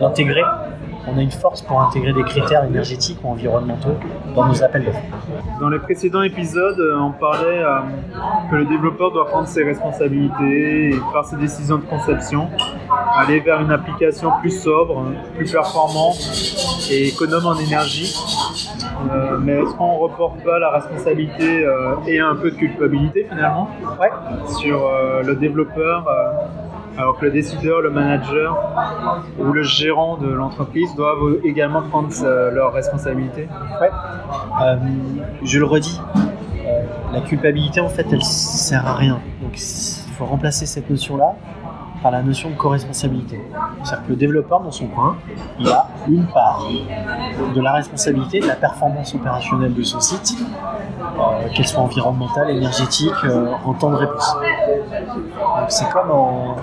d'intégrer 0.00 0.42
on 1.06 1.16
a 1.18 1.22
une 1.22 1.30
force 1.30 1.62
pour 1.62 1.80
intégrer 1.80 2.12
des 2.12 2.22
critères 2.24 2.64
énergétiques 2.64 3.18
ou 3.22 3.28
environnementaux 3.28 3.96
dans 4.34 4.46
nos 4.46 4.62
appels 4.62 4.84
d'offres. 4.84 4.98
Dans 5.60 5.68
les 5.68 5.78
précédents 5.78 6.22
épisodes, 6.22 6.78
euh, 6.78 6.98
on 6.98 7.12
parlait 7.12 7.62
euh, 7.62 7.78
que 8.50 8.56
le 8.56 8.64
développeur 8.64 9.12
doit 9.12 9.26
prendre 9.26 9.46
ses 9.46 9.62
responsabilités 9.62 10.90
et 10.90 11.00
faire 11.12 11.24
ses 11.24 11.36
décisions 11.36 11.78
de 11.78 11.84
conception, 11.84 12.48
aller 13.14 13.40
vers 13.40 13.60
une 13.60 13.70
application 13.70 14.32
plus 14.40 14.50
sobre, 14.50 15.04
plus 15.36 15.50
performante 15.50 16.18
et 16.90 17.08
économe 17.08 17.46
en 17.46 17.56
énergie. 17.56 18.14
Euh, 19.12 19.38
mais 19.40 19.52
est-ce 19.52 19.74
qu'on 19.74 19.92
ne 19.94 19.98
reporte 19.98 20.42
pas 20.42 20.58
la 20.58 20.70
responsabilité 20.70 21.64
et 22.06 22.18
un 22.18 22.34
peu 22.34 22.50
de 22.50 22.56
culpabilité 22.56 23.26
finalement 23.28 23.70
ouais. 24.00 24.10
sur 24.58 24.90
le 25.22 25.34
développeur 25.34 26.06
alors 26.98 27.18
que 27.18 27.26
le 27.26 27.30
décideur, 27.30 27.80
le 27.80 27.90
manager 27.90 28.56
ou 29.38 29.52
le 29.52 29.62
gérant 29.62 30.16
de 30.16 30.28
l'entreprise 30.28 30.94
doivent 30.94 31.40
également 31.44 31.82
prendre 31.82 32.08
leurs 32.52 32.72
responsabilités. 32.72 33.48
Ouais. 33.80 33.90
Euh, 34.62 34.76
je 35.42 35.58
le 35.58 35.66
redis, 35.66 36.00
euh, 36.64 36.82
la 37.12 37.20
culpabilité 37.20 37.80
en 37.80 37.88
fait 37.88 38.06
elle 38.10 38.22
sert 38.22 38.86
à 38.86 38.94
rien. 38.94 39.20
Donc 39.42 39.58
il 39.58 40.12
faut 40.12 40.24
remplacer 40.24 40.64
cette 40.66 40.88
notion-là 40.88 41.34
par 42.02 42.10
la 42.10 42.22
notion 42.22 42.50
de 42.50 42.54
co-responsabilité. 42.54 43.40
C'est-à-dire 43.82 44.06
que 44.06 44.10
le 44.10 44.16
développeur 44.16 44.60
dans 44.60 44.70
son 44.70 44.86
coin, 44.86 45.16
il 45.58 45.68
a 45.68 45.88
une 46.08 46.26
part 46.26 46.64
de 47.54 47.60
la 47.60 47.72
responsabilité 47.72 48.40
de 48.40 48.46
la 48.46 48.54
performance 48.54 49.14
opérationnelle 49.14 49.74
de 49.74 49.82
son 49.82 50.00
site, 50.00 50.36
euh, 50.38 51.48
qu'elle 51.54 51.66
soit 51.66 51.82
environnementale, 51.82 52.50
énergétique, 52.50 53.12
en 53.64 53.74
temps 53.74 53.90
de 53.90 53.96
réponse. 53.96 54.36
Donc 55.58 55.70
c'est 55.70 55.88
comme 55.90 56.10
en, 56.10 56.56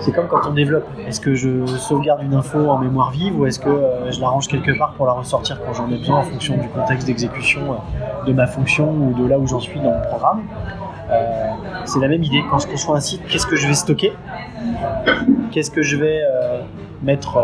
c'est 0.00 0.12
comme 0.12 0.26
quand 0.28 0.40
on 0.48 0.52
développe. 0.52 0.86
Est-ce 1.06 1.20
que 1.20 1.34
je 1.34 1.66
sauvegarde 1.66 2.22
une 2.22 2.34
info 2.34 2.68
en 2.68 2.78
mémoire 2.78 3.10
vive 3.10 3.38
ou 3.38 3.46
est-ce 3.46 3.58
que 3.58 3.68
euh, 3.68 4.10
je 4.10 4.20
l'arrange 4.20 4.48
quelque 4.48 4.76
part 4.76 4.92
pour 4.94 5.06
la 5.06 5.12
ressortir 5.12 5.60
quand 5.64 5.72
j'en 5.74 5.88
ai 5.90 5.98
besoin 5.98 6.18
en 6.18 6.22
fonction 6.22 6.56
du 6.56 6.68
contexte 6.68 7.06
d'exécution 7.06 7.60
euh, 7.72 8.26
de 8.26 8.32
ma 8.32 8.46
fonction 8.46 8.90
ou 8.90 9.14
de 9.14 9.26
là 9.26 9.38
où 9.38 9.46
j'en 9.46 9.60
suis 9.60 9.80
dans 9.80 9.92
le 9.92 10.02
programme? 10.08 10.42
Euh, 11.10 11.50
C'est 11.84 12.00
la 12.00 12.08
même 12.08 12.22
idée. 12.22 12.42
Quand 12.50 12.58
je 12.58 12.66
construis 12.66 12.96
un 12.96 13.00
site, 13.00 13.22
qu'est-ce 13.28 13.46
que 13.46 13.56
je 13.56 13.66
vais 13.66 13.74
stocker? 13.74 14.12
Qu'est-ce 15.50 15.70
que 15.70 15.82
je 15.82 15.96
vais 15.96 16.20
mettre 17.02 17.38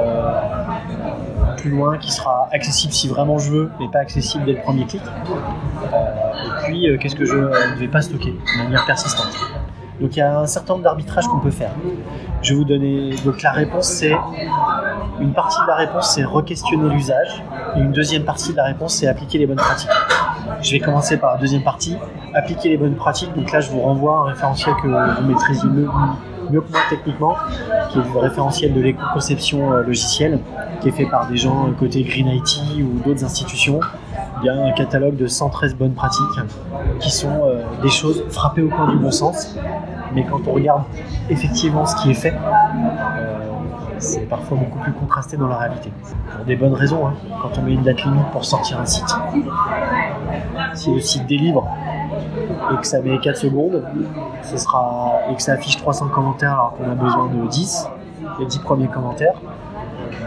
plus 1.59 1.71
loin 1.71 1.99
qui 1.99 2.11
sera 2.11 2.49
accessible 2.53 2.93
si 2.93 3.09
vraiment 3.09 3.39
je 3.39 3.51
veux, 3.51 3.71
mais 3.79 3.89
pas 3.89 3.99
accessible 3.99 4.45
dès 4.45 4.53
le 4.53 4.63
premier 4.63 4.87
clic? 4.87 5.03
Et 5.03 6.65
puis, 6.65 6.99
qu'est-ce 6.99 7.17
que 7.17 7.25
je 7.27 7.37
ne 7.37 7.77
vais 7.77 7.89
pas 7.89 8.01
stocker 8.01 8.33
de 8.33 8.63
manière 8.63 8.87
persistante? 8.87 9.37
Donc 10.01 10.17
il 10.17 10.19
y 10.19 10.23
a 10.23 10.41
un 10.41 10.47
certain 10.47 10.75
nombre 10.75 10.85
d'arbitrages 10.85 11.27
qu'on 11.27 11.41
peut 11.41 11.51
faire. 11.51 11.73
Je 12.43 12.53
vais 12.53 12.59
vous 12.59 12.65
donner. 12.65 13.15
Donc 13.25 13.43
la 13.43 13.53
réponse, 13.53 13.87
c'est. 13.87 14.15
Une 15.21 15.33
partie 15.33 15.61
de 15.61 15.67
la 15.67 15.75
réponse, 15.75 16.15
c'est 16.15 16.23
re-questionner 16.23 16.89
l'usage. 16.91 17.43
Et 17.77 17.81
une 17.81 17.91
deuxième 17.91 18.25
partie 18.25 18.53
de 18.53 18.57
la 18.57 18.65
réponse, 18.67 18.95
c'est 18.95 19.09
appliquer 19.09 19.39
les 19.39 19.47
bonnes 19.47 19.57
pratiques. 19.57 19.91
Je 20.63 20.71
vais 20.73 20.79
commencer 20.79 21.17
par 21.17 21.33
la 21.33 21.39
deuxième 21.39 21.65
partie, 21.65 21.97
appliquer 22.35 22.69
les 22.69 22.77
bonnes 22.77 22.95
pratiques. 22.95 23.35
Donc 23.35 23.51
là, 23.51 23.61
je 23.61 23.71
vous 23.71 23.81
renvoie 23.81 24.19
à 24.19 24.21
un 24.21 24.25
référentiel 24.27 24.75
que 24.81 24.87
vous 24.87 25.27
maîtrisez 25.29 25.67
mieux, 25.67 25.89
mieux 26.51 26.61
que 26.61 26.71
moi 26.71 26.81
techniquement, 26.89 27.37
qui 27.91 27.99
est 27.99 28.03
le 28.03 28.19
référentiel 28.19 28.75
de 28.75 28.81
l'éco-conception 28.81 29.73
euh, 29.73 29.83
logicielle, 29.83 30.39
qui 30.81 30.89
est 30.89 30.93
fait 30.93 31.07
par 31.07 31.29
des 31.29 31.37
gens 31.37 31.69
euh, 31.69 31.73
côté 31.73 32.03
Green 32.03 32.29
IT 32.29 32.61
ou 32.81 33.03
d'autres 33.05 33.25
institutions. 33.25 33.81
Il 34.41 34.47
y 34.47 34.49
a 34.49 34.55
un 34.55 34.73
catalogue 34.73 35.17
de 35.17 35.27
113 35.27 35.75
bonnes 35.75 35.95
pratiques 35.95 36.23
qui 37.01 37.11
sont 37.11 37.43
euh, 37.45 37.63
des 37.83 37.91
choses 37.91 38.23
frappées 38.31 38.63
au 38.63 38.69
coin 38.69 38.89
du 38.89 38.97
bon 38.97 39.11
sens, 39.11 39.57
mais 40.15 40.25
quand 40.25 40.41
on 40.47 40.53
regarde 40.53 40.83
effectivement 41.31 41.87
ce 41.87 41.97
qui 41.97 42.11
est 42.11 42.15
fait, 42.15 42.35
c'est 43.99 44.29
parfois 44.29 44.57
beaucoup 44.59 44.79
plus 44.79 44.93
contrasté 44.93 45.37
dans 45.37 45.49
la 45.49 45.57
réalité. 45.57 45.91
Pour 46.37 46.45
des 46.45 46.57
bonnes 46.57 46.75
raisons, 46.75 47.07
hein. 47.07 47.15
quand 47.43 47.59
on 47.59 47.63
met 47.63 47.73
une 47.73 47.83
date 47.83 48.05
limite 48.05 48.27
pour 48.33 48.45
sortir 48.45 48.81
un 48.81 48.87
site, 48.87 49.15
si 50.75 50.95
le 50.95 51.01
site 51.01 51.27
délivre 51.27 51.67
et 52.73 52.77
que 52.81 52.87
ça 52.87 53.01
met 53.01 53.19
4 53.19 53.37
secondes, 53.37 53.85
ce 54.43 54.57
sera, 54.57 55.15
et 55.31 55.35
que 55.35 55.43
ça 55.43 55.53
affiche 55.53 55.77
300 55.77 56.09
commentaires 56.09 56.53
alors 56.53 56.75
qu'on 56.77 56.91
a 56.91 56.95
besoin 56.95 57.27
de 57.27 57.47
10, 57.49 57.89
les 58.39 58.47
10 58.47 58.59
premiers 58.61 58.89
commentaires, 58.89 59.35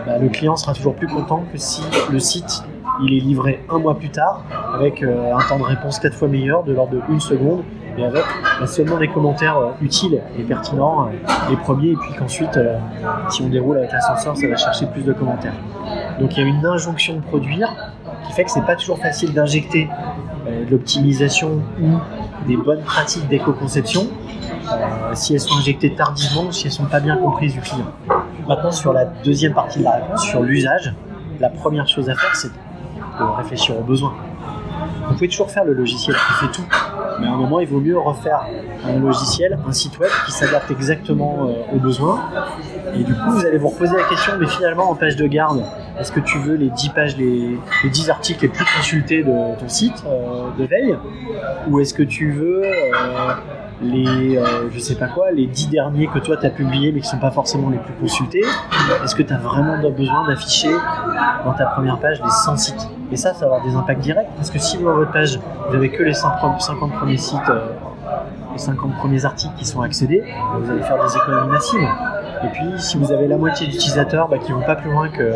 bah, 0.06 0.18
le 0.18 0.30
client 0.30 0.56
sera 0.56 0.74
toujours 0.74 0.96
plus 0.96 1.08
content 1.08 1.44
que 1.52 1.58
si 1.58 1.84
le 2.12 2.20
site 2.20 2.64
il 3.02 3.14
est 3.14 3.20
livré 3.20 3.64
un 3.70 3.80
mois 3.80 3.96
plus 3.96 4.10
tard 4.10 4.44
avec 4.74 5.02
euh, 5.04 5.34
un 5.34 5.48
temps 5.48 5.60
de 5.60 5.64
réponse 5.64 6.00
4 6.00 6.16
fois 6.16 6.28
meilleur 6.28 6.64
de 6.64 6.74
l'ordre 6.74 6.94
de 6.94 7.02
1 7.14 7.20
seconde 7.20 7.64
et 7.98 8.06
avec 8.06 8.24
bah, 8.60 8.68
seulement 8.68 8.98
des 8.98 9.08
commentaires 9.08 9.58
euh, 9.58 9.72
utiles 9.82 10.22
et 10.38 10.44
pertinents 10.44 11.08
euh, 11.08 11.12
les 11.50 11.58
premiers 11.58 11.92
et 11.92 11.96
puis 11.96 12.14
qu'ensuite 12.18 12.58
si 13.30 13.42
on 13.42 13.50
déroule 13.50 13.78
avec 13.78 13.92
l'ascenseur 13.92 14.38
ça 14.38 14.48
va 14.48 14.56
chercher 14.56 14.86
plus 14.88 15.04
de 15.04 15.14
commentaires 15.14 15.56
donc 16.20 16.38
il 16.38 16.42
y 16.42 16.44
a 16.44 16.48
une 16.48 16.66
injonction 16.66 17.16
de 17.16 17.22
produire 17.22 17.74
qui 18.26 18.34
fait 18.34 18.44
que 18.44 18.52
c'est 18.52 18.66
pas 18.66 18.76
toujours 18.76 19.00
facile 19.00 19.34
d'injecter 19.34 19.90
de 20.48 20.72
l'optimisation 20.72 21.62
ou 21.82 22.48
des 22.48 22.58
bonnes 22.58 22.82
pratiques 22.82 23.28
d'éco-conception 23.28 24.08
si 25.14 25.34
elles 25.34 25.40
sont 25.40 25.58
injectées 25.58 25.94
tardivement 25.94 26.46
ou 26.46 26.52
si 26.52 26.68
elles 26.68 26.74
sont 26.74 26.86
pas 26.86 27.00
bien 27.00 27.18
comprises 27.18 27.54
du 27.54 27.62
client. 27.62 27.92
Maintenant, 28.48 28.72
sur 28.72 28.94
la 28.94 29.06
deuxième 29.06 29.54
partie 29.54 29.80
de 29.80 29.84
la 29.84 29.92
réponse, 29.92 30.24
sur 30.24 30.42
l'usage, 30.42 30.94
la 31.40 31.50
première 31.50 31.88
chose 31.88 32.10
à 32.10 32.16
faire, 32.16 32.36
c'est 32.36 32.52
de 33.26 33.38
réfléchir 33.38 33.78
aux 33.78 33.84
besoins. 33.84 34.14
Vous 35.08 35.14
pouvez 35.14 35.28
toujours 35.28 35.52
faire 35.52 35.66
le 35.66 35.74
logiciel 35.74 36.16
qui 36.16 36.46
fait 36.46 36.52
tout, 36.52 36.66
mais 37.20 37.28
à 37.28 37.32
un 37.32 37.36
moment, 37.36 37.60
il 37.60 37.68
vaut 37.68 37.80
mieux 37.80 37.98
refaire 37.98 38.46
un 38.86 39.00
logiciel, 39.00 39.60
un 39.68 39.72
site 39.74 40.00
web 40.00 40.10
qui 40.26 40.32
s'adapte 40.32 40.72
exactement 40.72 41.48
euh, 41.48 41.76
aux 41.76 41.80
besoins. 41.80 42.20
Et 42.96 43.04
du 43.04 43.14
coup, 43.14 43.32
vous 43.32 43.46
allez 43.46 43.58
vous 43.58 43.70
reposer 43.70 43.96
la 43.96 44.04
question, 44.04 44.34
mais 44.40 44.48
finalement, 44.48 44.90
en 44.90 44.96
page 44.96 45.16
de 45.16 45.28
garde, 45.28 45.64
est-ce 46.00 46.12
que 46.12 46.20
tu 46.20 46.38
veux 46.40 46.56
les 46.56 46.70
10 46.70 46.90
pages, 46.90 47.18
les, 47.18 47.58
10 47.84 48.10
articles 48.10 48.42
les 48.44 48.48
plus 48.48 48.66
consultés 48.78 49.24
de 49.24 49.60
ton 49.60 49.68
site 49.68 50.04
euh, 50.08 50.50
de 50.58 50.66
veille? 50.66 50.98
Ou 51.70 51.80
est-ce 51.80 51.94
que 51.94 52.04
tu 52.04 52.32
veux 52.32 52.64
les, 53.82 54.38
euh, 54.38 54.70
je 54.72 54.80
sais 54.80 54.96
pas 54.96 55.08
quoi, 55.08 55.32
les 55.32 55.48
10 55.48 55.70
derniers 55.70 56.08
que 56.08 56.20
toi 56.20 56.38
tu 56.38 56.46
as 56.46 56.52
publiés 56.52 56.92
mais 56.92 57.02
qui 57.02 57.08
sont 57.08 57.18
pas 57.18 57.32
forcément 57.32 57.70
les 57.70 57.80
plus 57.80 57.94
consultés, 57.96 58.44
est-ce 59.04 59.16
que 59.16 59.24
tu 59.24 59.34
as 59.34 59.38
vraiment 59.38 59.78
besoin 59.90 60.28
d'afficher 60.28 60.72
dans 61.44 61.54
ta 61.54 61.66
première 61.66 62.00
page 62.00 62.22
les 62.24 62.30
100 62.30 62.58
sites? 62.58 62.90
Et 63.12 63.18
ça, 63.18 63.34
ça 63.34 63.42
va 63.42 63.56
avoir 63.56 63.64
des 63.64 63.76
impacts 63.76 64.02
directs 64.02 64.30
parce 64.38 64.50
que 64.50 64.60
si 64.60 64.78
dans 64.78 64.94
votre 64.94 65.12
page 65.12 65.40
vous 65.68 65.76
avez 65.76 65.90
que 65.90 66.04
les 66.04 66.14
50 66.14 66.58
premiers 66.94 67.18
sites, 67.18 67.40
euh, 67.50 67.68
les 68.54 68.58
50 68.58 68.96
premiers 68.98 69.26
articles 69.26 69.54
qui 69.58 69.66
sont 69.66 69.82
accédés, 69.82 70.24
vous 70.60 70.72
allez 70.72 70.82
faire 70.82 71.04
des 71.04 71.16
économies 71.16 71.50
massives. 71.50 71.90
Et 72.44 72.48
puis, 72.48 72.72
si 72.78 72.98
vous 72.98 73.12
avez 73.12 73.28
la 73.28 73.38
moitié 73.38 73.68
d'utilisateurs 73.68 74.28
bah, 74.28 74.38
qui 74.40 74.52
vont 74.52 74.62
pas 74.62 74.76
plus 74.76 74.90
loin 74.90 75.10
que, 75.10 75.34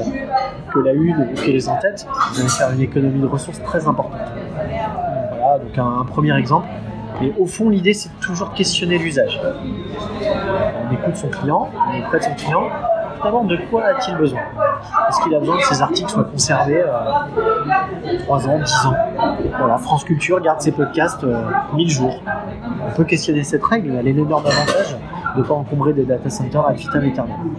la 0.84 0.92
une 0.92 1.18
ou 1.18 1.36
que 1.36 1.52
les 1.52 1.70
en-tête, 1.70 2.06
vous 2.34 2.40
allez 2.42 2.50
faire 2.50 2.72
une 2.72 2.82
économie 2.82 3.22
de 3.22 3.28
ressources 3.28 3.62
très 3.64 3.88
importante. 3.88 4.20
Voilà, 5.30 5.60
donc 5.60 5.78
un 5.78 6.04
premier 6.04 6.38
exemple. 6.38 6.68
Et 7.22 7.34
au 7.40 7.46
fond, 7.46 7.70
l'idée, 7.70 7.94
c'est 7.94 8.10
toujours 8.20 8.50
de 8.50 8.56
questionner 8.56 8.98
l'usage. 8.98 9.40
On 10.22 10.94
écoute 10.94 11.16
son 11.16 11.30
client, 11.30 11.70
on 11.90 11.94
écoute 11.94 12.24
son 12.24 12.34
client. 12.34 12.64
Finalement, 13.18 13.46
de 13.46 13.58
quoi 13.70 13.86
a-t-il 13.86 14.18
besoin? 14.18 14.42
Est-ce 15.10 15.22
qu'il 15.22 15.36
a 15.36 15.40
besoin 15.40 15.58
que 15.58 15.66
ces 15.66 15.82
articles 15.82 16.10
soient 16.10 16.24
conservés 16.24 16.84
euh, 16.84 18.18
3 18.24 18.48
ans, 18.48 18.60
10 18.60 18.86
ans? 18.88 18.94
Voilà, 19.58 19.78
France 19.78 20.04
Culture 20.04 20.42
garde 20.42 20.62
ses 20.62 20.72
podcasts 20.72 21.24
euh, 21.24 21.44
1000 21.74 21.90
jours. 21.90 22.22
On 22.88 22.96
peut 22.96 23.04
questionner 23.04 23.44
cette 23.44 23.64
règle, 23.64 23.92
elle 23.92 24.00
a 24.00 24.02
l'énorme 24.02 24.46
avantage 24.46 24.96
de 25.36 25.42
ne 25.42 25.46
pas 25.46 25.54
encombrer 25.54 25.94
des 25.94 26.06
data 26.06 26.30
centers 26.30 26.66
ad 26.66 26.78
vitam 26.78 27.04
aeternam. 27.04 27.56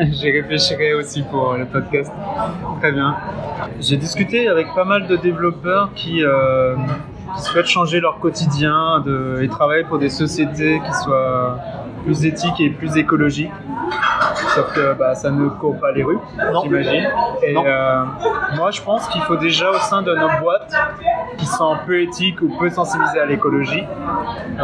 J'y 0.12 0.30
réfléchirai 0.30 0.94
aussi 0.94 1.22
pour 1.22 1.54
le 1.54 1.66
podcast. 1.66 2.10
Très 2.80 2.92
bien. 2.92 3.16
J'ai 3.80 3.96
discuté 3.96 4.48
avec 4.48 4.74
pas 4.74 4.84
mal 4.84 5.06
de 5.06 5.16
développeurs 5.16 5.90
qui, 5.94 6.24
euh, 6.24 6.76
souhaitent 7.36 7.66
changer 7.66 8.00
leur 8.00 8.18
quotidien 8.18 9.04
et 9.40 9.48
travailler 9.48 9.84
pour 9.84 9.98
des 9.98 10.08
sociétés 10.08 10.80
qui 10.84 10.92
soient 10.94 11.58
plus 12.04 12.24
éthiques 12.24 12.60
et 12.60 12.70
plus 12.70 12.96
écologiques. 12.96 13.52
Sauf 14.60 14.74
que 14.74 14.92
bah, 14.94 15.14
ça 15.14 15.30
ne 15.30 15.48
court 15.48 15.78
pas 15.80 15.90
les 15.92 16.02
rues, 16.02 16.18
j'imagine. 16.62 17.08
Et 17.42 17.56
euh, 17.56 18.04
moi, 18.56 18.70
je 18.70 18.82
pense 18.82 19.06
qu'il 19.08 19.22
faut 19.22 19.36
déjà 19.36 19.70
au 19.70 19.78
sein 19.78 20.02
de 20.02 20.14
nos 20.14 20.28
boîtes 20.40 20.74
qui 21.38 21.46
sont 21.46 21.76
peu 21.86 22.00
éthiques 22.02 22.42
ou 22.42 22.50
peu 22.58 22.68
sensibilisées 22.68 23.20
à 23.20 23.26
l'écologie, 23.26 23.84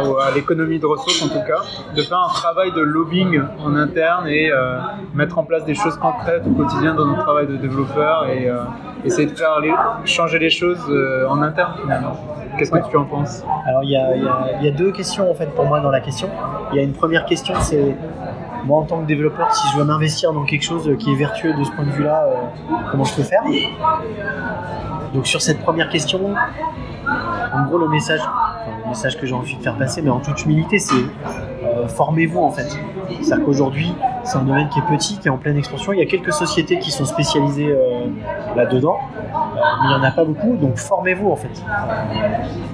ou 0.05 0.17
à 0.17 0.29
l'économie 0.35 0.77
de 0.79 0.85
ressources 0.85 1.23
en 1.23 1.29
tout 1.29 1.45
cas, 1.47 1.61
de 1.95 2.01
faire 2.03 2.19
un 2.19 2.33
travail 2.33 2.71
de 2.73 2.81
lobbying 2.81 3.41
en 3.65 3.75
interne 3.75 4.27
et 4.27 4.51
euh, 4.51 4.77
mettre 5.15 5.39
en 5.39 5.43
place 5.43 5.65
des 5.65 5.73
choses 5.73 5.97
concrètes 5.97 6.43
au 6.45 6.51
quotidien 6.51 6.93
dans 6.93 7.05
notre 7.05 7.23
travail 7.23 7.47
de 7.47 7.55
développeur 7.55 8.27
et 8.27 8.47
euh, 8.49 8.57
essayer 9.03 9.27
de 9.27 9.35
faire 9.35 9.59
les- 9.59 9.73
changer 10.05 10.37
les 10.37 10.49
choses 10.51 10.85
en 11.27 11.41
interne 11.41 11.73
finalement. 11.81 12.15
Qu'est-ce 12.57 12.71
que 12.71 12.89
tu 12.89 12.97
en 12.97 13.05
penses? 13.05 13.43
Alors 13.67 13.83
il 13.83 13.89
y 13.89 14.65
y 14.65 14.67
a 14.67 14.71
deux 14.71 14.91
questions 14.91 15.29
en 15.29 15.33
fait 15.33 15.47
pour 15.55 15.65
moi 15.65 15.79
dans 15.79 15.91
la 15.91 16.01
question. 16.01 16.29
Il 16.71 16.77
y 16.77 16.79
a 16.79 16.83
une 16.83 16.93
première 16.93 17.25
question, 17.25 17.53
c'est 17.59 17.95
moi 18.67 18.79
en 18.79 18.83
tant 18.83 19.01
que 19.01 19.07
développeur, 19.07 19.53
si 19.55 19.65
je 19.71 19.77
veux 19.77 19.85
m'investir 19.85 20.33
dans 20.33 20.43
quelque 20.43 20.63
chose 20.63 20.89
qui 20.99 21.11
est 21.11 21.15
vertueux 21.15 21.53
de 21.53 21.63
ce 21.63 21.71
point 21.71 21.85
de 21.85 21.91
vue-là, 21.91 22.25
euh, 22.25 22.35
comment 22.91 23.05
je 23.05 23.15
peux 23.15 23.23
faire? 23.23 23.41
Donc 25.13 25.25
sur 25.25 25.41
cette 25.41 25.61
première 25.61 25.89
question, 25.89 26.35
en 27.53 27.65
gros 27.65 27.77
le 27.77 27.87
message, 27.87 28.19
le 28.83 28.89
message 28.89 29.17
que 29.17 29.25
j'ai 29.25 29.33
envie 29.33 29.55
de 29.55 29.63
faire 29.63 29.77
passer, 29.77 30.01
mais 30.01 30.09
en 30.09 30.19
toute 30.19 30.43
humilité, 30.43 30.79
c'est 30.79 30.95
formez-vous 31.87 32.39
en 32.39 32.51
fait. 32.51 32.67
C'est-à-dire 33.21 33.45
qu'aujourd'hui, 33.45 33.93
c'est 34.23 34.37
un 34.37 34.43
domaine 34.43 34.69
qui 34.69 34.79
est 34.79 34.81
petit, 34.83 35.17
qui 35.17 35.27
est 35.27 35.31
en 35.31 35.37
pleine 35.37 35.57
expansion. 35.57 35.93
Il 35.93 35.99
y 35.99 36.01
a 36.01 36.05
quelques 36.05 36.33
sociétés 36.33 36.79
qui 36.79 36.91
sont 36.91 37.05
spécialisées 37.05 37.69
euh, 37.69 38.05
là-dedans, 38.55 38.97
euh, 38.97 39.61
mais 39.81 39.85
il 39.85 39.87
n'y 39.89 39.95
en 39.95 40.03
a 40.03 40.11
pas 40.11 40.25
beaucoup, 40.25 40.57
donc 40.57 40.77
formez-vous 40.77 41.29
en 41.31 41.35
fait. 41.35 41.63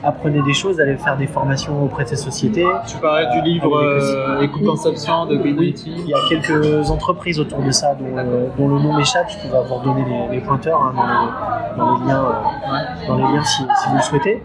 Apprenez 0.04 0.42
des 0.42 0.54
choses, 0.54 0.80
allez 0.82 0.98
faire 0.98 1.18
des 1.18 1.28
formations 1.28 1.84
auprès 1.84 2.04
de 2.04 2.10
ces 2.10 2.16
sociétés. 2.16 2.66
Tu 2.88 2.98
parlais 2.98 3.28
du 3.34 3.42
livre 3.42 3.76
euh, 3.78 4.42
Éco-conception 4.42 5.26
de 5.28 5.36
IT. 5.36 5.86
il 5.86 6.08
y 6.08 6.14
a 6.14 6.20
quelques 6.28 6.90
entreprises 6.90 7.40
autour 7.40 7.60
de 7.60 7.72
ça 7.72 7.96
dont, 7.96 8.18
euh, 8.18 8.48
dont 8.58 8.68
le 8.68 8.80
nom 8.80 8.94
m'échappe. 8.94 9.30
Je 9.30 9.48
peux 9.48 9.56
vous 9.56 9.84
donner 9.84 10.06
les, 10.06 10.36
les 10.36 10.42
pointeurs 10.42 10.82
hein, 10.82 10.94
dans, 10.96 11.08
les, 11.08 11.78
dans 11.78 11.98
les 12.00 12.08
liens, 12.08 12.26
euh, 12.26 13.08
dans 13.08 13.18
les 13.18 13.34
liens 13.36 13.44
si, 13.44 13.64
si 13.64 13.90
vous 13.90 13.96
le 13.96 14.02
souhaitez, 14.02 14.44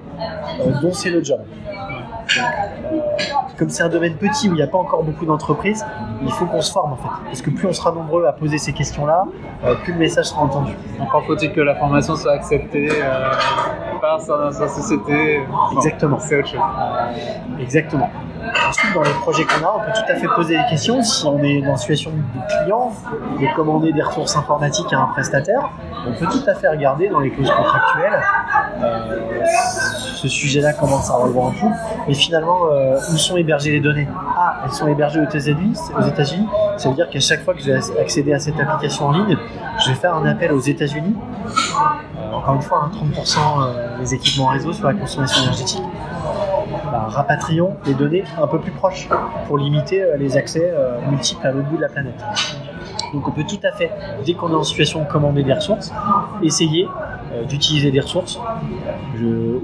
euh, 0.61 0.81
dont 0.83 0.93
c'est 0.93 1.11
le 1.11 1.23
job. 1.23 1.41
Comme 3.59 3.71
c'est 3.71 3.83
un 3.83 3.89
domaine 3.89 4.15
petit 4.15 4.49
où 4.49 4.53
il 4.53 4.57
n'y 4.57 4.63
a 4.63 4.67
pas 4.67 4.79
encore 4.79 5.03
beaucoup 5.03 5.27
d'entreprises, 5.27 5.85
il 6.23 6.31
faut 6.31 6.47
qu'on 6.47 6.61
se 6.61 6.73
forme 6.73 6.93
en 6.93 6.97
fait. 6.97 7.09
Parce 7.25 7.43
que 7.43 7.51
plus 7.51 7.67
on 7.67 7.73
sera 7.73 7.93
nombreux 7.93 8.25
à 8.27 8.33
poser 8.33 8.59
ces 8.59 8.73
questions-là, 8.73 9.25
euh, 9.65 9.75
plus 9.83 9.93
le 9.93 9.99
message 9.99 10.27
sera 10.27 10.43
entendu. 10.43 10.73
Encore 11.01 11.25
faut-il 11.25 11.53
que 11.53 11.61
la 11.61 11.75
formation 11.75 12.15
soit 12.15 12.33
acceptée 12.33 12.89
euh, 12.91 13.31
par 14.01 14.21
sa, 14.21 14.53
sa 14.53 14.69
société. 14.69 15.41
Bon, 15.51 15.77
Exactement. 15.77 16.19
C'est 16.19 16.39
autre 16.39 16.49
chose. 16.49 16.61
Exactement. 17.61 18.11
Ensuite, 18.69 18.95
dans 18.95 19.03
les 19.03 19.11
projets 19.23 19.45
qu'on 19.45 19.65
a, 19.67 19.75
on 19.77 19.81
peut 19.81 19.93
tout 19.95 20.13
à 20.13 20.15
fait 20.17 20.29
poser 20.29 20.57
des 20.57 20.65
questions. 20.71 21.03
Si 21.03 21.27
on 21.27 21.39
est 21.43 21.61
dans 21.61 21.73
une 21.73 21.77
situation 21.77 22.11
de 22.11 22.63
client, 22.63 22.93
de 23.41 23.57
commander 23.57 23.93
des 23.93 24.03
ressources 24.03 24.37
informatiques 24.37 24.93
à 24.93 25.01
un 25.01 25.07
prestataire, 25.07 25.71
on 26.07 26.13
peut 26.13 26.27
tout 26.27 26.49
à 26.49 26.55
fait 26.55 26.69
regarder 26.69 27.09
dans 27.09 27.21
les 27.21 27.31
clauses 27.31 27.51
contractuelles. 27.51 28.21
euh, 28.83 29.45
ce 30.15 30.27
sujet-là 30.29 30.73
commence 30.73 31.11
à 31.11 31.15
relever 31.15 31.39
en 31.39 31.51
poupe. 31.53 31.73
Mais 32.09 32.15
finalement, 32.15 32.67
euh, 32.73 32.97
où 33.13 33.17
sont 33.17 33.37
hébergées 33.37 33.71
les 33.73 33.81
données? 33.81 34.09
Ah, 34.37 34.63
elles 34.65 34.73
sont 34.73 34.89
hébergées 34.89 35.21
aux 35.21 35.25
États-Unis. 35.25 35.79
Aux 35.97 36.03
États-Unis, 36.03 36.49
ça 36.77 36.89
veut 36.89 36.95
dire 36.97 37.09
qu'à 37.09 37.21
chaque 37.21 37.45
fois 37.45 37.55
que 37.55 37.61
je 37.61 37.71
vais 37.73 38.01
accéder 38.01 38.33
à 38.33 38.39
cette 38.41 38.59
application 38.59 39.07
en 39.07 39.13
ligne, 39.13 39.37
je 39.85 39.91
vais 39.91 39.95
faire 39.95 40.15
un 40.15 40.27
appel 40.27 40.53
aux 40.53 40.61
États-Unis. 40.61 41.15
Euh, 42.29 42.35
encore 42.35 42.55
une 42.55 42.63
fois, 42.63 42.85
hein, 42.85 42.91
30% 42.95 43.39
euh, 43.61 43.99
des 43.99 44.15
équipements 44.15 44.47
réseau 44.47 44.73
sur 44.73 44.87
la 44.87 44.95
consommation 44.95 45.43
énergétique 45.43 45.83
bah, 46.91 47.07
rapatrions 47.09 47.77
les 47.87 47.95
données 47.95 48.25
un 48.41 48.47
peu 48.47 48.59
plus 48.59 48.73
proches 48.73 49.09
pour 49.47 49.59
limiter 49.59 50.03
euh, 50.03 50.17
les 50.17 50.37
accès 50.37 50.73
multiples 51.09 51.47
à 51.47 51.53
l'autre 51.53 51.69
bout 51.69 51.77
de 51.77 51.83
la 51.83 51.89
planète. 51.89 52.23
Donc 53.13 53.27
on 53.27 53.31
peut 53.31 53.45
tout 53.45 53.61
à 53.63 53.73
fait, 53.73 53.91
dès 54.25 54.35
qu'on 54.35 54.51
est 54.51 54.55
en 54.55 54.63
situation 54.63 55.03
de 55.03 55.09
commander 55.09 55.43
des 55.43 55.55
ressources, 55.55 55.93
essayer 56.43 56.87
d'utiliser 57.49 57.91
des 57.91 58.01
ressources. 58.01 58.39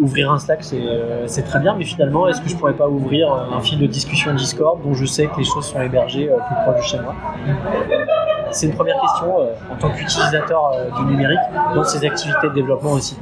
Ouvrir 0.01 0.33
un 0.33 0.39
Slack, 0.39 0.65
c'est 0.65 1.43
très 1.43 1.59
bien, 1.61 1.75
mais 1.77 1.85
finalement, 1.85 2.27
est-ce 2.27 2.41
que 2.41 2.49
je 2.49 2.57
pourrais 2.57 2.73
pas 2.73 2.89
ouvrir 2.89 3.31
un 3.33 3.61
fil 3.61 3.79
de 3.79 3.87
discussion 3.87 4.33
Discord 4.33 4.83
dont 4.83 4.95
je 4.95 5.05
sais 5.05 5.27
que 5.27 5.37
les 5.39 5.45
choses 5.45 5.67
sont 5.67 5.81
hébergées 5.83 6.27
plus 6.27 6.57
proche 6.65 6.77
de 6.79 6.83
chez 6.83 6.99
moi? 7.01 7.15
C'est 8.51 8.67
une 8.67 8.75
première 8.75 9.01
question 9.01 9.41
euh, 9.41 9.55
en 9.73 9.77
tant 9.77 9.91
qu'utilisateur 9.91 10.73
euh, 10.75 10.91
du 10.99 11.05
numérique 11.07 11.41
dans 11.75 11.85
ses 11.85 12.05
activités 12.07 12.49
de 12.49 12.55
développement 12.55 12.93
aussi. 12.93 13.17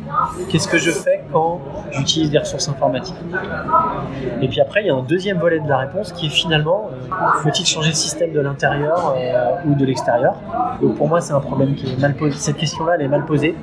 Qu'est-ce 0.50 0.68
que 0.68 0.78
je 0.78 0.90
fais 0.90 1.24
quand 1.32 1.60
j'utilise 1.90 2.30
des 2.30 2.38
ressources 2.38 2.68
informatiques? 2.68 3.16
Et 4.40 4.48
puis 4.48 4.60
après, 4.60 4.82
il 4.82 4.86
y 4.86 4.90
a 4.90 4.94
un 4.94 5.02
deuxième 5.02 5.38
volet 5.38 5.60
de 5.60 5.68
la 5.68 5.78
réponse 5.78 6.12
qui 6.12 6.26
est 6.26 6.30
finalement, 6.30 6.90
euh, 6.92 7.14
faut-il 7.42 7.66
changer 7.66 7.90
le 7.90 7.94
système 7.94 8.32
de 8.32 8.40
l'intérieur 8.40 9.16
ou 9.66 9.74
de 9.74 9.84
l'extérieur? 9.84 10.34
Donc 10.80 10.96
pour 10.96 11.08
moi, 11.08 11.20
c'est 11.20 11.32
un 11.32 11.40
problème 11.40 11.74
qui 11.74 11.92
est 11.92 12.00
mal 12.00 12.14
posé. 12.14 12.36
Cette 12.38 12.56
question-là, 12.56 12.94
elle 12.96 13.02
est 13.02 13.08
mal 13.08 13.24
posée. 13.24 13.56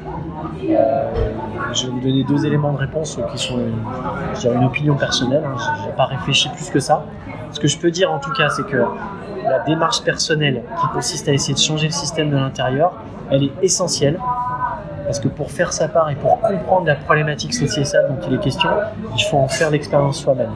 Je 0.61 1.85
vais 1.85 1.91
vous 1.91 1.99
donner 1.99 2.23
deux 2.23 2.45
éléments 2.45 2.73
de 2.73 2.77
réponse 2.77 3.19
qui 3.31 3.37
sont 3.37 3.59
une, 3.59 4.51
une 4.53 4.63
opinion 4.63 4.95
personnelle. 4.95 5.43
Hein, 5.45 5.55
je 5.81 5.87
n'ai 5.87 5.95
pas 5.95 6.05
réfléchi 6.05 6.49
plus 6.49 6.69
que 6.69 6.79
ça. 6.79 7.05
Ce 7.51 7.59
que 7.59 7.67
je 7.67 7.77
peux 7.77 7.91
dire 7.91 8.11
en 8.11 8.19
tout 8.19 8.31
cas, 8.33 8.49
c'est 8.49 8.65
que 8.65 8.83
la 9.49 9.59
démarche 9.59 10.03
personnelle 10.03 10.63
qui 10.79 10.87
consiste 10.93 11.27
à 11.27 11.33
essayer 11.33 11.53
de 11.53 11.59
changer 11.59 11.87
le 11.87 11.93
système 11.93 12.29
de 12.29 12.37
l'intérieur, 12.37 12.93
elle 13.31 13.43
est 13.43 13.51
essentielle. 13.61 14.19
Parce 15.05 15.19
que 15.19 15.27
pour 15.27 15.49
faire 15.49 15.73
sa 15.73 15.87
part 15.87 16.11
et 16.11 16.15
pour 16.15 16.39
comprendre 16.39 16.85
la 16.85 16.95
problématique 16.95 17.55
sociétale 17.55 18.09
dont 18.09 18.27
il 18.27 18.35
est 18.35 18.39
question, 18.39 18.69
il 19.17 19.23
faut 19.23 19.37
en 19.37 19.47
faire 19.47 19.71
l'expérience 19.71 20.21
soi-même. 20.21 20.51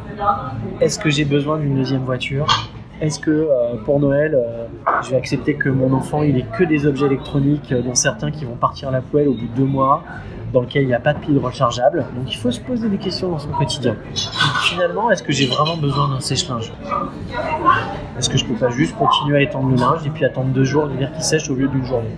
Est-ce 0.79 0.99
que 0.99 1.09
j'ai 1.09 1.25
besoin 1.25 1.57
d'une 1.57 1.75
deuxième 1.75 2.03
voiture? 2.03 2.45
Est-ce 3.01 3.19
que 3.19 3.31
euh, 3.31 3.75
pour 3.83 3.99
Noël, 3.99 4.35
euh, 4.35 4.65
je 5.01 5.09
vais 5.09 5.17
accepter 5.17 5.55
que 5.55 5.67
mon 5.67 5.91
enfant 5.93 6.21
il 6.21 6.37
ait 6.37 6.45
que 6.57 6.63
des 6.63 6.85
objets 6.85 7.07
électroniques, 7.07 7.71
euh, 7.71 7.81
dont 7.81 7.95
certains 7.95 8.31
qui 8.31 8.45
vont 8.45 8.55
partir 8.55 8.89
à 8.89 8.91
la 8.91 9.01
poêle 9.01 9.27
au 9.27 9.33
bout 9.33 9.47
de 9.47 9.55
deux 9.55 9.65
mois, 9.65 10.03
dans 10.53 10.61
lequel 10.61 10.83
il 10.83 10.87
n'y 10.87 10.93
a 10.93 10.99
pas 10.99 11.13
de 11.13 11.19
pile 11.19 11.39
rechargeable 11.39 12.05
Donc 12.15 12.31
il 12.31 12.37
faut 12.37 12.51
se 12.51 12.59
poser 12.59 12.87
des 12.87 12.99
questions 12.99 13.29
dans 13.29 13.39
son 13.39 13.49
quotidien. 13.49 13.95
Finalement, 14.61 15.09
est-ce 15.09 15.23
que 15.23 15.33
j'ai 15.33 15.47
vraiment 15.47 15.75
besoin 15.77 16.09
d'un 16.09 16.19
sèche-linge? 16.19 16.71
Est-ce 18.17 18.29
que 18.29 18.37
je 18.37 18.45
peux 18.45 18.53
pas 18.53 18.69
juste 18.69 18.95
continuer 18.95 19.37
à 19.37 19.41
étendre 19.41 19.69
le 19.69 19.75
linge 19.75 20.05
et 20.05 20.11
puis 20.11 20.23
attendre 20.23 20.49
deux 20.49 20.63
jours 20.63 20.87
dire 20.87 21.11
qu'il 21.11 21.23
sèche 21.23 21.49
au 21.49 21.55
lieu 21.55 21.67
d'une 21.67 21.85
journée? 21.85 22.15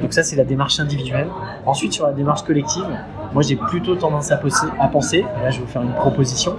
Donc 0.00 0.12
ça, 0.12 0.22
c'est 0.22 0.36
la 0.36 0.44
démarche 0.44 0.80
individuelle. 0.80 1.28
Ensuite, 1.66 1.92
sur 1.92 2.06
la 2.06 2.12
démarche 2.12 2.42
collective, 2.42 2.86
moi, 3.32 3.42
j'ai 3.42 3.56
plutôt 3.56 3.96
tendance 3.96 4.30
à, 4.30 4.40
à 4.80 4.88
penser, 4.88 5.18
et 5.18 5.42
là, 5.42 5.50
je 5.50 5.58
vais 5.58 5.64
vous 5.64 5.70
faire 5.70 5.82
une 5.82 5.94
proposition, 5.94 6.56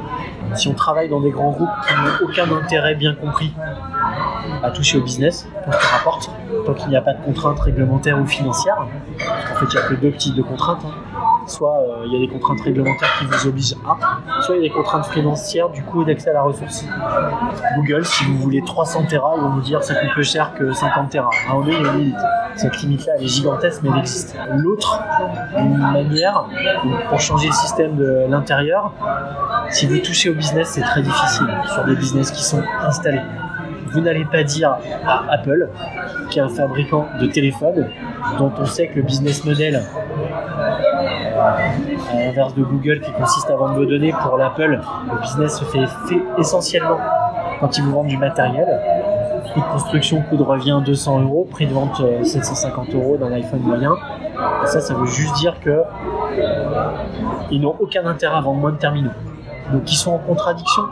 si 0.54 0.68
on 0.68 0.74
travaille 0.74 1.10
dans 1.10 1.22
des 1.22 1.32
grands 1.32 1.52
groupes 1.52 1.70
qui 1.88 1.94
n'ont 1.94 2.28
aucun 2.28 2.56
intérêt 2.56 2.96
bien 2.96 3.16
compris 3.16 3.54
à 4.64 4.72
toucher 4.72 4.98
au 4.98 5.02
business, 5.02 5.48
pour 5.64 5.74
que 5.78 5.86
rapporte, 5.86 6.30
tant 6.66 6.74
qu'il 6.74 6.90
n'y 6.90 6.96
a 6.98 7.02
pas 7.02 7.14
de 7.14 7.24
contraintes 7.24 7.60
réglementaires 7.60 8.20
ou 8.20 8.26
financières, 8.26 8.78
en 8.80 9.56
fait, 9.60 9.66
il 9.66 9.78
n'y 9.78 9.78
a 9.78 9.88
que 9.88 9.94
deux 9.96 10.12
types 10.12 10.36
de 10.36 10.42
contraintes. 10.42 10.80
hein. 10.86 10.92
Soit 11.48 11.78
euh, 11.78 12.04
il 12.06 12.12
y 12.12 12.16
a 12.18 12.20
des 12.20 12.28
contraintes 12.28 12.60
réglementaires 12.62 13.08
qui 13.20 13.26
vous 13.26 13.48
obligent 13.48 13.76
à, 13.88 14.42
soit 14.42 14.56
il 14.58 14.64
y 14.64 14.66
a 14.66 14.68
des 14.68 14.74
contraintes 14.74 15.06
financières 15.06 15.70
du 15.70 15.82
coût 15.82 16.04
d'accès 16.04 16.30
à 16.32 16.34
la 16.34 16.42
ressource. 16.42 16.84
Google, 17.78 18.04
si 18.06 18.26
vous 18.26 18.38
voulez 18.38 18.62
300 18.66 19.06
Tera, 19.10 19.34
ils 19.38 19.42
vont 19.42 19.50
vous 19.52 19.62
dire 19.62 19.82
ça 19.82 19.96
coûte 19.96 20.10
plus 20.12 20.30
cher 20.30 20.54
que 20.56 20.74
50 20.74 21.10
Tera. 21.10 21.30
À. 21.50 21.54
Cette 22.58 22.82
limite-là, 22.82 23.14
elle 23.18 23.24
est 23.24 23.28
gigantesque, 23.28 23.80
mais 23.84 23.92
elle 23.94 24.00
existe. 24.00 24.36
L'autre 24.56 25.00
manière, 25.56 26.46
pour 27.08 27.20
changer 27.22 27.48
le 27.48 27.54
système 27.54 27.96
de 27.96 28.26
l'intérieur, 28.28 28.92
si 29.70 29.86
vous 29.88 30.00
touchez 30.00 30.30
au 30.30 30.34
business, 30.34 30.72
c'est 30.72 30.82
très 30.82 31.02
difficile 31.02 31.48
sur 31.74 31.86
des 31.86 31.96
business 31.96 32.30
qui 32.32 32.44
sont 32.44 32.62
installés. 32.82 33.22
Vous 33.92 34.02
n'allez 34.02 34.26
pas 34.26 34.44
dire 34.44 34.78
à 35.06 35.24
Apple, 35.32 35.70
qui 36.30 36.40
est 36.40 36.42
un 36.42 36.50
fabricant 36.50 37.08
de 37.20 37.28
téléphones, 37.28 37.90
dont 38.38 38.52
on 38.60 38.66
sait 38.66 38.88
que 38.88 38.98
le 38.98 39.02
business 39.04 39.46
model, 39.46 39.76
euh, 39.76 41.40
à 41.40 42.16
l'inverse 42.16 42.54
de 42.56 42.64
Google, 42.64 43.02
qui 43.02 43.12
consiste 43.12 43.50
à 43.50 43.56
vendre 43.56 43.76
vos 43.76 43.86
données, 43.86 44.14
pour 44.22 44.38
l'Apple, 44.38 44.80
le 45.12 45.22
business 45.22 45.60
se 45.60 45.66
fait, 45.66 45.86
essentiellement 46.38 47.00
quand 47.60 47.78
ils 47.78 47.84
vous 47.84 47.92
vendent 47.92 48.08
du 48.08 48.18
matériel. 48.18 48.68
Coût 49.54 49.62
de 49.62 49.66
construction, 49.66 50.22
coût 50.30 50.36
de 50.36 50.44
revient 50.44 50.82
200 50.86 51.22
euros, 51.22 51.48
prix 51.50 51.68
de 51.68 51.74
vente 51.74 52.02
euh, 52.02 52.24
750 52.24 52.94
euros 52.94 53.18
d'un 53.18 53.32
iPhone 53.32 53.62
moyen. 53.62 53.96
Ça, 54.66 54.82
ça 54.82 54.94
veut 54.94 55.08
juste 55.08 55.36
dire 55.36 55.60
que 55.62 55.70
euh, 55.70 56.92
ils 57.50 57.62
n'ont 57.62 57.76
aucun 57.80 58.06
intérêt 58.06 58.38
à 58.38 58.42
vendre 58.42 58.60
moins 58.60 58.72
de 58.72 58.78
terminaux. 58.78 59.12
Donc 59.72 59.92
ils 59.92 59.96
sont 59.96 60.14
en 60.14 60.20
contradiction 60.20 60.84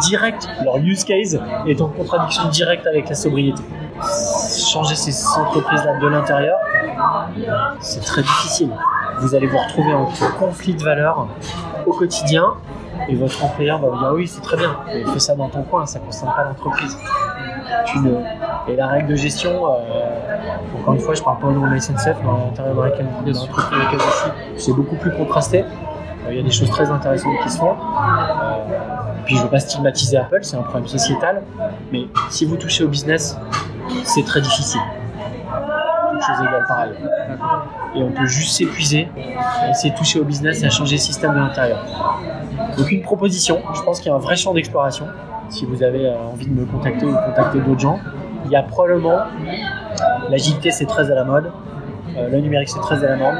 directe, 0.00 0.48
leur 0.64 0.76
use 0.76 1.04
case 1.04 1.40
est 1.66 1.80
en 1.80 1.88
contradiction 1.88 2.48
directe 2.48 2.86
avec 2.86 3.08
la 3.08 3.14
sobriété. 3.14 3.62
changer 4.72 4.94
ces 4.94 5.26
entreprises-là 5.38 5.98
de 5.98 6.06
l'intérieur, 6.06 6.58
c'est 7.80 8.02
très 8.02 8.22
difficile. 8.22 8.70
Vous 9.20 9.34
allez 9.34 9.46
vous 9.46 9.58
retrouver 9.58 9.94
en 9.94 10.06
conflit 10.38 10.74
de 10.74 10.82
valeurs 10.82 11.28
au 11.86 11.92
quotidien 11.92 12.54
et 13.08 13.14
votre 13.14 13.44
employeur 13.44 13.80
va 13.80 13.88
vous 13.88 13.98
dire 13.98 14.12
oui 14.14 14.28
c'est 14.28 14.42
très 14.42 14.56
bien, 14.56 14.76
mais 14.86 15.04
fais 15.04 15.18
ça 15.18 15.34
dans 15.34 15.48
ton 15.48 15.62
coin, 15.62 15.86
ça 15.86 15.98
ne 15.98 16.04
concerne 16.04 16.32
pas 16.34 16.44
l'entreprise. 16.44 16.96
Et 18.68 18.76
la 18.76 18.86
règle 18.86 19.08
de 19.08 19.16
gestion, 19.16 19.66
euh, 19.66 20.78
encore 20.80 20.94
une 20.94 21.00
fois, 21.00 21.14
je 21.14 21.22
parle 21.22 21.38
pas 21.38 21.48
au 21.48 21.52
nom 21.52 21.66
de 21.66 21.74
la 21.74 21.80
SNCF, 21.80 22.22
dans 22.22 22.46
l'intérieur 22.46 22.74
de 23.24 23.32
l'entreprise 23.32 23.98
c'est 24.56 24.72
beaucoup 24.72 24.96
plus 24.96 25.12
contrasté. 25.12 25.64
Euh, 26.24 26.30
il 26.30 26.36
y 26.36 26.40
a 26.40 26.42
des 26.42 26.50
choses 26.50 26.70
très 26.70 26.88
intéressantes 26.90 27.34
qui 27.42 27.50
se 27.50 27.58
font. 27.58 27.72
Euh, 27.72 27.74
puis 29.24 29.36
je 29.36 29.40
ne 29.40 29.44
veux 29.44 29.50
pas 29.50 29.60
stigmatiser 29.60 30.16
Apple, 30.16 30.40
c'est 30.42 30.56
un 30.56 30.62
problème 30.62 30.86
sociétal, 30.86 31.42
mais 31.92 32.06
si 32.30 32.44
vous 32.44 32.56
touchez 32.56 32.84
au 32.84 32.88
business, 32.88 33.38
c'est 34.04 34.24
très 34.24 34.40
difficile. 34.40 34.80
Toutes 36.12 36.22
choses 36.22 36.40
égales 36.40 36.64
par 36.66 36.78
ailleurs. 36.80 37.66
Et 37.94 38.02
on 38.02 38.10
peut 38.10 38.26
juste 38.26 38.56
s'épuiser, 38.56 39.08
essayer 39.70 39.92
de 39.92 39.96
toucher 39.96 40.20
au 40.20 40.24
business 40.24 40.62
et 40.62 40.66
à 40.66 40.70
changer 40.70 40.96
le 40.96 41.00
système 41.00 41.34
de 41.34 41.38
l'intérieur. 41.38 41.84
Donc 42.76 42.90
une 42.90 43.02
proposition, 43.02 43.60
je 43.74 43.82
pense 43.82 44.00
qu'il 44.00 44.10
y 44.10 44.12
a 44.12 44.16
un 44.16 44.20
vrai 44.20 44.36
champ 44.36 44.54
d'exploration. 44.54 45.06
Si 45.50 45.66
vous 45.66 45.82
avez 45.82 46.06
euh, 46.06 46.16
envie 46.32 46.46
de 46.46 46.52
me 46.52 46.64
contacter 46.64 47.04
ou 47.04 47.10
de 47.10 47.16
contacter 47.16 47.60
d'autres 47.60 47.80
gens, 47.80 47.98
il 48.46 48.50
y 48.50 48.56
a 48.56 48.62
probablement 48.62 49.18
l'agilité 50.28 50.70
c'est 50.70 50.86
très 50.86 51.10
à 51.10 51.14
la 51.14 51.24
mode, 51.24 51.52
le 52.16 52.40
numérique 52.40 52.68
c'est 52.68 52.80
très 52.80 53.04
à 53.04 53.10
la 53.10 53.16
mode. 53.16 53.38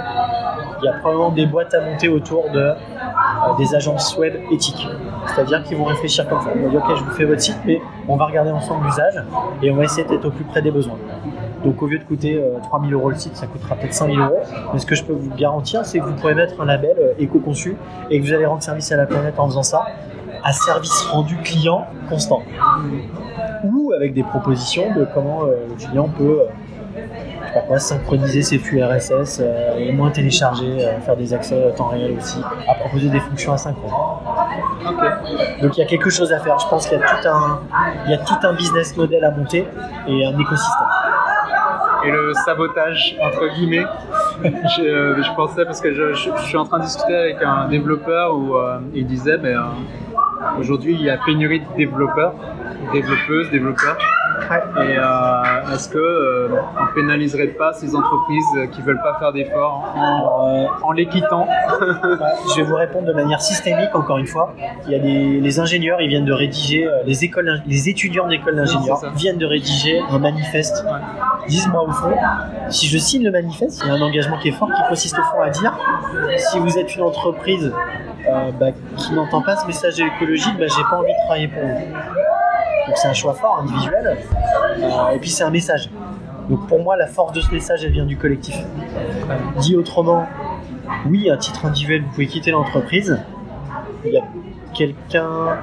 Il 0.83 0.87
y 0.87 0.89
a 0.89 0.95
probablement 0.95 1.30
des 1.30 1.47
boîtes 1.47 1.72
à 1.74 1.80
monter 1.80 2.09
autour 2.09 2.51
de 2.51 2.59
euh, 2.61 2.74
des 3.57 3.74
agences 3.74 4.16
web 4.16 4.35
éthiques. 4.51 4.87
C'est-à-dire 5.26 5.62
qu'ils 5.62 5.76
vont 5.76 5.85
réfléchir 5.85 6.28
comme 6.28 6.41
ça. 6.41 6.49
On 6.57 6.62
va 6.62 6.68
dire, 6.68 6.83
ok, 6.85 6.97
je 6.97 7.05
vous 7.05 7.11
fais 7.12 7.24
votre 7.24 7.41
site, 7.41 7.59
mais 7.64 7.80
on 8.09 8.16
va 8.16 8.26
regarder 8.26 8.51
ensemble 8.51 8.85
l'usage 8.87 9.22
et 9.62 9.70
on 9.70 9.76
va 9.76 9.85
essayer 9.85 10.07
d'être 10.07 10.24
au 10.24 10.30
plus 10.30 10.45
près 10.45 10.61
des 10.61 10.70
besoins. 10.70 10.99
Donc 11.64 11.80
au 11.80 11.87
lieu 11.87 11.99
de 11.99 12.05
coûter 12.05 12.43
3000 12.64 12.93
euros 12.93 13.11
le 13.11 13.16
site, 13.16 13.37
ça 13.37 13.47
coûtera 13.47 13.76
peut-être 13.76 13.95
5000 13.95 14.18
euros. 14.18 14.41
Mais 14.72 14.80
ce 14.80 14.87
que 14.87 14.97
je 14.97 15.05
peux 15.05 15.12
vous 15.12 15.30
garantir, 15.37 15.85
c'est 15.85 16.01
que 16.01 16.05
vous 16.05 16.14
pourrez 16.14 16.35
mettre 16.35 16.61
un 16.61 16.64
label 16.64 16.97
éco-conçu 17.20 17.76
et 18.11 18.20
que 18.20 18.24
vous 18.24 18.33
allez 18.33 18.47
rendre 18.47 18.62
service 18.62 18.91
à 18.91 18.97
la 18.97 19.07
planète 19.07 19.39
en 19.39 19.47
faisant 19.47 19.62
ça 19.62 19.87
à 20.43 20.53
service 20.53 21.03
rendu 21.03 21.37
client 21.37 21.87
constant. 22.09 22.43
Ou 23.64 23.93
avec 23.93 24.14
des 24.14 24.22
propositions 24.22 24.93
de 24.95 25.07
comment 25.14 25.45
euh, 25.45 25.66
le 25.68 25.74
client 25.74 26.09
peut 26.09 26.41
euh, 26.41 26.47
synchroniser 27.78 28.42
ses 28.42 28.59
flux 28.59 28.82
RSS 28.82 29.40
euh, 29.40 29.76
et 29.78 29.92
moins 29.92 30.11
télécharger, 30.11 30.88
faire 31.05 31.16
des 31.16 31.32
accès 31.34 31.72
temps 31.76 31.88
réel 31.88 32.16
aussi, 32.18 32.40
à 32.68 32.74
proposer 32.74 33.09
des 33.09 33.20
fonctions 33.20 33.53
asynchrones. 33.53 33.90
Donc 35.61 35.76
il 35.76 35.80
y 35.80 35.82
a 35.82 35.86
quelque 35.86 36.11
chose 36.11 36.32
à 36.32 36.40
faire. 36.40 36.59
Je 36.59 36.68
pense 36.68 36.86
qu'il 36.86 36.98
y 36.98 37.03
a 37.03 37.07
tout 37.07 37.28
un, 37.28 37.61
il 38.07 38.11
y 38.11 38.14
a 38.14 38.18
tout 38.18 38.38
un 38.42 38.53
business 38.55 38.96
model 38.96 39.24
à 39.24 39.30
monter 39.30 39.66
et 40.07 40.26
un 40.26 40.38
écosystème. 40.38 40.88
Et 42.05 42.11
le 42.11 42.32
sabotage 42.44 43.16
entre 43.22 43.55
guillemets, 43.55 43.86
je, 44.44 45.36
pensais 45.36 45.64
parce 45.64 45.80
que 45.80 45.94
je, 45.94 46.14
suis 46.44 46.57
en 46.57 46.64
train 46.64 46.78
de 46.78 46.84
discuter 46.84 47.14
avec 47.14 47.42
un 47.42 47.68
développeur 47.68 48.34
où 48.34 48.57
il 48.94 49.07
disait 49.07 49.38
mais 49.38 49.55
Aujourd'hui, 50.59 50.94
il 50.94 51.03
y 51.03 51.11
a 51.11 51.18
pénurie 51.18 51.61
de 51.61 51.76
développeurs, 51.76 52.34
développeuses, 52.92 53.50
développeurs. 53.50 53.96
Et 54.59 54.96
euh, 54.98 55.74
est-ce 55.74 55.88
que 55.88 55.98
euh, 55.98 56.48
on 56.80 56.94
pénaliserait 56.94 57.48
pas 57.48 57.72
ces 57.72 57.94
entreprises 57.94 58.70
qui 58.72 58.82
veulent 58.82 59.00
pas 59.03 59.18
faire 59.18 59.32
d'efforts 59.32 59.94
en, 59.96 60.90
euh, 60.90 60.94
les 60.94 61.07
quittant 61.07 61.46
Je 61.80 62.57
vais 62.57 62.62
vous 62.62 62.74
répondre 62.74 63.07
de 63.07 63.12
manière 63.12 63.40
systémique 63.40 63.94
encore 63.94 64.18
une 64.18 64.26
fois. 64.26 64.55
Il 64.86 64.92
y 64.92 64.94
a 64.94 64.98
des 64.98 65.40
les 65.40 65.61
ingénieurs, 65.61 66.00
ils 66.00 66.09
viennent 66.09 66.24
de 66.24 66.32
rédiger 66.32 66.88
les 67.07 67.24
écoles, 67.24 67.62
les 67.66 67.88
étudiants 67.88 68.28
d'école 68.28 68.57
d'ingénieurs 68.57 69.00
viennent 69.14 69.38
de 69.38 69.46
rédiger 69.46 70.00
un 70.11 70.18
manifeste. 70.18 70.84
Dis-moi 71.48 71.82
au 71.82 71.90
fond, 71.90 72.14
si 72.68 72.86
je 72.86 72.98
signe 72.98 73.24
le 73.24 73.30
manifeste, 73.30 73.82
il 73.84 73.88
y 73.88 73.90
a 73.90 73.94
un 73.94 74.03
engagement 74.03 74.38
qui 74.38 74.48
est 74.48 74.53
fort 74.53 74.68
qui 74.68 74.88
consiste 74.88 75.18
au 75.18 75.22
fond 75.22 75.40
à 75.40 75.50
dire 75.50 75.76
si 76.38 76.59
vous 76.59 76.78
êtes 76.78 76.94
une 76.96 77.03
entreprise 77.03 77.72
bah, 78.59 78.66
qui 78.96 79.12
n'entend 79.14 79.42
pas 79.42 79.57
ce 79.57 79.66
message 79.66 80.00
écologique, 80.00 80.57
bah, 80.59 80.66
j'ai 80.68 80.82
pas 80.82 80.96
envie 80.96 81.12
de 81.12 81.26
travailler 81.26 81.48
pour 81.48 81.62
vous. 81.62 82.32
Donc 82.87 82.97
c'est 82.97 83.09
un 83.09 83.12
choix 83.12 83.35
fort, 83.35 83.61
individuel. 83.62 84.18
Euh, 84.78 85.11
et 85.11 85.18
puis 85.18 85.30
c'est 85.30 85.45
un 85.45 85.51
message. 85.51 85.91
Donc 86.49 86.66
pour 86.66 86.83
moi, 86.83 86.97
la 86.97 87.07
force 87.07 87.33
de 87.33 87.41
ce 87.41 87.51
message, 87.53 87.85
elle 87.85 87.93
vient 87.93 88.07
du 88.07 88.16
collectif. 88.16 88.57
Dit 89.59 89.76
autrement, 89.76 90.26
oui, 91.07 91.30
à 91.30 91.37
titre 91.37 91.66
individuel, 91.66 92.03
vous 92.03 92.11
pouvez 92.11 92.26
quitter 92.26 92.51
l'entreprise. 92.51 93.18
Il 94.05 94.12
y 94.12 94.18
a 94.18 94.24
quelqu'un, 94.74 95.59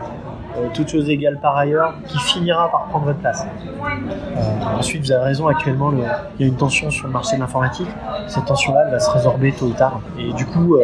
euh, 0.60 0.68
toute 0.74 0.90
chose 0.90 1.10
égale 1.10 1.40
par 1.42 1.58
ailleurs, 1.58 1.96
qui 2.08 2.18
finira 2.20 2.70
par 2.70 2.86
prendre 2.86 3.06
votre 3.06 3.20
place. 3.20 3.46
Euh, 3.46 4.78
ensuite, 4.78 5.04
vous 5.04 5.12
avez 5.12 5.24
raison, 5.24 5.48
actuellement, 5.48 5.92
il 5.92 6.42
y 6.42 6.44
a 6.44 6.48
une 6.48 6.58
tension 6.58 6.90
sur 6.90 7.08
le 7.08 7.14
marché 7.14 7.36
de 7.36 7.42
l'informatique. 7.42 7.90
Cette 8.28 8.46
tension-là, 8.46 8.84
elle 8.86 8.92
va 8.92 9.00
se 9.00 9.10
résorber 9.12 9.52
tôt 9.52 9.66
ou 9.66 9.74
tard. 9.74 10.02
Et 10.20 10.34
du 10.34 10.46
coup, 10.46 10.78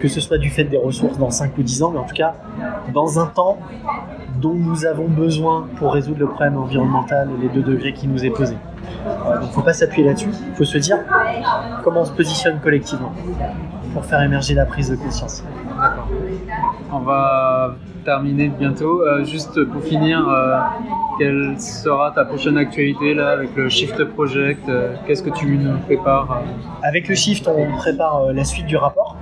que 0.00 0.08
ce 0.08 0.20
soit 0.20 0.38
du 0.38 0.50
fait 0.50 0.64
des 0.64 0.76
ressources 0.76 1.18
dans 1.18 1.30
5 1.30 1.56
ou 1.58 1.62
10 1.62 1.82
ans, 1.82 1.90
mais 1.90 1.98
en 1.98 2.04
tout 2.04 2.14
cas, 2.14 2.34
dans 2.92 3.18
un 3.18 3.26
temps 3.26 3.58
dont 4.40 4.54
nous 4.54 4.84
avons 4.84 5.08
besoin 5.08 5.66
pour 5.76 5.92
résoudre 5.92 6.20
le 6.20 6.26
problème 6.26 6.56
environnemental 6.58 7.28
et 7.36 7.42
les 7.42 7.48
deux 7.48 7.62
degrés 7.62 7.92
qui 7.92 8.06
nous 8.06 8.24
est 8.24 8.30
posé. 8.30 8.56
Euh, 9.06 9.34
donc 9.34 9.42
il 9.42 9.48
ne 9.48 9.52
faut 9.52 9.62
pas 9.62 9.72
s'appuyer 9.72 10.06
là-dessus, 10.06 10.30
il 10.48 10.54
faut 10.54 10.64
se 10.64 10.78
dire 10.78 10.98
comment 11.82 12.02
on 12.02 12.04
se 12.04 12.12
positionne 12.12 12.60
collectivement 12.60 13.12
pour 13.92 14.04
faire 14.04 14.22
émerger 14.22 14.54
la 14.54 14.66
prise 14.66 14.90
de 14.90 14.96
conscience. 14.96 15.42
On 16.92 16.98
va 17.00 17.74
terminer 18.04 18.48
bientôt. 18.48 19.02
Euh, 19.02 19.24
juste 19.24 19.64
pour 19.64 19.82
finir, 19.82 20.28
euh, 20.28 20.58
quelle 21.18 21.54
sera 21.58 22.12
ta 22.12 22.24
prochaine 22.24 22.56
actualité 22.56 23.14
là 23.14 23.30
avec 23.30 23.54
le 23.56 23.68
Shift 23.68 24.04
Project 24.04 24.70
Qu'est-ce 25.06 25.22
que 25.22 25.30
tu 25.30 25.58
nous 25.58 25.78
prépares 25.78 26.42
Avec 26.82 27.08
le 27.08 27.14
Shift, 27.14 27.48
on 27.48 27.76
prépare 27.76 28.32
la 28.32 28.44
suite 28.44 28.66
du 28.66 28.76
rapport 28.76 29.16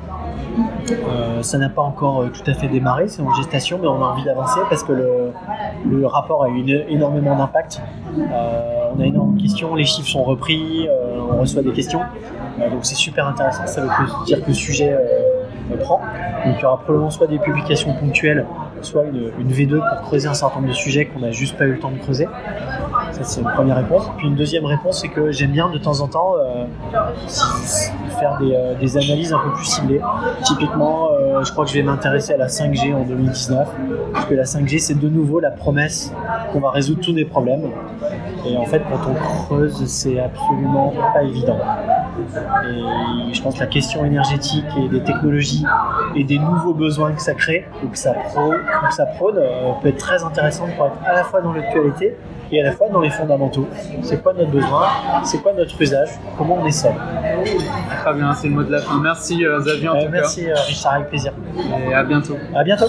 euh, 0.91 1.43
ça 1.43 1.59
n'a 1.59 1.69
pas 1.69 1.83
encore 1.83 2.23
euh, 2.23 2.29
tout 2.29 2.49
à 2.49 2.55
fait 2.55 2.69
démarré, 2.69 3.09
c'est 3.09 3.23
en 3.23 3.33
gestation, 3.35 3.79
mais 3.81 3.89
on 3.89 4.03
a 4.03 4.07
envie 4.07 4.25
d'avancer 4.25 4.61
parce 4.69 4.85
que 4.85 4.93
le, 4.93 6.07
rapport 6.07 6.45
a 6.45 6.49
eu 6.49 6.65
énormément 6.89 7.37
d'impact. 7.37 7.81
Euh, 8.19 8.91
on 8.95 9.01
a 9.01 9.07
énormément 9.07 9.37
de 9.37 9.43
questions, 9.43 9.75
les 9.75 9.85
chiffres 9.85 10.09
sont 10.09 10.23
repris, 10.23 10.89
on 11.31 11.41
reçoit 11.41 11.63
des 11.63 11.73
questions. 11.73 12.01
donc 12.59 12.81
c'est 12.83 12.95
super 12.95 13.27
intéressant, 13.27 13.67
ça 13.67 13.81
veut 13.81 13.89
dire 14.27 14.43
que 14.43 14.49
le 14.49 14.55
sujet 14.55 14.97
prend. 15.77 16.01
Donc 16.45 16.57
il 16.59 16.63
y 16.63 16.65
aura 16.65 16.79
probablement 16.79 17.11
soit 17.11 17.27
des 17.27 17.39
publications 17.39 17.95
ponctuelles, 17.95 18.47
soit 18.83 19.05
une, 19.05 19.31
une 19.39 19.53
V2 19.53 19.79
pour 19.79 20.03
creuser 20.03 20.29
un 20.29 20.35
certain 20.35 20.57
nombre 20.57 20.69
de 20.69 20.75
sujets 20.77 21.07
qu'on 21.07 21.21
n'a 21.21 21.31
juste 21.31 21.57
pas 21.57 21.65
eu 21.65 21.73
le 21.73 21.79
temps 21.79 21.91
de 21.91 21.99
creuser. 21.99 22.29
Ça, 23.15 23.23
c'est 23.23 23.41
une 23.43 23.47
première 23.47 23.77
réponse. 23.77 24.11
Puis 24.17 24.27
une 24.27 24.35
deuxième 24.35 24.65
réponse, 24.65 25.01
c'est 25.01 25.09
que 25.09 25.31
j'aime 25.31 25.53
bien 25.53 25.69
de 25.69 25.79
temps 25.79 26.01
en 26.01 26.09
temps 26.09 26.35
euh, 26.37 26.65
faire 28.19 28.39
euh, 28.43 28.75
des, 28.75 28.97
analyses 28.97 29.33
un 29.33 29.39
peu 29.39 29.53
plus 29.53 29.67
ciblées. 29.67 30.01
Typiquement, 30.43 31.11
euh, 31.13 31.45
je 31.45 31.53
crois 31.53 31.65
que 31.65 31.71
je 31.71 31.77
vais 31.77 31.85
m'intéresser 31.85 32.35
à 32.35 32.37
la 32.37 32.49
5G 32.49 32.93
en 32.93 33.05
2019, 33.05 33.69
parce 34.13 34.25
que 34.27 34.35
la 34.35 34.43
5G, 34.43 34.81
c'est 34.81 34.99
de 34.99 35.09
nouveau 35.09 35.39
la 35.39 35.53
promesse 35.53 36.13
qu'on 36.53 36.59
va 36.59 36.71
résoudre 36.71 37.03
tous 37.03 37.13
les 37.13 37.25
problèmes. 37.25 37.71
Et 38.47 38.57
en 38.57 38.65
fait, 38.65 38.83
quand 38.91 39.09
on 39.09 39.45
creuse, 39.45 39.87
c'est 39.87 40.19
absolument 40.19 40.93
pas 41.13 41.23
évident. 41.23 41.59
Et 42.69 43.33
je 43.33 43.43
pense 43.43 43.55
que 43.55 43.61
la 43.61 43.67
question 43.67 44.05
énergétique 44.05 44.67
et 44.77 44.89
des 44.89 45.03
technologies 45.03 45.65
et 46.17 46.25
des 46.25 46.39
nouveaux 46.39 46.75
besoins 46.75 47.13
que 47.13 47.23
ça 47.23 47.35
crée 47.35 47.67
ou 47.85 47.95
ça, 47.95 48.13
que 48.13 48.95
ça 48.95 49.07
prône 49.07 49.41
peut 49.83 49.89
être 49.89 49.99
très 49.99 50.23
intéressante 50.25 50.71
pour 50.77 50.87
être 50.87 50.97
à 51.07 51.15
la 51.15 51.25
fois 51.25 51.41
dans 51.41 51.53
l'actualité 51.53 52.17
et 52.55 52.61
à 52.61 52.65
la 52.65 52.73
fois 52.73 52.89
dans 52.89 53.01
les 53.01 53.11
fondamentaux. 53.11 53.67
C'est 54.03 54.23
quoi 54.23 54.33
notre 54.33 54.51
besoin? 54.51 54.87
C'est 55.25 55.43
quoi 55.43 55.53
notre 55.53 55.81
usage? 55.81 56.11
Comment 56.39 56.59
on 56.63 56.67
essaie 56.67 56.95
Très 58.03 58.15
bien, 58.15 58.33
c'est 58.35 58.49
le 58.49 58.55
mot 58.55 58.63
de 58.63 58.71
la 58.71 58.81
fin. 58.81 59.01
Merci 59.01 59.45
euh, 59.45 59.59
Xavier 59.59 59.89
en 59.89 59.97
euh, 59.97 60.09
Merci 60.11 60.49
euh, 60.49 60.55
Richard, 60.67 60.95
avec 60.95 61.09
plaisir. 61.09 61.33
Et 61.89 61.95
à 61.95 62.05
bientôt. 62.05 62.37
À 62.55 62.63
bientôt. 62.63 62.87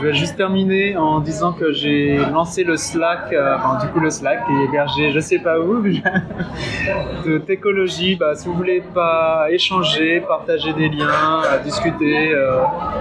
Je 0.00 0.06
vais 0.06 0.14
juste 0.14 0.36
terminer 0.36 0.96
en 0.96 1.20
disant 1.20 1.52
que 1.52 1.72
j'ai 1.72 2.18
lancé 2.32 2.64
le 2.64 2.76
Slack, 2.76 3.30
du 3.30 3.88
coup 3.88 4.00
le 4.00 4.10
Slack 4.10 4.40
est 4.50 4.64
hébergé 4.64 5.12
je 5.12 5.20
sais 5.20 5.38
pas 5.38 5.58
où, 5.58 5.82
de 7.26 7.38
Técologie. 7.38 8.16
Bah, 8.16 8.34
si 8.34 8.48
vous 8.48 8.54
voulez 8.54 8.82
pas 8.94 9.46
échanger, 9.50 10.20
partager 10.20 10.72
des 10.72 10.88
liens, 10.88 11.42
discuter, 11.64 12.34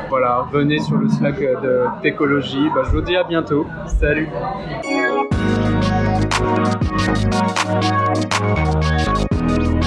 voilà, 0.09 0.45
venez 0.51 0.79
sur 0.79 0.95
le 0.95 1.09
Slack 1.09 1.39
de 1.39 1.85
Técologie. 2.01 2.69
Bah, 2.73 2.81
je 2.85 2.91
vous 2.91 3.01
dis 3.01 3.15
à 3.15 3.23
bientôt. 3.23 3.65
Salut. 3.99 4.29
Thank 6.39 6.79
you. 9.73 9.78